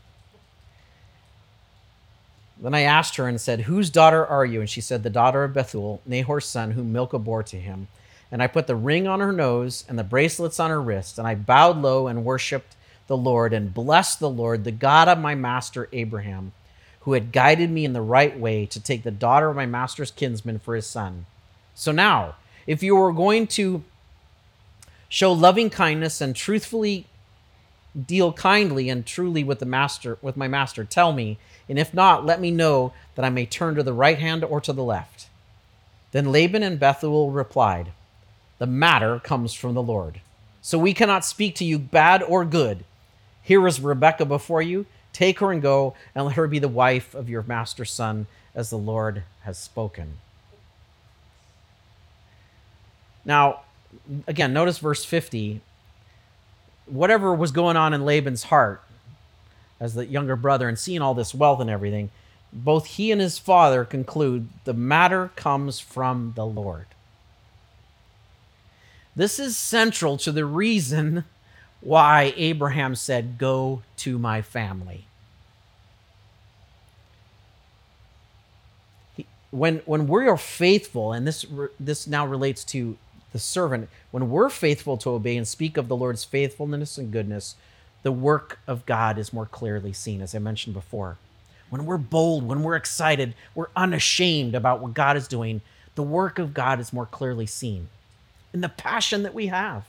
then 2.59 2.73
I 2.73 2.81
asked 2.81 3.17
her 3.17 3.27
and 3.27 3.39
said, 3.39 3.61
Whose 3.61 3.89
daughter 3.89 4.25
are 4.25 4.45
you? 4.45 4.61
And 4.61 4.69
she 4.69 4.81
said, 4.81 5.03
The 5.03 5.09
daughter 5.09 5.43
of 5.43 5.53
Bethuel, 5.53 6.01
Nahor's 6.05 6.45
son, 6.45 6.71
whom 6.71 6.91
Milcah 6.91 7.19
bore 7.19 7.43
to 7.43 7.57
him. 7.57 7.87
And 8.31 8.41
I 8.41 8.47
put 8.47 8.67
the 8.67 8.75
ring 8.75 9.07
on 9.07 9.19
her 9.19 9.31
nose 9.31 9.85
and 9.87 9.99
the 9.99 10.03
bracelets 10.03 10.59
on 10.59 10.69
her 10.69 10.81
wrist, 10.81 11.17
and 11.17 11.27
I 11.27 11.35
bowed 11.35 11.77
low 11.77 12.07
and 12.07 12.25
worshipped 12.25 12.75
the 13.07 13.17
Lord 13.17 13.53
and 13.53 13.73
blessed 13.73 14.19
the 14.19 14.29
Lord, 14.29 14.63
the 14.63 14.71
God 14.71 15.07
of 15.07 15.19
my 15.19 15.35
master 15.35 15.87
Abraham, 15.91 16.53
who 17.01 17.13
had 17.13 17.31
guided 17.31 17.69
me 17.69 17.85
in 17.85 17.93
the 17.93 18.01
right 18.01 18.37
way 18.37 18.65
to 18.65 18.79
take 18.79 19.03
the 19.03 19.11
daughter 19.11 19.49
of 19.49 19.55
my 19.55 19.67
master's 19.67 20.09
kinsman 20.09 20.59
for 20.59 20.75
his 20.75 20.87
son. 20.87 21.27
So 21.75 21.91
now, 21.91 22.35
if 22.65 22.81
you 22.81 22.95
were 22.95 23.13
going 23.13 23.45
to 23.47 23.83
show 25.15 25.31
loving 25.31 25.69
kindness 25.69 26.19
and 26.19 26.35
truthfully 26.35 27.05
deal 28.05 28.33
kindly 28.33 28.89
and 28.89 29.05
truly 29.05 29.45
with 29.45 29.59
the 29.59 29.65
master 29.65 30.17
with 30.21 30.35
my 30.35 30.45
master, 30.45 30.83
tell 30.83 31.13
me 31.13 31.37
and 31.69 31.79
if 31.79 31.93
not, 31.93 32.25
let 32.25 32.41
me 32.41 32.51
know 32.51 32.91
that 33.15 33.23
I 33.23 33.29
may 33.29 33.45
turn 33.45 33.75
to 33.75 33.83
the 33.83 33.93
right 33.93 34.19
hand 34.19 34.43
or 34.43 34.59
to 34.59 34.73
the 34.73 34.83
left. 34.83 35.27
Then 36.11 36.33
Laban 36.33 36.63
and 36.63 36.77
Bethuel 36.77 37.31
replied, 37.31 37.93
The 38.57 38.67
matter 38.67 39.19
comes 39.19 39.53
from 39.53 39.73
the 39.73 39.81
Lord. 39.81 40.19
So 40.61 40.77
we 40.77 40.93
cannot 40.93 41.23
speak 41.23 41.55
to 41.55 41.65
you 41.65 41.79
bad 41.79 42.21
or 42.21 42.43
good. 42.43 42.83
Here 43.41 43.65
is 43.65 43.79
Rebekah 43.79 44.25
before 44.25 44.61
you. 44.61 44.85
Take 45.13 45.39
her 45.39 45.53
and 45.53 45.61
go, 45.61 45.95
and 46.13 46.25
let 46.25 46.35
her 46.35 46.45
be 46.45 46.59
the 46.59 46.67
wife 46.67 47.15
of 47.15 47.29
your 47.29 47.43
master's 47.43 47.89
son, 47.89 48.27
as 48.53 48.69
the 48.69 48.77
Lord 48.77 49.23
has 49.43 49.57
spoken. 49.57 50.17
Now, 53.23 53.61
again, 54.27 54.53
notice 54.53 54.77
verse 54.79 55.05
50. 55.05 55.61
Whatever 56.85 57.33
was 57.33 57.51
going 57.51 57.77
on 57.77 57.93
in 57.93 58.05
Laban's 58.05 58.43
heart, 58.43 58.81
as 59.79 59.93
the 59.93 60.05
younger 60.05 60.35
brother 60.35 60.69
and 60.69 60.77
seeing 60.79 61.01
all 61.01 61.13
this 61.13 61.33
wealth 61.33 61.59
and 61.59 61.69
everything, 61.69 62.11
both 62.53 62.85
he 62.85 63.11
and 63.11 63.19
his 63.19 63.37
father 63.37 63.83
conclude 63.83 64.47
the 64.63 64.73
matter 64.73 65.31
comes 65.35 65.79
from 65.79 66.33
the 66.35 66.45
Lord. 66.45 66.85
This 69.15 69.39
is 69.39 69.57
central 69.57 70.17
to 70.17 70.31
the 70.31 70.45
reason 70.45 71.25
why 71.81 72.33
Abraham 72.37 72.95
said, 72.95 73.37
Go 73.37 73.81
to 73.97 74.19
my 74.19 74.41
family. 74.41 75.05
when 79.55 79.77
when 79.85 80.07
we 80.07 80.27
are 80.27 80.37
faithful, 80.37 81.13
and 81.13 81.25
this 81.25 81.45
this 81.79 82.07
now 82.07 82.25
relates 82.25 82.63
to 82.65 82.97
the 83.35 83.39
servant, 83.39 83.89
when 84.11 84.29
we're 84.29 84.49
faithful 84.49 84.95
to 84.95 85.09
obey 85.09 85.35
and 85.35 85.45
speak 85.45 85.75
of 85.75 85.89
the 85.89 85.95
Lord's 85.95 86.23
faithfulness 86.23 86.97
and 86.97 87.11
goodness, 87.11 87.55
the 88.01 88.13
work 88.13 88.59
of 88.65 88.85
God 88.85 89.17
is 89.17 89.33
more 89.33 89.45
clearly 89.45 89.91
seen, 89.91 90.21
as 90.21 90.33
I 90.33 90.39
mentioned 90.39 90.73
before. 90.73 91.17
When 91.69 91.85
we're 91.85 91.97
bold, 91.97 92.47
when 92.47 92.63
we're 92.63 92.77
excited, 92.77 93.33
we're 93.53 93.67
unashamed 93.75 94.55
about 94.55 94.79
what 94.79 94.93
God 94.93 95.17
is 95.17 95.27
doing, 95.27 95.59
the 95.95 96.01
work 96.01 96.39
of 96.39 96.53
God 96.53 96.79
is 96.79 96.93
more 96.93 97.05
clearly 97.05 97.45
seen 97.45 97.89
in 98.53 98.61
the 98.61 98.69
passion 98.69 99.23
that 99.23 99.33
we 99.33 99.47
have. 99.47 99.83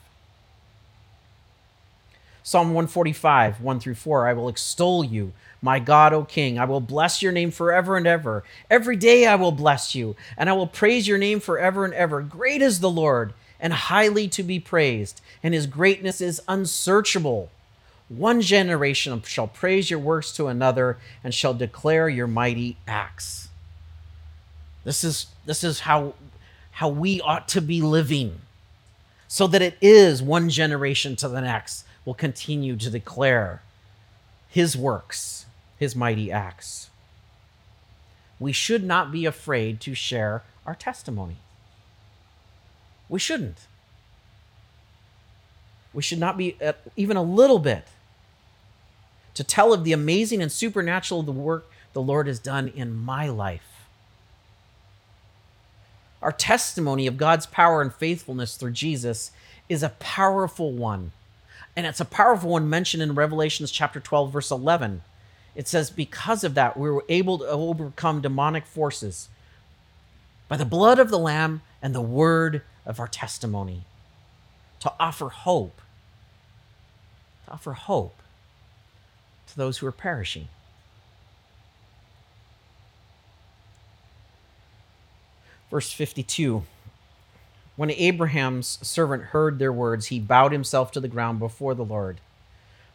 Psalm 2.46 2.68
145, 2.68 3.60
1 3.60 3.80
through 3.80 3.96
4 3.96 4.28
I 4.28 4.32
will 4.32 4.48
extol 4.48 5.02
you, 5.02 5.32
my 5.60 5.80
God, 5.80 6.12
O 6.12 6.22
King. 6.22 6.60
I 6.60 6.64
will 6.64 6.80
bless 6.80 7.20
your 7.20 7.32
name 7.32 7.50
forever 7.50 7.96
and 7.96 8.06
ever. 8.06 8.44
Every 8.70 8.94
day 8.94 9.26
I 9.26 9.34
will 9.34 9.50
bless 9.50 9.96
you, 9.96 10.14
and 10.38 10.48
I 10.48 10.52
will 10.52 10.68
praise 10.68 11.08
your 11.08 11.18
name 11.18 11.40
forever 11.40 11.84
and 11.84 11.92
ever. 11.92 12.22
Great 12.22 12.62
is 12.62 12.78
the 12.78 12.88
Lord, 12.88 13.34
and 13.58 13.72
highly 13.72 14.28
to 14.28 14.44
be 14.44 14.60
praised, 14.60 15.20
and 15.42 15.54
his 15.54 15.66
greatness 15.66 16.20
is 16.20 16.40
unsearchable. 16.46 17.50
One 18.08 18.40
generation 18.40 19.20
shall 19.22 19.48
praise 19.48 19.90
your 19.90 19.98
works 19.98 20.30
to 20.34 20.46
another, 20.46 20.98
and 21.24 21.34
shall 21.34 21.52
declare 21.52 22.08
your 22.08 22.28
mighty 22.28 22.76
acts. 22.86 23.48
This 24.84 25.02
is, 25.02 25.26
this 25.46 25.64
is 25.64 25.80
how, 25.80 26.14
how 26.70 26.90
we 26.90 27.20
ought 27.22 27.48
to 27.48 27.60
be 27.60 27.82
living, 27.82 28.42
so 29.26 29.48
that 29.48 29.62
it 29.62 29.76
is 29.80 30.22
one 30.22 30.48
generation 30.48 31.16
to 31.16 31.28
the 31.28 31.40
next 31.40 31.85
will 32.06 32.14
continue 32.14 32.76
to 32.76 32.88
declare 32.88 33.60
his 34.48 34.74
works, 34.74 35.44
his 35.76 35.94
mighty 35.94 36.32
acts. 36.32 36.88
We 38.38 38.52
should 38.52 38.84
not 38.84 39.12
be 39.12 39.26
afraid 39.26 39.80
to 39.82 39.94
share 39.94 40.42
our 40.64 40.74
testimony. 40.74 41.36
We 43.08 43.18
shouldn't. 43.18 43.66
We 45.92 46.02
should 46.02 46.18
not 46.18 46.36
be 46.36 46.56
uh, 46.64 46.74
even 46.96 47.16
a 47.16 47.22
little 47.22 47.58
bit 47.58 47.84
to 49.34 49.44
tell 49.44 49.72
of 49.72 49.84
the 49.84 49.92
amazing 49.92 50.40
and 50.40 50.50
supernatural 50.50 51.22
the 51.22 51.32
work 51.32 51.70
the 51.92 52.02
Lord 52.02 52.26
has 52.26 52.38
done 52.38 52.68
in 52.68 52.94
my 52.94 53.28
life. 53.28 53.88
Our 56.22 56.32
testimony 56.32 57.06
of 57.06 57.16
God's 57.16 57.46
power 57.46 57.82
and 57.82 57.92
faithfulness 57.92 58.56
through 58.56 58.72
Jesus 58.72 59.30
is 59.68 59.82
a 59.82 59.90
powerful 59.90 60.72
one 60.72 61.12
and 61.76 61.86
it's 61.86 62.00
a 62.00 62.06
powerful 62.06 62.50
one 62.50 62.70
mentioned 62.70 63.02
in 63.02 63.14
Revelations 63.14 63.70
chapter 63.70 64.00
12, 64.00 64.32
verse 64.32 64.50
11. 64.50 65.02
It 65.54 65.68
says, 65.68 65.90
Because 65.90 66.42
of 66.42 66.54
that, 66.54 66.76
we 66.78 66.90
were 66.90 67.04
able 67.10 67.38
to 67.38 67.46
overcome 67.46 68.22
demonic 68.22 68.64
forces 68.64 69.28
by 70.48 70.56
the 70.56 70.64
blood 70.64 70.98
of 70.98 71.10
the 71.10 71.18
Lamb 71.18 71.60
and 71.82 71.94
the 71.94 72.00
word 72.00 72.62
of 72.86 72.98
our 72.98 73.08
testimony, 73.08 73.82
to 74.80 74.92
offer 74.98 75.28
hope, 75.28 75.82
to 77.44 77.52
offer 77.52 77.72
hope 77.74 78.16
to 79.48 79.56
those 79.56 79.78
who 79.78 79.86
are 79.86 79.92
perishing. 79.92 80.48
Verse 85.70 85.92
52 85.92 86.64
when 87.76 87.90
Abraham's 87.90 88.78
servant 88.82 89.24
heard 89.24 89.58
their 89.58 89.72
words, 89.72 90.06
he 90.06 90.18
bowed 90.18 90.52
himself 90.52 90.90
to 90.92 91.00
the 91.00 91.08
ground 91.08 91.38
before 91.38 91.74
the 91.74 91.84
Lord. 91.84 92.20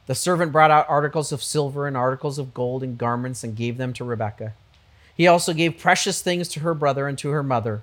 The 0.07 0.15
servant 0.15 0.51
brought 0.51 0.71
out 0.71 0.89
articles 0.89 1.31
of 1.31 1.43
silver 1.43 1.87
and 1.87 1.95
articles 1.95 2.39
of 2.39 2.53
gold 2.53 2.83
and 2.83 2.97
garments 2.97 3.43
and 3.43 3.55
gave 3.55 3.77
them 3.77 3.93
to 3.93 4.03
Rebekah. 4.03 4.53
He 5.15 5.27
also 5.27 5.53
gave 5.53 5.77
precious 5.77 6.21
things 6.21 6.47
to 6.49 6.61
her 6.61 6.73
brother 6.73 7.07
and 7.07 7.17
to 7.19 7.29
her 7.29 7.43
mother. 7.43 7.81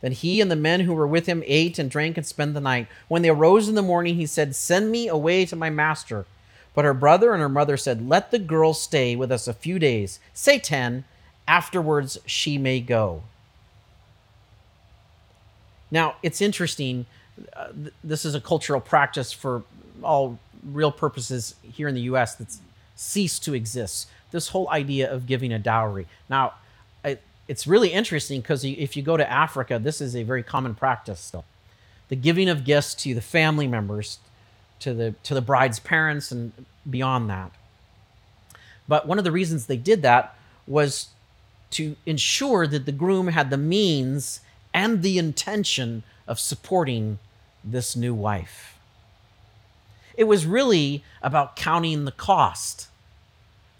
Then 0.00 0.12
he 0.12 0.40
and 0.40 0.48
the 0.48 0.56
men 0.56 0.80
who 0.80 0.94
were 0.94 1.08
with 1.08 1.26
him 1.26 1.42
ate 1.44 1.78
and 1.78 1.90
drank 1.90 2.16
and 2.16 2.24
spent 2.24 2.54
the 2.54 2.60
night. 2.60 2.86
When 3.08 3.22
they 3.22 3.30
arose 3.30 3.68
in 3.68 3.74
the 3.74 3.82
morning, 3.82 4.14
he 4.14 4.26
said, 4.26 4.54
Send 4.54 4.92
me 4.92 5.08
away 5.08 5.44
to 5.46 5.56
my 5.56 5.70
master. 5.70 6.24
But 6.72 6.84
her 6.84 6.94
brother 6.94 7.32
and 7.32 7.40
her 7.40 7.48
mother 7.48 7.76
said, 7.76 8.08
Let 8.08 8.30
the 8.30 8.38
girl 8.38 8.74
stay 8.74 9.16
with 9.16 9.32
us 9.32 9.48
a 9.48 9.52
few 9.52 9.80
days, 9.80 10.20
say 10.32 10.60
ten. 10.60 11.04
Afterwards 11.48 12.18
she 12.26 12.58
may 12.58 12.78
go. 12.78 13.24
Now, 15.90 16.16
it's 16.22 16.40
interesting. 16.40 17.06
Uh, 17.54 17.68
th- 17.72 17.94
this 18.04 18.24
is 18.24 18.34
a 18.34 18.40
cultural 18.40 18.80
practice 18.80 19.32
for 19.32 19.62
all 20.02 20.38
real 20.64 20.92
purposes 20.92 21.54
here 21.62 21.88
in 21.88 21.94
the 21.94 22.02
U.S. 22.02 22.34
that's 22.34 22.60
ceased 22.96 23.44
to 23.44 23.54
exist. 23.54 24.08
This 24.30 24.48
whole 24.48 24.68
idea 24.70 25.10
of 25.10 25.26
giving 25.26 25.52
a 25.52 25.58
dowry. 25.58 26.06
Now, 26.28 26.54
it, 27.04 27.22
it's 27.46 27.66
really 27.66 27.90
interesting 27.90 28.40
because 28.40 28.64
if 28.64 28.96
you 28.96 29.02
go 29.02 29.16
to 29.16 29.30
Africa, 29.30 29.78
this 29.78 30.00
is 30.00 30.14
a 30.14 30.22
very 30.22 30.42
common 30.42 30.74
practice 30.74 31.20
still. 31.20 31.44
The 32.08 32.16
giving 32.16 32.48
of 32.48 32.64
gifts 32.64 32.94
to 32.96 33.14
the 33.14 33.20
family 33.20 33.66
members, 33.66 34.18
to 34.80 34.94
the 34.94 35.14
to 35.24 35.34
the 35.34 35.42
bride's 35.42 35.78
parents, 35.78 36.32
and 36.32 36.52
beyond 36.88 37.28
that. 37.30 37.52
But 38.86 39.06
one 39.06 39.18
of 39.18 39.24
the 39.24 39.32
reasons 39.32 39.66
they 39.66 39.76
did 39.76 40.02
that 40.02 40.34
was 40.66 41.08
to 41.70 41.96
ensure 42.06 42.66
that 42.66 42.86
the 42.86 42.92
groom 42.92 43.28
had 43.28 43.50
the 43.50 43.58
means 43.58 44.40
and 44.72 45.02
the 45.02 45.18
intention 45.18 46.02
of 46.26 46.38
supporting 46.38 47.18
this 47.64 47.96
new 47.96 48.14
wife. 48.14 48.78
It 50.16 50.24
was 50.24 50.46
really 50.46 51.04
about 51.22 51.56
counting 51.56 52.04
the 52.04 52.12
cost, 52.12 52.88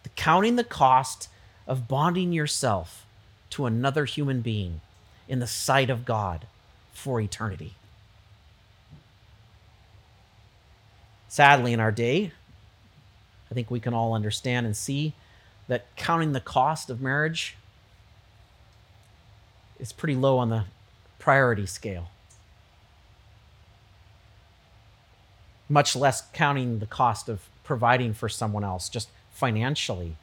the 0.03 0.09
counting 0.11 0.57
the 0.57 0.65
cost 0.65 1.29
of 1.67 1.89
bonding 1.89 2.33
yourself 2.33 3.05
to 3.51 3.67
another 3.67 4.05
human 4.05 4.41
being 4.41 4.81
in 5.29 5.41
the 5.41 5.47
sight 5.47 5.91
of 5.91 6.05
God 6.05 6.47
for 6.93 7.21
eternity. 7.21 7.75
Sadly, 11.29 11.73
in 11.73 11.81
our 11.81 11.93
day, 11.93 12.33
I 13.51 13.55
think 13.55 13.71
we 13.71 13.81
can 13.81 13.95
all 13.95 14.15
understand 14.15 14.67
and 14.67 14.77
see 14.77 15.13
that 15.69 15.85
counting 15.97 16.33
the 16.33 16.41
cost 16.41 16.89
of 16.89 17.01
marriage 17.01 17.57
is 19.79 19.93
pretty 19.93 20.15
low 20.15 20.39
on 20.39 20.49
the 20.49 20.65
priority 21.29 21.67
scale. 21.67 22.09
Much 25.69 25.95
less 25.95 26.23
counting 26.33 26.79
the 26.79 26.87
cost 26.87 27.29
of 27.29 27.51
providing 27.65 28.15
for 28.15 28.31
someone 28.31 28.65
else, 28.65 28.89
just 28.89 29.11
financially. 29.31 30.17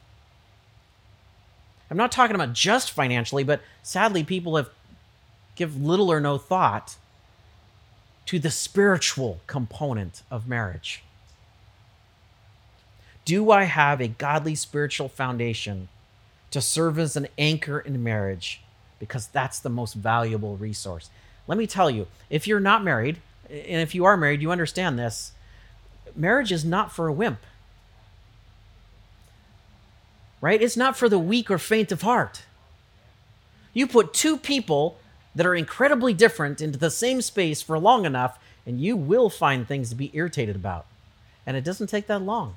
I'm 1.88 1.96
not 1.96 2.10
talking 2.10 2.34
about 2.34 2.54
just 2.54 2.90
financially, 2.90 3.44
but 3.44 3.60
sadly, 3.84 4.24
people 4.24 4.56
have 4.56 4.70
give 5.54 5.80
little 5.80 6.10
or 6.10 6.18
no 6.18 6.38
thought 6.38 6.96
to 8.24 8.40
the 8.40 8.50
spiritual 8.50 9.38
component 9.46 10.24
of 10.28 10.48
marriage. 10.48 11.04
Do 13.24 13.52
I 13.52 13.62
have 13.62 14.00
a 14.00 14.08
godly 14.08 14.56
spiritual 14.56 15.08
foundation 15.08 15.86
to 16.50 16.60
serve 16.60 16.98
as 16.98 17.14
an 17.14 17.28
anchor 17.38 17.78
in 17.78 18.02
marriage 18.02 18.60
because 18.98 19.28
that's 19.28 19.58
the 19.58 19.68
most 19.68 19.94
valuable 19.94 20.56
resource. 20.56 21.10
Let 21.46 21.58
me 21.58 21.66
tell 21.66 21.90
you, 21.90 22.06
if 22.30 22.46
you're 22.46 22.60
not 22.60 22.82
married, 22.82 23.18
and 23.48 23.80
if 23.80 23.94
you 23.94 24.04
are 24.04 24.16
married, 24.16 24.42
you 24.42 24.50
understand 24.50 24.98
this. 24.98 25.32
Marriage 26.14 26.50
is 26.50 26.64
not 26.64 26.90
for 26.90 27.06
a 27.06 27.12
wimp. 27.12 27.38
Right? 30.40 30.60
It's 30.60 30.76
not 30.76 30.96
for 30.96 31.08
the 31.08 31.18
weak 31.18 31.50
or 31.50 31.58
faint 31.58 31.92
of 31.92 32.02
heart. 32.02 32.42
You 33.72 33.86
put 33.86 34.14
two 34.14 34.36
people 34.36 34.98
that 35.34 35.46
are 35.46 35.54
incredibly 35.54 36.14
different 36.14 36.60
into 36.60 36.78
the 36.78 36.90
same 36.90 37.20
space 37.20 37.60
for 37.62 37.78
long 37.78 38.04
enough, 38.04 38.38
and 38.64 38.80
you 38.80 38.96
will 38.96 39.28
find 39.28 39.66
things 39.68 39.90
to 39.90 39.94
be 39.94 40.10
irritated 40.14 40.56
about. 40.56 40.86
And 41.46 41.56
it 41.56 41.64
doesn't 41.64 41.88
take 41.88 42.06
that 42.06 42.22
long. 42.22 42.54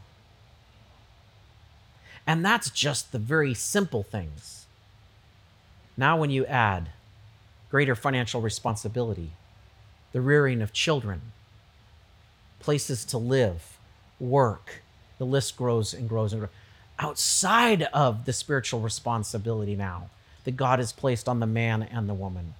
And 2.25 2.45
that's 2.45 2.69
just 2.69 3.11
the 3.11 3.19
very 3.19 3.53
simple 3.53 4.03
things. 4.03 4.58
Now, 5.99 6.15
when 6.15 6.29
you 6.29 6.45
add 6.45 6.91
greater 7.69 7.93
financial 7.93 8.39
responsibility, 8.39 9.31
the 10.13 10.21
rearing 10.21 10.61
of 10.61 10.71
children, 10.71 11.33
places 12.61 13.03
to 13.03 13.17
live, 13.17 13.77
work, 14.17 14.81
the 15.17 15.25
list 15.25 15.57
grows 15.57 15.93
and 15.93 16.07
grows 16.07 16.31
and 16.31 16.39
grows. 16.39 16.51
Outside 16.99 17.83
of 17.93 18.23
the 18.23 18.31
spiritual 18.31 18.79
responsibility 18.79 19.75
now 19.75 20.09
that 20.45 20.55
God 20.55 20.79
has 20.79 20.93
placed 20.93 21.27
on 21.27 21.41
the 21.41 21.45
man 21.45 21.83
and 21.83 22.07
the 22.07 22.13
woman. 22.13 22.53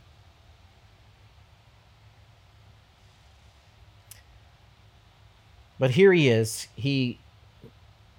But 5.79 5.91
here 5.91 6.11
he 6.11 6.27
is. 6.27 6.67
He 6.75 7.19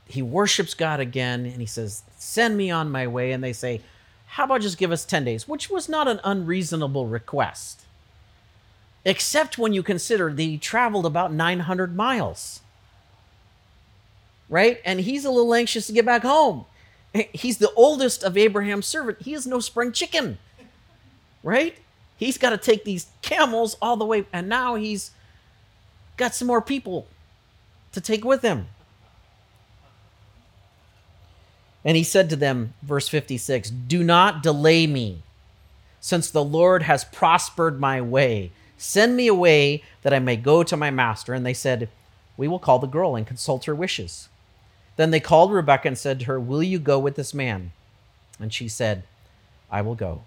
he 0.06 0.22
worships 0.22 0.72
God 0.72 0.98
again 0.98 1.44
and 1.44 1.60
he 1.60 1.66
says, 1.66 2.04
"Send 2.16 2.56
me 2.56 2.70
on 2.70 2.90
my 2.90 3.06
way." 3.06 3.32
And 3.32 3.44
they 3.44 3.52
say, 3.52 3.82
how 4.30 4.44
about 4.44 4.60
just 4.60 4.78
give 4.78 4.92
us 4.92 5.04
10 5.04 5.24
days? 5.24 5.48
Which 5.48 5.68
was 5.68 5.88
not 5.88 6.08
an 6.08 6.20
unreasonable 6.24 7.06
request. 7.06 7.84
except 9.04 9.58
when 9.58 9.72
you 9.72 9.82
consider 9.82 10.32
that 10.32 10.42
he 10.42 10.58
traveled 10.58 11.06
about 11.06 11.32
900 11.32 11.96
miles. 11.96 12.60
Right? 14.48 14.80
And 14.84 15.00
he's 15.00 15.24
a 15.24 15.30
little 15.30 15.54
anxious 15.54 15.86
to 15.86 15.92
get 15.92 16.04
back 16.04 16.22
home. 16.22 16.64
He's 17.32 17.58
the 17.58 17.72
oldest 17.74 18.22
of 18.22 18.36
Abraham's 18.36 18.86
servant. 18.86 19.22
He 19.22 19.34
is 19.34 19.46
no 19.46 19.60
spring 19.60 19.92
chicken. 19.92 20.38
Right? 21.42 21.76
He's 22.16 22.36
got 22.36 22.50
to 22.50 22.58
take 22.58 22.84
these 22.84 23.06
camels 23.22 23.76
all 23.80 23.96
the 23.96 24.04
way, 24.04 24.26
and 24.32 24.48
now 24.48 24.74
he's 24.74 25.12
got 26.16 26.34
some 26.34 26.46
more 26.46 26.60
people 26.60 27.06
to 27.92 28.00
take 28.00 28.24
with 28.24 28.42
him. 28.42 28.66
And 31.84 31.96
he 31.96 32.02
said 32.04 32.28
to 32.30 32.36
them, 32.36 32.74
verse 32.82 33.08
56, 33.08 33.70
Do 33.70 34.04
not 34.04 34.42
delay 34.42 34.86
me, 34.86 35.22
since 36.00 36.30
the 36.30 36.44
Lord 36.44 36.82
has 36.82 37.04
prospered 37.04 37.80
my 37.80 38.00
way. 38.00 38.52
Send 38.76 39.16
me 39.16 39.26
away 39.26 39.82
that 40.02 40.14
I 40.14 40.18
may 40.18 40.36
go 40.36 40.62
to 40.62 40.76
my 40.76 40.90
master. 40.90 41.34
And 41.34 41.44
they 41.44 41.54
said, 41.54 41.88
We 42.36 42.48
will 42.48 42.58
call 42.58 42.78
the 42.78 42.86
girl 42.86 43.16
and 43.16 43.26
consult 43.26 43.64
her 43.64 43.74
wishes. 43.74 44.28
Then 44.96 45.10
they 45.10 45.20
called 45.20 45.52
Rebekah 45.52 45.88
and 45.88 45.98
said 45.98 46.20
to 46.20 46.26
her, 46.26 46.40
Will 46.40 46.62
you 46.62 46.78
go 46.78 46.98
with 46.98 47.16
this 47.16 47.32
man? 47.32 47.72
And 48.38 48.52
she 48.52 48.68
said, 48.68 49.04
I 49.70 49.82
will 49.82 49.94
go. 49.94 50.22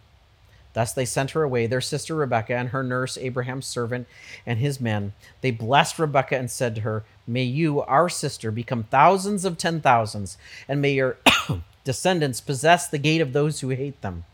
Thus 0.74 0.92
they 0.92 1.06
sent 1.06 1.32
her 1.32 1.44
away, 1.44 1.68
their 1.68 1.82
sister 1.82 2.16
Rebekah 2.16 2.56
and 2.56 2.70
her 2.70 2.84
nurse, 2.84 3.18
Abraham's 3.18 3.68
servant, 3.68 4.08
and 4.46 4.60
his 4.60 4.82
men. 4.82 5.14
They 5.42 5.52
blessed 5.52 6.00
Rebekah 6.00 6.38
and 6.38 6.50
said 6.50 6.76
to 6.76 6.82
her, 6.82 7.04
May 7.28 7.44
you, 7.44 7.82
our 7.82 8.10
sister, 8.10 8.52
become 8.52 8.84
thousands 8.84 9.46
of 9.46 9.58
ten 9.58 9.82
thousands, 9.82 10.38
and 10.68 10.82
may 10.82 10.94
your 10.94 11.18
descendants 11.84 12.42
possess 12.42 12.88
the 12.88 12.98
gate 12.98 13.22
of 13.22 13.34
those 13.34 13.60
who 13.60 13.70
hate 13.70 14.02
them. 14.02 14.26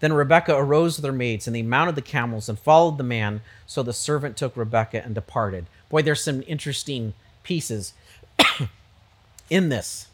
Then 0.00 0.12
Rebekah 0.12 0.54
arose 0.54 0.96
with 0.96 1.04
her 1.04 1.12
maids, 1.12 1.46
and 1.46 1.54
they 1.54 1.62
mounted 1.62 1.94
the 1.94 2.02
camels 2.02 2.48
and 2.48 2.58
followed 2.58 2.98
the 2.98 3.04
man. 3.04 3.40
So 3.66 3.82
the 3.82 3.92
servant 3.92 4.36
took 4.36 4.56
Rebekah 4.56 5.04
and 5.04 5.14
departed. 5.14 5.66
Boy, 5.88 6.02
there's 6.02 6.22
some 6.22 6.42
interesting 6.46 7.14
pieces 7.42 7.94
in 9.50 9.68
this. 9.68 10.08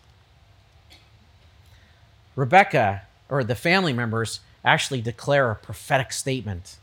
Rebekah, 2.37 3.03
or 3.29 3.45
the 3.45 3.55
family 3.55 3.93
members, 3.93 4.41
actually 4.65 5.01
declare 5.01 5.51
a 5.51 5.57
prophetic 5.57 6.12
statement. 6.12 6.77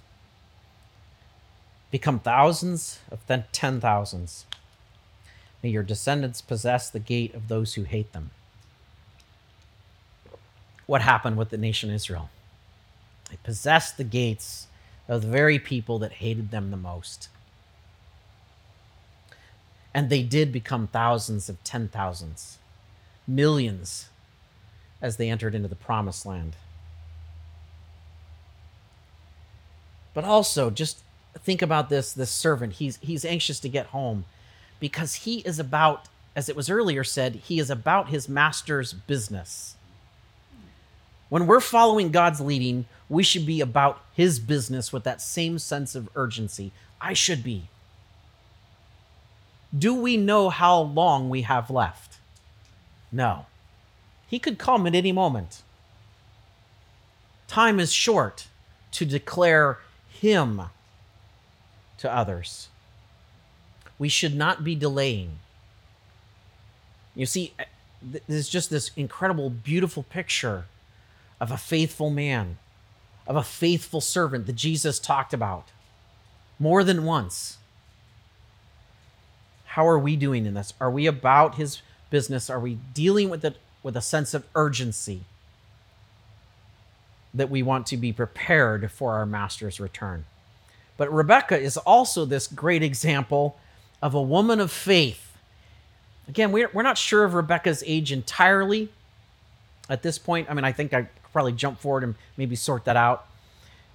Become 1.90 2.20
thousands 2.20 3.00
of 3.12 3.26
then 3.28 3.46
ten 3.52 3.82
thousands. 3.82 4.46
May 5.64 5.70
your 5.70 5.84
descendants 5.84 6.42
possess 6.42 6.90
the 6.90 7.00
gate 7.00 7.34
of 7.34 7.48
those 7.48 7.74
who 7.74 7.84
hate 7.84 8.14
them. 8.14 8.32
What 10.86 11.02
happened 11.02 11.38
with 11.38 11.50
the 11.50 11.58
nation 11.58 11.90
Israel? 11.90 12.30
They 13.30 13.38
possessed 13.44 13.98
the 13.98 14.04
gates 14.04 14.68
of 15.08 15.22
the 15.22 15.28
very 15.28 15.60
people 15.60 16.00
that 16.00 16.14
hated 16.14 16.52
them 16.52 16.72
the 16.72 16.78
most. 16.78 17.30
And 19.94 20.10
they 20.10 20.24
did 20.24 20.52
become 20.52 20.88
thousands 20.88 21.50
of 21.50 21.64
ten 21.64 21.88
thousands, 21.90 22.58
millions, 23.28 24.10
as 25.02 25.18
they 25.18 25.30
entered 25.30 25.56
into 25.56 25.68
the 25.68 25.76
promised 25.76 26.26
land. 26.26 26.56
But 30.14 30.24
also, 30.24 30.70
just 30.70 31.04
think 31.40 31.62
about 31.62 31.90
this 31.90 32.14
this 32.14 32.32
servant. 32.32 32.74
He's, 32.74 32.98
he's 32.98 33.26
anxious 33.26 33.60
to 33.62 33.70
get 33.70 33.88
home 33.88 34.26
because 34.80 35.16
he 35.16 35.40
is 35.40 35.60
about, 35.60 36.08
as 36.36 36.50
it 36.50 36.56
was 36.56 36.70
earlier 36.70 37.04
said, 37.04 37.36
he 37.36 37.60
is 37.60 37.70
about 37.70 38.10
his 38.10 38.28
master's 38.28 38.94
business. 38.94 39.76
When 41.30 41.48
we're 41.48 41.62
following 41.62 42.12
God's 42.12 42.42
leading, 42.42 42.86
we 43.08 43.24
should 43.24 43.46
be 43.46 43.62
about 43.62 44.02
his 44.14 44.40
business 44.40 44.92
with 44.92 45.04
that 45.06 45.22
same 45.22 45.60
sense 45.60 45.96
of 45.96 46.10
urgency. 46.16 46.74
I 47.00 47.14
should 47.14 47.44
be. 47.44 47.70
Do 49.78 49.94
we 49.96 50.18
know 50.18 50.50
how 50.50 50.80
long 50.82 51.30
we 51.30 51.44
have 51.44 51.70
left? 51.70 52.18
No. 53.12 53.46
He 54.28 54.40
could 54.40 54.58
come 54.58 54.86
at 54.86 54.96
any 54.96 55.12
moment. 55.12 55.62
Time 57.48 57.80
is 57.80 57.94
short 57.94 58.48
to 58.92 59.06
declare 59.06 59.78
him 60.22 60.62
to 61.98 62.16
others. 62.16 62.70
We 63.98 64.08
should 64.08 64.36
not 64.36 64.64
be 64.64 64.76
delaying. 64.76 65.40
You 67.16 67.26
see, 67.26 67.54
uh, 67.60 67.64
there's 68.28 68.48
just 68.48 68.70
this 68.70 68.92
incredible, 68.96 69.50
beautiful 69.50 70.04
picture 70.04 70.66
of 71.40 71.50
a 71.50 71.58
faithful 71.58 72.12
man, 72.12 72.60
of 73.26 73.36
a 73.36 73.42
faithful 73.42 74.00
servant 74.00 74.46
that 74.46 74.56
Jesus 74.56 75.00
talked 75.00 75.34
about 75.34 75.70
more 76.60 76.84
than 76.84 77.04
once. 77.04 77.58
How 79.66 79.88
are 79.88 79.98
we 79.98 80.16
doing 80.16 80.46
in 80.46 80.54
this? 80.54 80.74
Are 80.80 80.92
we 80.92 81.08
about 81.08 81.56
his 81.56 81.82
business? 82.12 82.48
Are 82.48 82.60
we 82.60 82.76
dealing 82.94 83.32
with 83.32 83.44
it 83.44 83.58
with 83.82 83.98
a 83.98 84.02
sense 84.02 84.36
of 84.36 84.46
urgency? 84.54 85.24
That 87.34 87.50
we 87.50 87.64
want 87.64 87.88
to 87.88 87.98
be 87.98 88.12
prepared 88.12 88.92
for 88.92 89.14
our 89.14 89.26
master's 89.26 89.80
return. 89.80 90.26
But 90.98 91.12
Rebecca 91.12 91.58
is 91.60 91.78
also 91.78 92.26
this 92.26 92.48
great 92.48 92.84
example 92.84 93.58
of 94.02 94.14
a 94.14 94.22
woman 94.22 94.60
of 94.60 94.72
faith. 94.72 95.38
Again, 96.28 96.52
we're, 96.52 96.70
we're 96.74 96.84
not 96.84 96.98
sure 96.98 97.24
of 97.24 97.34
Rebecca's 97.34 97.84
age 97.86 98.12
entirely 98.12 98.90
at 99.90 100.04
this 100.04 100.18
point. 100.18 100.50
I 100.50 100.54
mean, 100.54 100.66
I 100.66 100.72
think 100.72 100.94
I 100.94 101.08
probably 101.32 101.54
jump 101.54 101.80
forward 101.80 102.04
and 102.04 102.16
maybe 102.38 102.56
sort 102.56 102.86
that 102.86 102.98
out. 102.98 103.26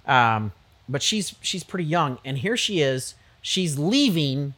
Um, 0.05 0.51
but 0.89 1.03
she's 1.03 1.35
she's 1.41 1.63
pretty 1.63 1.83
young, 1.83 2.17
and 2.23 2.37
here 2.37 2.55
she 2.55 2.81
is. 2.81 3.15
She's 3.41 3.77
leaving 3.77 4.53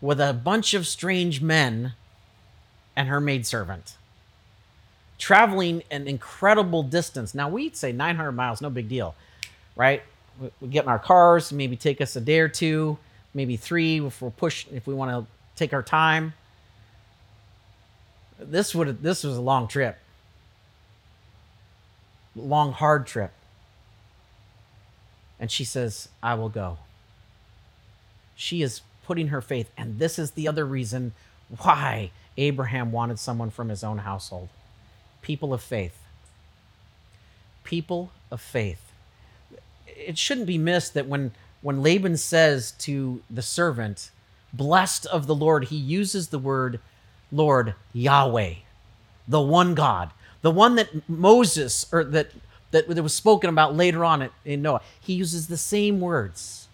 with 0.00 0.20
a 0.20 0.32
bunch 0.32 0.74
of 0.74 0.86
strange 0.86 1.40
men 1.40 1.94
and 2.94 3.08
her 3.08 3.20
maidservant 3.20 3.96
traveling 5.18 5.82
an 5.90 6.06
incredible 6.06 6.82
distance. 6.82 7.34
Now 7.34 7.48
we'd 7.48 7.76
say 7.76 7.92
900 7.92 8.32
miles, 8.32 8.60
no 8.60 8.70
big 8.70 8.88
deal, 8.88 9.14
right? 9.76 10.02
We 10.60 10.68
get 10.68 10.84
in 10.84 10.88
our 10.88 10.98
cars, 10.98 11.52
maybe 11.52 11.76
take 11.76 12.00
us 12.00 12.14
a 12.14 12.20
day 12.20 12.38
or 12.38 12.48
two, 12.48 12.96
maybe 13.34 13.56
three 13.56 14.04
if 14.04 14.22
we're 14.22 14.30
push 14.30 14.66
if 14.72 14.86
we 14.86 14.94
want 14.94 15.10
to 15.10 15.30
take 15.56 15.72
our 15.72 15.82
time. 15.82 16.32
This 18.38 18.72
would 18.74 19.02
this 19.02 19.24
was 19.24 19.36
a 19.36 19.40
long 19.40 19.66
trip, 19.66 19.98
long 22.36 22.72
hard 22.72 23.06
trip. 23.08 23.32
And 25.40 25.50
she 25.50 25.64
says, 25.64 26.08
"I 26.22 26.34
will 26.34 26.48
go." 26.48 26.78
She 28.36 28.62
is 28.62 28.82
putting 29.04 29.28
her 29.28 29.40
faith, 29.40 29.70
and 29.76 29.98
this 29.98 30.18
is 30.18 30.32
the 30.32 30.46
other 30.46 30.64
reason 30.64 31.14
why 31.62 32.12
Abraham 32.36 32.92
wanted 32.92 33.18
someone 33.18 33.50
from 33.50 33.68
his 33.68 33.82
own 33.82 33.98
household 33.98 34.48
people 35.28 35.52
of 35.52 35.62
faith. 35.62 36.00
People 37.62 38.10
of 38.30 38.40
faith. 38.40 38.80
It 39.86 40.16
shouldn't 40.16 40.46
be 40.46 40.56
missed 40.56 40.94
that 40.94 41.06
when, 41.06 41.32
when 41.60 41.82
Laban 41.82 42.16
says 42.16 42.72
to 42.78 43.20
the 43.28 43.42
servant, 43.42 44.10
Blessed 44.54 45.04
of 45.04 45.26
the 45.26 45.34
Lord, 45.34 45.64
he 45.64 45.76
uses 45.76 46.28
the 46.28 46.38
word 46.38 46.80
Lord 47.30 47.74
Yahweh, 47.92 48.54
the 49.28 49.42
one 49.42 49.74
God, 49.74 50.12
the 50.40 50.50
one 50.50 50.76
that 50.76 51.06
Moses, 51.06 51.84
or 51.92 52.04
that, 52.04 52.30
that, 52.70 52.88
that 52.88 53.02
was 53.02 53.12
spoken 53.12 53.50
about 53.50 53.76
later 53.76 54.06
on 54.06 54.30
in 54.46 54.62
Noah. 54.62 54.80
He 54.98 55.12
uses 55.12 55.48
the 55.48 55.58
same 55.58 56.00
words. 56.00 56.68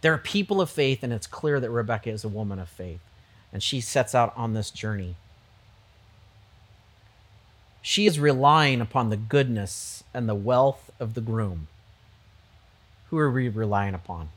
There 0.00 0.14
are 0.14 0.18
people 0.18 0.60
of 0.60 0.70
faith, 0.70 1.02
and 1.02 1.12
it's 1.12 1.26
clear 1.26 1.58
that 1.58 1.70
Rebecca 1.70 2.10
is 2.10 2.22
a 2.22 2.28
woman 2.28 2.60
of 2.60 2.68
faith. 2.68 3.00
And 3.52 3.64
she 3.64 3.80
sets 3.80 4.14
out 4.14 4.32
on 4.36 4.54
this 4.54 4.70
journey. 4.70 5.16
She 7.82 8.06
is 8.06 8.20
relying 8.20 8.80
upon 8.80 9.10
the 9.10 9.16
goodness 9.16 10.04
and 10.12 10.28
the 10.28 10.34
wealth 10.34 10.90
of 11.00 11.14
the 11.14 11.20
groom. 11.20 11.68
Who 13.08 13.18
are 13.18 13.30
we 13.30 13.48
relying 13.48 13.94
upon? 13.94 14.28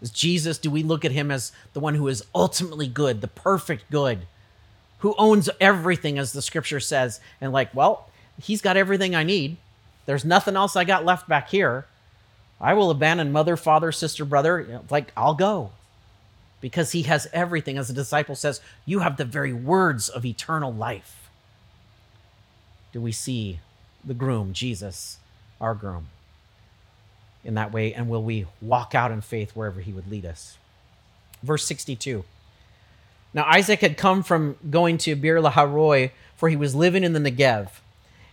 Is 0.00 0.10
Jesus, 0.10 0.58
do 0.58 0.70
we 0.70 0.82
look 0.82 1.04
at 1.04 1.12
him 1.12 1.30
as 1.30 1.52
the 1.72 1.80
one 1.80 1.96
who 1.96 2.06
is 2.08 2.24
ultimately 2.34 2.86
good, 2.86 3.20
the 3.20 3.28
perfect 3.28 3.90
good, 3.90 4.26
who 4.98 5.14
owns 5.18 5.50
everything, 5.60 6.18
as 6.18 6.32
the 6.32 6.42
scripture 6.42 6.80
says, 6.80 7.20
and 7.40 7.52
like, 7.52 7.74
well, 7.74 8.08
he's 8.40 8.62
got 8.62 8.76
everything 8.76 9.14
I 9.14 9.24
need. 9.24 9.56
There's 10.06 10.24
nothing 10.24 10.56
else 10.56 10.76
I 10.76 10.84
got 10.84 11.04
left 11.04 11.28
back 11.28 11.50
here. 11.50 11.86
I 12.60 12.74
will 12.74 12.90
abandon 12.90 13.32
mother, 13.32 13.56
father, 13.56 13.92
sister, 13.92 14.24
brother. 14.24 14.60
You 14.60 14.72
know, 14.74 14.84
like, 14.88 15.12
I'll 15.16 15.34
go 15.34 15.72
because 16.60 16.92
he 16.92 17.02
has 17.02 17.28
everything. 17.32 17.76
As 17.76 17.88
the 17.88 17.94
disciple 17.94 18.34
says, 18.34 18.60
you 18.86 19.00
have 19.00 19.16
the 19.16 19.24
very 19.24 19.52
words 19.52 20.08
of 20.08 20.24
eternal 20.24 20.72
life 20.72 21.27
do 22.98 23.02
we 23.02 23.12
see 23.12 23.60
the 24.04 24.12
groom, 24.12 24.52
Jesus, 24.52 25.18
our 25.60 25.72
groom, 25.72 26.08
in 27.44 27.54
that 27.54 27.72
way? 27.72 27.94
And 27.94 28.08
will 28.08 28.24
we 28.24 28.46
walk 28.60 28.92
out 28.92 29.12
in 29.12 29.20
faith 29.20 29.52
wherever 29.54 29.80
he 29.80 29.92
would 29.92 30.10
lead 30.10 30.26
us? 30.26 30.58
Verse 31.40 31.64
62. 31.64 32.24
Now 33.32 33.44
Isaac 33.46 33.82
had 33.82 33.96
come 33.96 34.24
from 34.24 34.56
going 34.68 34.98
to 34.98 35.14
Beer 35.14 35.40
Lahairoi, 35.40 36.10
for 36.34 36.48
he 36.48 36.56
was 36.56 36.74
living 36.74 37.04
in 37.04 37.12
the 37.12 37.20
Negev. 37.20 37.68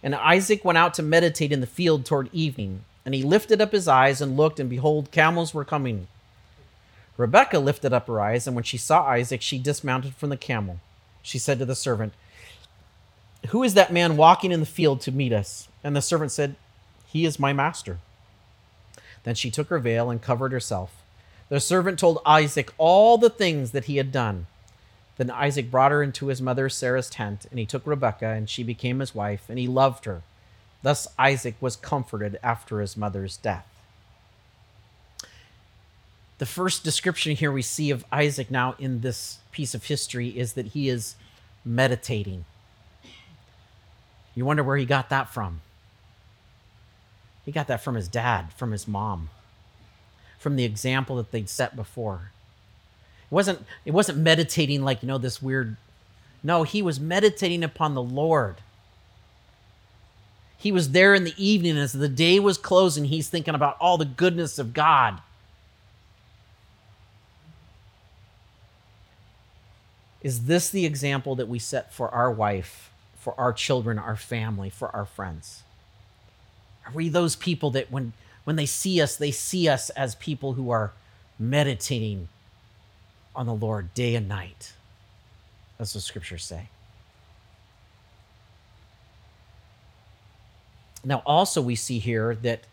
And 0.01 0.15
Isaac 0.15 0.65
went 0.65 0.79
out 0.79 0.95
to 0.95 1.03
meditate 1.03 1.51
in 1.51 1.61
the 1.61 1.67
field 1.67 2.03
toward 2.03 2.33
evening. 2.33 2.85
And 3.05 3.13
he 3.13 3.21
lifted 3.21 3.61
up 3.61 3.71
his 3.71 3.87
eyes 3.87 4.19
and 4.19 4.35
looked, 4.35 4.59
and 4.59 4.67
behold, 4.67 5.11
camels 5.11 5.53
were 5.53 5.63
coming. 5.63 6.07
Rebekah 7.17 7.59
lifted 7.59 7.93
up 7.93 8.07
her 8.07 8.19
eyes, 8.19 8.47
and 8.47 8.55
when 8.55 8.63
she 8.63 8.77
saw 8.77 9.05
Isaac, 9.05 9.43
she 9.43 9.59
dismounted 9.59 10.15
from 10.15 10.29
the 10.29 10.37
camel. 10.37 10.79
She 11.21 11.37
said 11.37 11.59
to 11.59 11.65
the 11.65 11.75
servant, 11.75 12.13
Who 13.49 13.63
is 13.63 13.73
that 13.73 13.93
man 13.93 14.17
walking 14.17 14.51
in 14.51 14.59
the 14.59 14.65
field 14.65 15.01
to 15.01 15.11
meet 15.11 15.33
us? 15.33 15.67
And 15.83 15.95
the 15.95 16.01
servant 16.01 16.31
said, 16.31 16.55
He 17.07 17.25
is 17.25 17.39
my 17.39 17.53
master. 17.53 17.99
Then 19.23 19.35
she 19.35 19.51
took 19.51 19.69
her 19.69 19.79
veil 19.79 20.09
and 20.09 20.21
covered 20.21 20.51
herself. 20.51 21.03
The 21.49 21.59
servant 21.59 21.99
told 21.99 22.21
Isaac 22.25 22.73
all 22.77 23.17
the 23.17 23.29
things 23.29 23.71
that 23.71 23.85
he 23.85 23.97
had 23.97 24.11
done. 24.11 24.47
Then 25.17 25.29
Isaac 25.29 25.71
brought 25.71 25.91
her 25.91 26.03
into 26.03 26.27
his 26.27 26.41
mother 26.41 26.69
Sarah's 26.69 27.09
tent, 27.09 27.45
and 27.49 27.59
he 27.59 27.65
took 27.65 27.85
Rebekah, 27.85 28.25
and 28.25 28.49
she 28.49 28.63
became 28.63 28.99
his 28.99 29.15
wife, 29.15 29.45
and 29.47 29.57
he 29.57 29.67
loved 29.67 30.05
her. 30.05 30.23
Thus 30.83 31.07
Isaac 31.17 31.55
was 31.61 31.75
comforted 31.75 32.37
after 32.43 32.81
his 32.81 32.97
mother's 32.97 33.37
death. 33.37 33.67
The 36.37 36.45
first 36.45 36.83
description 36.83 37.35
here 37.35 37.51
we 37.51 37.61
see 37.61 37.91
of 37.91 38.05
Isaac 38.11 38.51
now 38.51 38.75
in 38.77 39.01
this 39.01 39.39
piece 39.51 39.73
of 39.73 39.85
history 39.85 40.29
is 40.37 40.53
that 40.53 40.67
he 40.67 40.89
is 40.89 41.15
meditating. 41.63 42.45
You 44.35 44.45
wonder 44.45 44.63
where 44.63 44.77
he 44.77 44.85
got 44.85 45.09
that 45.09 45.29
from. 45.29 45.61
He 47.45 47.51
got 47.51 47.67
that 47.67 47.81
from 47.81 47.95
his 47.95 48.07
dad, 48.07 48.51
from 48.53 48.71
his 48.71 48.87
mom, 48.87 49.29
from 50.37 50.55
the 50.55 50.65
example 50.65 51.15
that 51.17 51.31
they'd 51.31 51.49
set 51.49 51.75
before. 51.75 52.31
It 53.31 53.33
wasn't 53.33 53.65
it 53.85 53.91
wasn't 53.91 54.17
meditating 54.19 54.83
like, 54.83 55.01
you 55.01 55.07
know, 55.07 55.17
this 55.17 55.41
weird 55.41 55.77
No, 56.43 56.63
he 56.63 56.81
was 56.81 56.99
meditating 56.99 57.63
upon 57.63 57.93
the 57.93 58.03
Lord. 58.03 58.57
He 60.57 60.71
was 60.71 60.91
there 60.91 61.13
in 61.13 61.23
the 61.23 61.33
evening 61.37 61.77
as 61.77 61.93
the 61.93 62.09
day 62.09 62.39
was 62.39 62.57
closing, 62.57 63.05
he's 63.05 63.29
thinking 63.29 63.55
about 63.55 63.77
all 63.79 63.97
the 63.97 64.05
goodness 64.05 64.57
of 64.57 64.73
God. 64.73 65.21
Is 70.21 70.45
this 70.45 70.71
the 70.71 70.87
example 70.87 71.35
that 71.35 71.47
we 71.47 71.59
set 71.59 71.93
for 71.93 72.09
our 72.09 72.31
wife, 72.31 72.89
for 73.25 73.33
our 73.39 73.51
children, 73.51 73.97
our 73.97 74.15
family, 74.15 74.69
for 74.69 74.95
our 74.95 75.03
friends? 75.03 75.63
Are 76.85 76.91
we 76.93 77.09
those 77.09 77.35
people 77.35 77.71
that 77.71 77.91
when 77.91 78.13
when 78.43 78.55
they 78.55 78.67
see 78.67 79.01
us, 79.01 79.15
they 79.15 79.31
see 79.31 79.67
us 79.67 79.89
as 79.89 80.13
people 80.13 80.53
who 80.53 80.69
are 80.69 80.91
meditating 81.39 82.27
on 83.35 83.47
the 83.47 83.55
Lord 83.55 83.95
day 83.95 84.13
and 84.13 84.29
night, 84.29 84.73
as 85.79 85.93
the 85.93 86.01
scriptures 86.01 86.45
say? 86.45 86.69
Now, 91.03 91.23
also, 91.25 91.63
we 91.63 91.75
see 91.75 91.97
here 91.97 92.35
that 92.43 92.65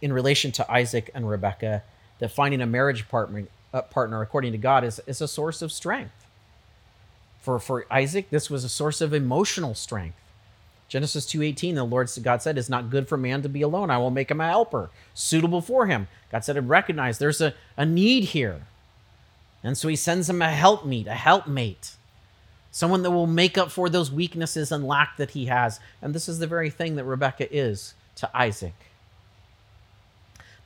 in 0.00 0.10
relation 0.10 0.52
to 0.52 0.72
Isaac 0.72 1.10
and 1.14 1.28
Rebekah, 1.28 1.82
that 2.20 2.32
finding 2.32 2.62
a 2.62 2.66
marriage 2.66 3.10
partner, 3.10 3.44
uh, 3.74 3.82
partner 3.82 4.22
according 4.22 4.52
to 4.52 4.58
God 4.58 4.84
is, 4.84 5.02
is 5.06 5.20
a 5.20 5.28
source 5.28 5.60
of 5.60 5.70
strength. 5.70 6.25
For, 7.46 7.60
for 7.60 7.86
Isaac, 7.92 8.30
this 8.30 8.50
was 8.50 8.64
a 8.64 8.68
source 8.68 9.00
of 9.00 9.14
emotional 9.14 9.76
strength. 9.76 10.18
Genesis 10.88 11.24
2:18 11.26 11.76
the 11.76 11.84
Lord 11.84 12.10
God 12.20 12.42
said 12.42 12.58
it's 12.58 12.68
not 12.68 12.90
good 12.90 13.06
for 13.08 13.16
man 13.16 13.40
to 13.42 13.48
be 13.48 13.62
alone. 13.62 13.88
I 13.88 13.98
will 13.98 14.10
make 14.10 14.32
him 14.32 14.40
a 14.40 14.48
helper 14.48 14.90
suitable 15.14 15.60
for 15.60 15.86
him. 15.86 16.08
God 16.32 16.44
said 16.44 16.56
and 16.56 16.68
recognize 16.68 17.18
there's 17.18 17.40
a, 17.40 17.54
a 17.76 17.86
need 17.86 18.24
here. 18.24 18.62
And 19.62 19.78
so 19.78 19.86
he 19.86 19.94
sends 19.94 20.28
him 20.28 20.42
a 20.42 20.50
helpmeet 20.50 21.06
a 21.06 21.14
helpmate. 21.14 21.94
Someone 22.72 23.04
that 23.04 23.12
will 23.12 23.28
make 23.28 23.56
up 23.56 23.70
for 23.70 23.88
those 23.88 24.10
weaknesses 24.10 24.72
and 24.72 24.84
lack 24.84 25.16
that 25.16 25.30
he 25.30 25.46
has. 25.46 25.78
And 26.02 26.16
this 26.16 26.28
is 26.28 26.40
the 26.40 26.48
very 26.48 26.68
thing 26.68 26.96
that 26.96 27.04
Rebecca 27.04 27.46
is 27.56 27.94
to 28.16 28.28
Isaac. 28.36 28.74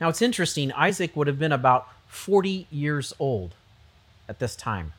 Now 0.00 0.08
it's 0.08 0.22
interesting. 0.22 0.72
Isaac 0.72 1.14
would 1.14 1.26
have 1.26 1.38
been 1.38 1.52
about 1.52 1.88
40 2.06 2.68
years 2.70 3.12
old 3.18 3.54
at 4.30 4.38
this 4.38 4.56
time. 4.56 4.94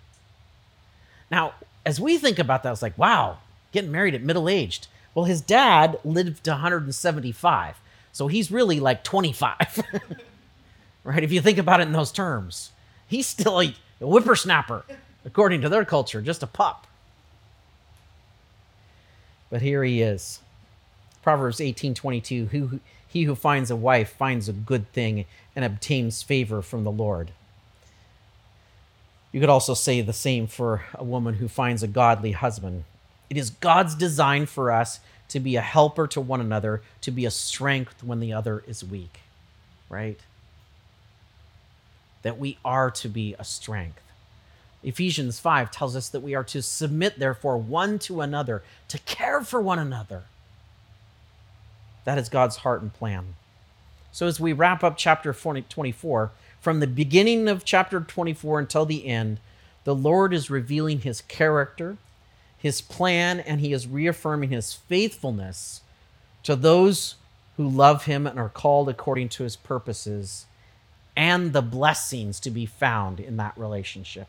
Now 1.31 1.55
as 1.85 1.99
we 1.99 2.17
think 2.17 2.39
about 2.39 2.63
that 2.63 2.71
it's 2.71 2.81
like 2.81 2.97
wow 2.97 3.37
getting 3.71 3.91
married 3.91 4.15
at 4.15 4.21
middle 4.21 4.49
aged 4.49 4.87
well, 5.13 5.25
his 5.25 5.41
dad 5.41 5.99
lived 6.03 6.43
to 6.45 6.51
175, 6.51 7.81
so 8.13 8.27
he's 8.27 8.51
really 8.51 8.79
like 8.79 9.03
25, 9.03 9.83
right? 11.03 11.23
If 11.23 11.31
you 11.31 11.41
think 11.41 11.57
about 11.57 11.81
it 11.81 11.87
in 11.87 11.93
those 11.93 12.11
terms, 12.11 12.71
he's 13.07 13.27
still 13.27 13.61
a, 13.61 13.75
a 13.99 14.05
whippersnapper, 14.05 14.85
according 15.25 15.61
to 15.61 15.69
their 15.69 15.83
culture, 15.83 16.21
just 16.21 16.43
a 16.43 16.47
pup. 16.47 16.87
But 19.49 19.61
here 19.61 19.83
he 19.83 20.01
is. 20.01 20.39
Proverbs 21.23 21.57
18:22, 21.59 22.47
who 22.49 22.79
he 23.05 23.23
who 23.23 23.35
finds 23.35 23.69
a 23.69 23.75
wife 23.75 24.13
finds 24.13 24.47
a 24.47 24.53
good 24.53 24.91
thing 24.93 25.25
and 25.57 25.65
obtains 25.65 26.23
favor 26.23 26.61
from 26.61 26.85
the 26.85 26.91
Lord. 26.91 27.31
You 29.31 29.39
could 29.39 29.49
also 29.49 29.73
say 29.73 30.01
the 30.01 30.13
same 30.13 30.47
for 30.47 30.83
a 30.93 31.03
woman 31.03 31.35
who 31.35 31.47
finds 31.47 31.83
a 31.83 31.87
godly 31.87 32.33
husband. 32.33 32.83
It 33.29 33.37
is 33.37 33.49
God's 33.49 33.95
design 33.95 34.45
for 34.45 34.71
us 34.71 34.99
to 35.29 35.39
be 35.39 35.55
a 35.55 35.61
helper 35.61 36.07
to 36.07 36.19
one 36.19 36.41
another, 36.41 36.81
to 36.99 37.11
be 37.11 37.25
a 37.25 37.31
strength 37.31 38.03
when 38.03 38.19
the 38.19 38.33
other 38.33 38.63
is 38.67 38.83
weak, 38.83 39.21
right? 39.89 40.19
That 42.23 42.37
we 42.37 42.57
are 42.65 42.91
to 42.91 43.07
be 43.07 43.35
a 43.39 43.45
strength. 43.45 44.01
Ephesians 44.83 45.39
5 45.39 45.71
tells 45.71 45.95
us 45.95 46.09
that 46.09 46.19
we 46.19 46.35
are 46.35 46.43
to 46.43 46.61
submit, 46.61 47.19
therefore, 47.19 47.57
one 47.57 47.99
to 47.99 48.19
another, 48.19 48.63
to 48.89 48.99
care 48.99 49.41
for 49.41 49.61
one 49.61 49.79
another. 49.79 50.23
That 52.03 52.17
is 52.17 52.27
God's 52.27 52.57
heart 52.57 52.81
and 52.81 52.93
plan. 52.93 53.35
So, 54.11 54.27
as 54.27 54.39
we 54.39 54.51
wrap 54.51 54.83
up 54.83 54.97
chapter 54.97 55.31
24, 55.31 56.31
from 56.61 56.79
the 56.79 56.87
beginning 56.87 57.49
of 57.49 57.65
chapter 57.65 57.99
24 57.99 58.59
until 58.59 58.85
the 58.85 59.07
end, 59.07 59.39
the 59.83 59.95
Lord 59.95 60.31
is 60.33 60.51
revealing 60.51 61.01
his 61.01 61.21
character, 61.21 61.97
his 62.55 62.81
plan 62.81 63.39
and 63.39 63.59
he 63.59 63.73
is 63.73 63.87
reaffirming 63.87 64.51
his 64.51 64.73
faithfulness 64.73 65.81
to 66.43 66.55
those 66.55 67.15
who 67.57 67.67
love 67.67 68.05
him 68.05 68.27
and 68.27 68.39
are 68.39 68.49
called 68.49 68.89
according 68.89 69.29
to 69.29 69.43
his 69.43 69.55
purposes 69.55 70.45
and 71.17 71.51
the 71.51 71.63
blessings 71.63 72.39
to 72.39 72.51
be 72.51 72.67
found 72.67 73.19
in 73.19 73.37
that 73.37 73.57
relationship. 73.57 74.27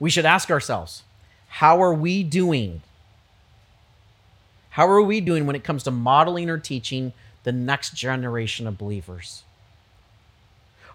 We 0.00 0.10
should 0.10 0.26
ask 0.26 0.50
ourselves 0.50 1.04
how 1.46 1.80
are 1.80 1.94
we 1.94 2.24
doing? 2.24 2.82
How 4.70 4.88
are 4.88 5.00
we 5.00 5.20
doing 5.20 5.46
when 5.46 5.54
it 5.54 5.62
comes 5.62 5.84
to 5.84 5.92
modeling 5.92 6.50
or 6.50 6.58
teaching 6.58 7.12
the 7.44 7.52
next 7.52 7.94
generation 7.94 8.66
of 8.66 8.76
believers? 8.76 9.44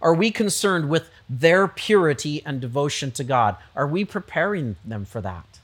Are 0.02 0.14
we 0.14 0.32
concerned 0.32 0.90
with 0.90 1.10
their 1.30 1.68
purity 1.68 2.42
and 2.46 2.62
devotion 2.62 3.12
to 3.12 3.24
God? 3.24 3.58
Are 3.76 3.88
we 3.88 4.06
preparing 4.06 4.78
them 4.86 5.06
for 5.06 5.22
that? 5.22 5.60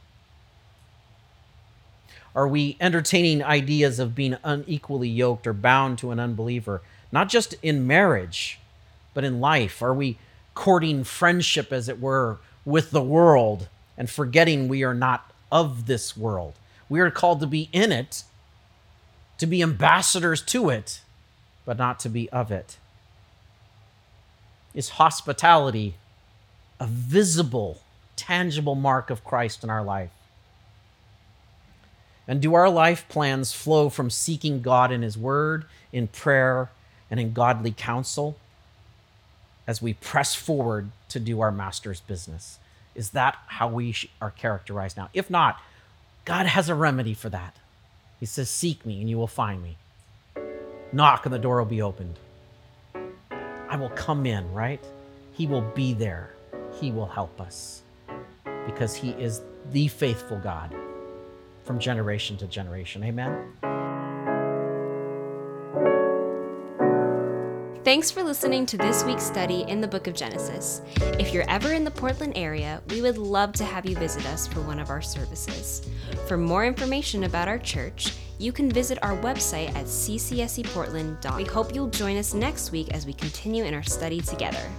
Are 2.35 2.47
we 2.47 2.75
entertaining 2.81 3.43
ideas 3.43 3.97
of 3.97 4.13
being 4.13 4.35
unequally 4.43 5.07
yoked 5.07 5.47
or 5.47 5.53
bound 5.53 5.97
to 5.99 6.11
an 6.11 6.19
unbeliever, 6.19 6.81
not 7.11 7.29
just 7.29 7.55
in 7.61 7.87
marriage, 7.87 8.59
but 9.13 9.23
in 9.23 9.39
life? 9.39 9.81
Are 9.81 9.93
we 9.93 10.17
courting 10.53 11.05
friendship, 11.05 11.71
as 11.71 11.87
it 11.87 12.01
were, 12.01 12.37
with 12.65 12.91
the 12.91 13.01
world 13.01 13.69
and 13.97 14.09
forgetting 14.09 14.67
we 14.67 14.83
are 14.83 14.93
not 14.93 15.31
of 15.49 15.85
this 15.85 16.17
world? 16.17 16.55
We 16.89 16.99
are 16.99 17.09
called 17.09 17.39
to 17.39 17.47
be 17.47 17.69
in 17.71 17.93
it, 17.93 18.23
to 19.37 19.45
be 19.45 19.63
ambassadors 19.63 20.41
to 20.41 20.69
it, 20.69 20.99
but 21.63 21.77
not 21.77 22.01
to 22.01 22.09
be 22.09 22.29
of 22.31 22.51
it 22.51 22.77
is 24.75 24.89
hospitality 24.89 25.95
a 26.79 26.85
visible, 26.85 27.81
tangible 28.15 28.75
mark 28.75 29.09
of 29.09 29.23
Christ 29.23 29.63
in 29.63 29.69
our 29.71 29.83
life? 29.83 30.11
And 32.27 32.41
do 32.41 32.53
our 32.53 32.69
life 32.69 33.07
plans 33.07 33.53
flow 33.53 33.89
from 33.89 34.09
seeking 34.09 34.61
God 34.61 34.91
in 34.91 35.01
His 35.01 35.17
Word, 35.17 35.65
in 35.93 36.07
prayer, 36.07 36.69
and 37.09 37.19
in 37.19 37.33
godly 37.33 37.71
counsel 37.71 38.35
as 39.67 39.81
we 39.81 39.93
press 39.93 40.35
forward 40.35 40.89
to 41.09 41.19
do 41.19 41.39
our 41.39 41.51
Master's 41.51 42.01
business? 42.01 42.59
Is 42.93 43.11
that 43.11 43.37
how 43.47 43.67
we 43.67 43.95
are 44.21 44.31
characterized 44.31 44.97
now? 44.97 45.09
If 45.13 45.29
not, 45.29 45.61
God 46.25 46.47
has 46.47 46.69
a 46.69 46.75
remedy 46.75 47.13
for 47.13 47.29
that. 47.29 47.55
He 48.19 48.25
says, 48.25 48.49
Seek 48.49 48.85
me 48.85 48.99
and 48.99 49.09
you 49.09 49.17
will 49.17 49.27
find 49.27 49.61
me. 49.61 49.77
Knock 50.91 51.25
and 51.25 51.33
the 51.33 51.39
door 51.39 51.59
will 51.59 51.65
be 51.65 51.81
opened. 51.81 52.17
I 53.75 53.77
will 53.77 53.89
come 53.89 54.25
in, 54.25 54.49
right? 54.53 54.81
He 55.33 55.47
will 55.47 55.59
be 55.75 55.93
there. 55.93 56.33
He 56.79 56.93
will 56.93 57.07
help 57.07 57.41
us 57.41 57.81
because 58.65 58.95
He 58.95 59.09
is 59.09 59.41
the 59.73 59.89
faithful 59.89 60.39
God 60.39 60.73
from 61.65 61.77
generation 61.77 62.37
to 62.37 62.47
generation. 62.47 63.03
Amen. 63.03 63.51
Thanks 67.83 68.09
for 68.09 68.23
listening 68.23 68.65
to 68.67 68.77
this 68.77 69.03
week's 69.03 69.25
study 69.25 69.65
in 69.67 69.81
the 69.81 69.89
book 69.89 70.07
of 70.07 70.13
Genesis. 70.13 70.81
If 71.19 71.33
you're 71.33 71.49
ever 71.49 71.73
in 71.73 71.83
the 71.83 71.91
Portland 71.91 72.37
area, 72.37 72.81
we 72.91 73.01
would 73.01 73.17
love 73.17 73.51
to 73.55 73.65
have 73.65 73.85
you 73.85 73.97
visit 73.97 74.25
us 74.27 74.47
for 74.47 74.61
one 74.61 74.79
of 74.79 74.89
our 74.89 75.01
services. 75.01 75.85
For 76.29 76.37
more 76.37 76.65
information 76.65 77.25
about 77.25 77.49
our 77.49 77.59
church, 77.59 78.13
you 78.39 78.51
can 78.51 78.69
visit 78.69 78.97
our 79.01 79.17
website 79.17 79.69
at 79.75 79.85
ccseportland.org. 79.85 81.37
We 81.37 81.43
hope 81.45 81.73
you'll 81.73 81.87
join 81.87 82.17
us 82.17 82.33
next 82.33 82.71
week 82.71 82.93
as 82.93 83.05
we 83.05 83.13
continue 83.13 83.63
in 83.65 83.73
our 83.73 83.83
study 83.83 84.21
together. 84.21 84.69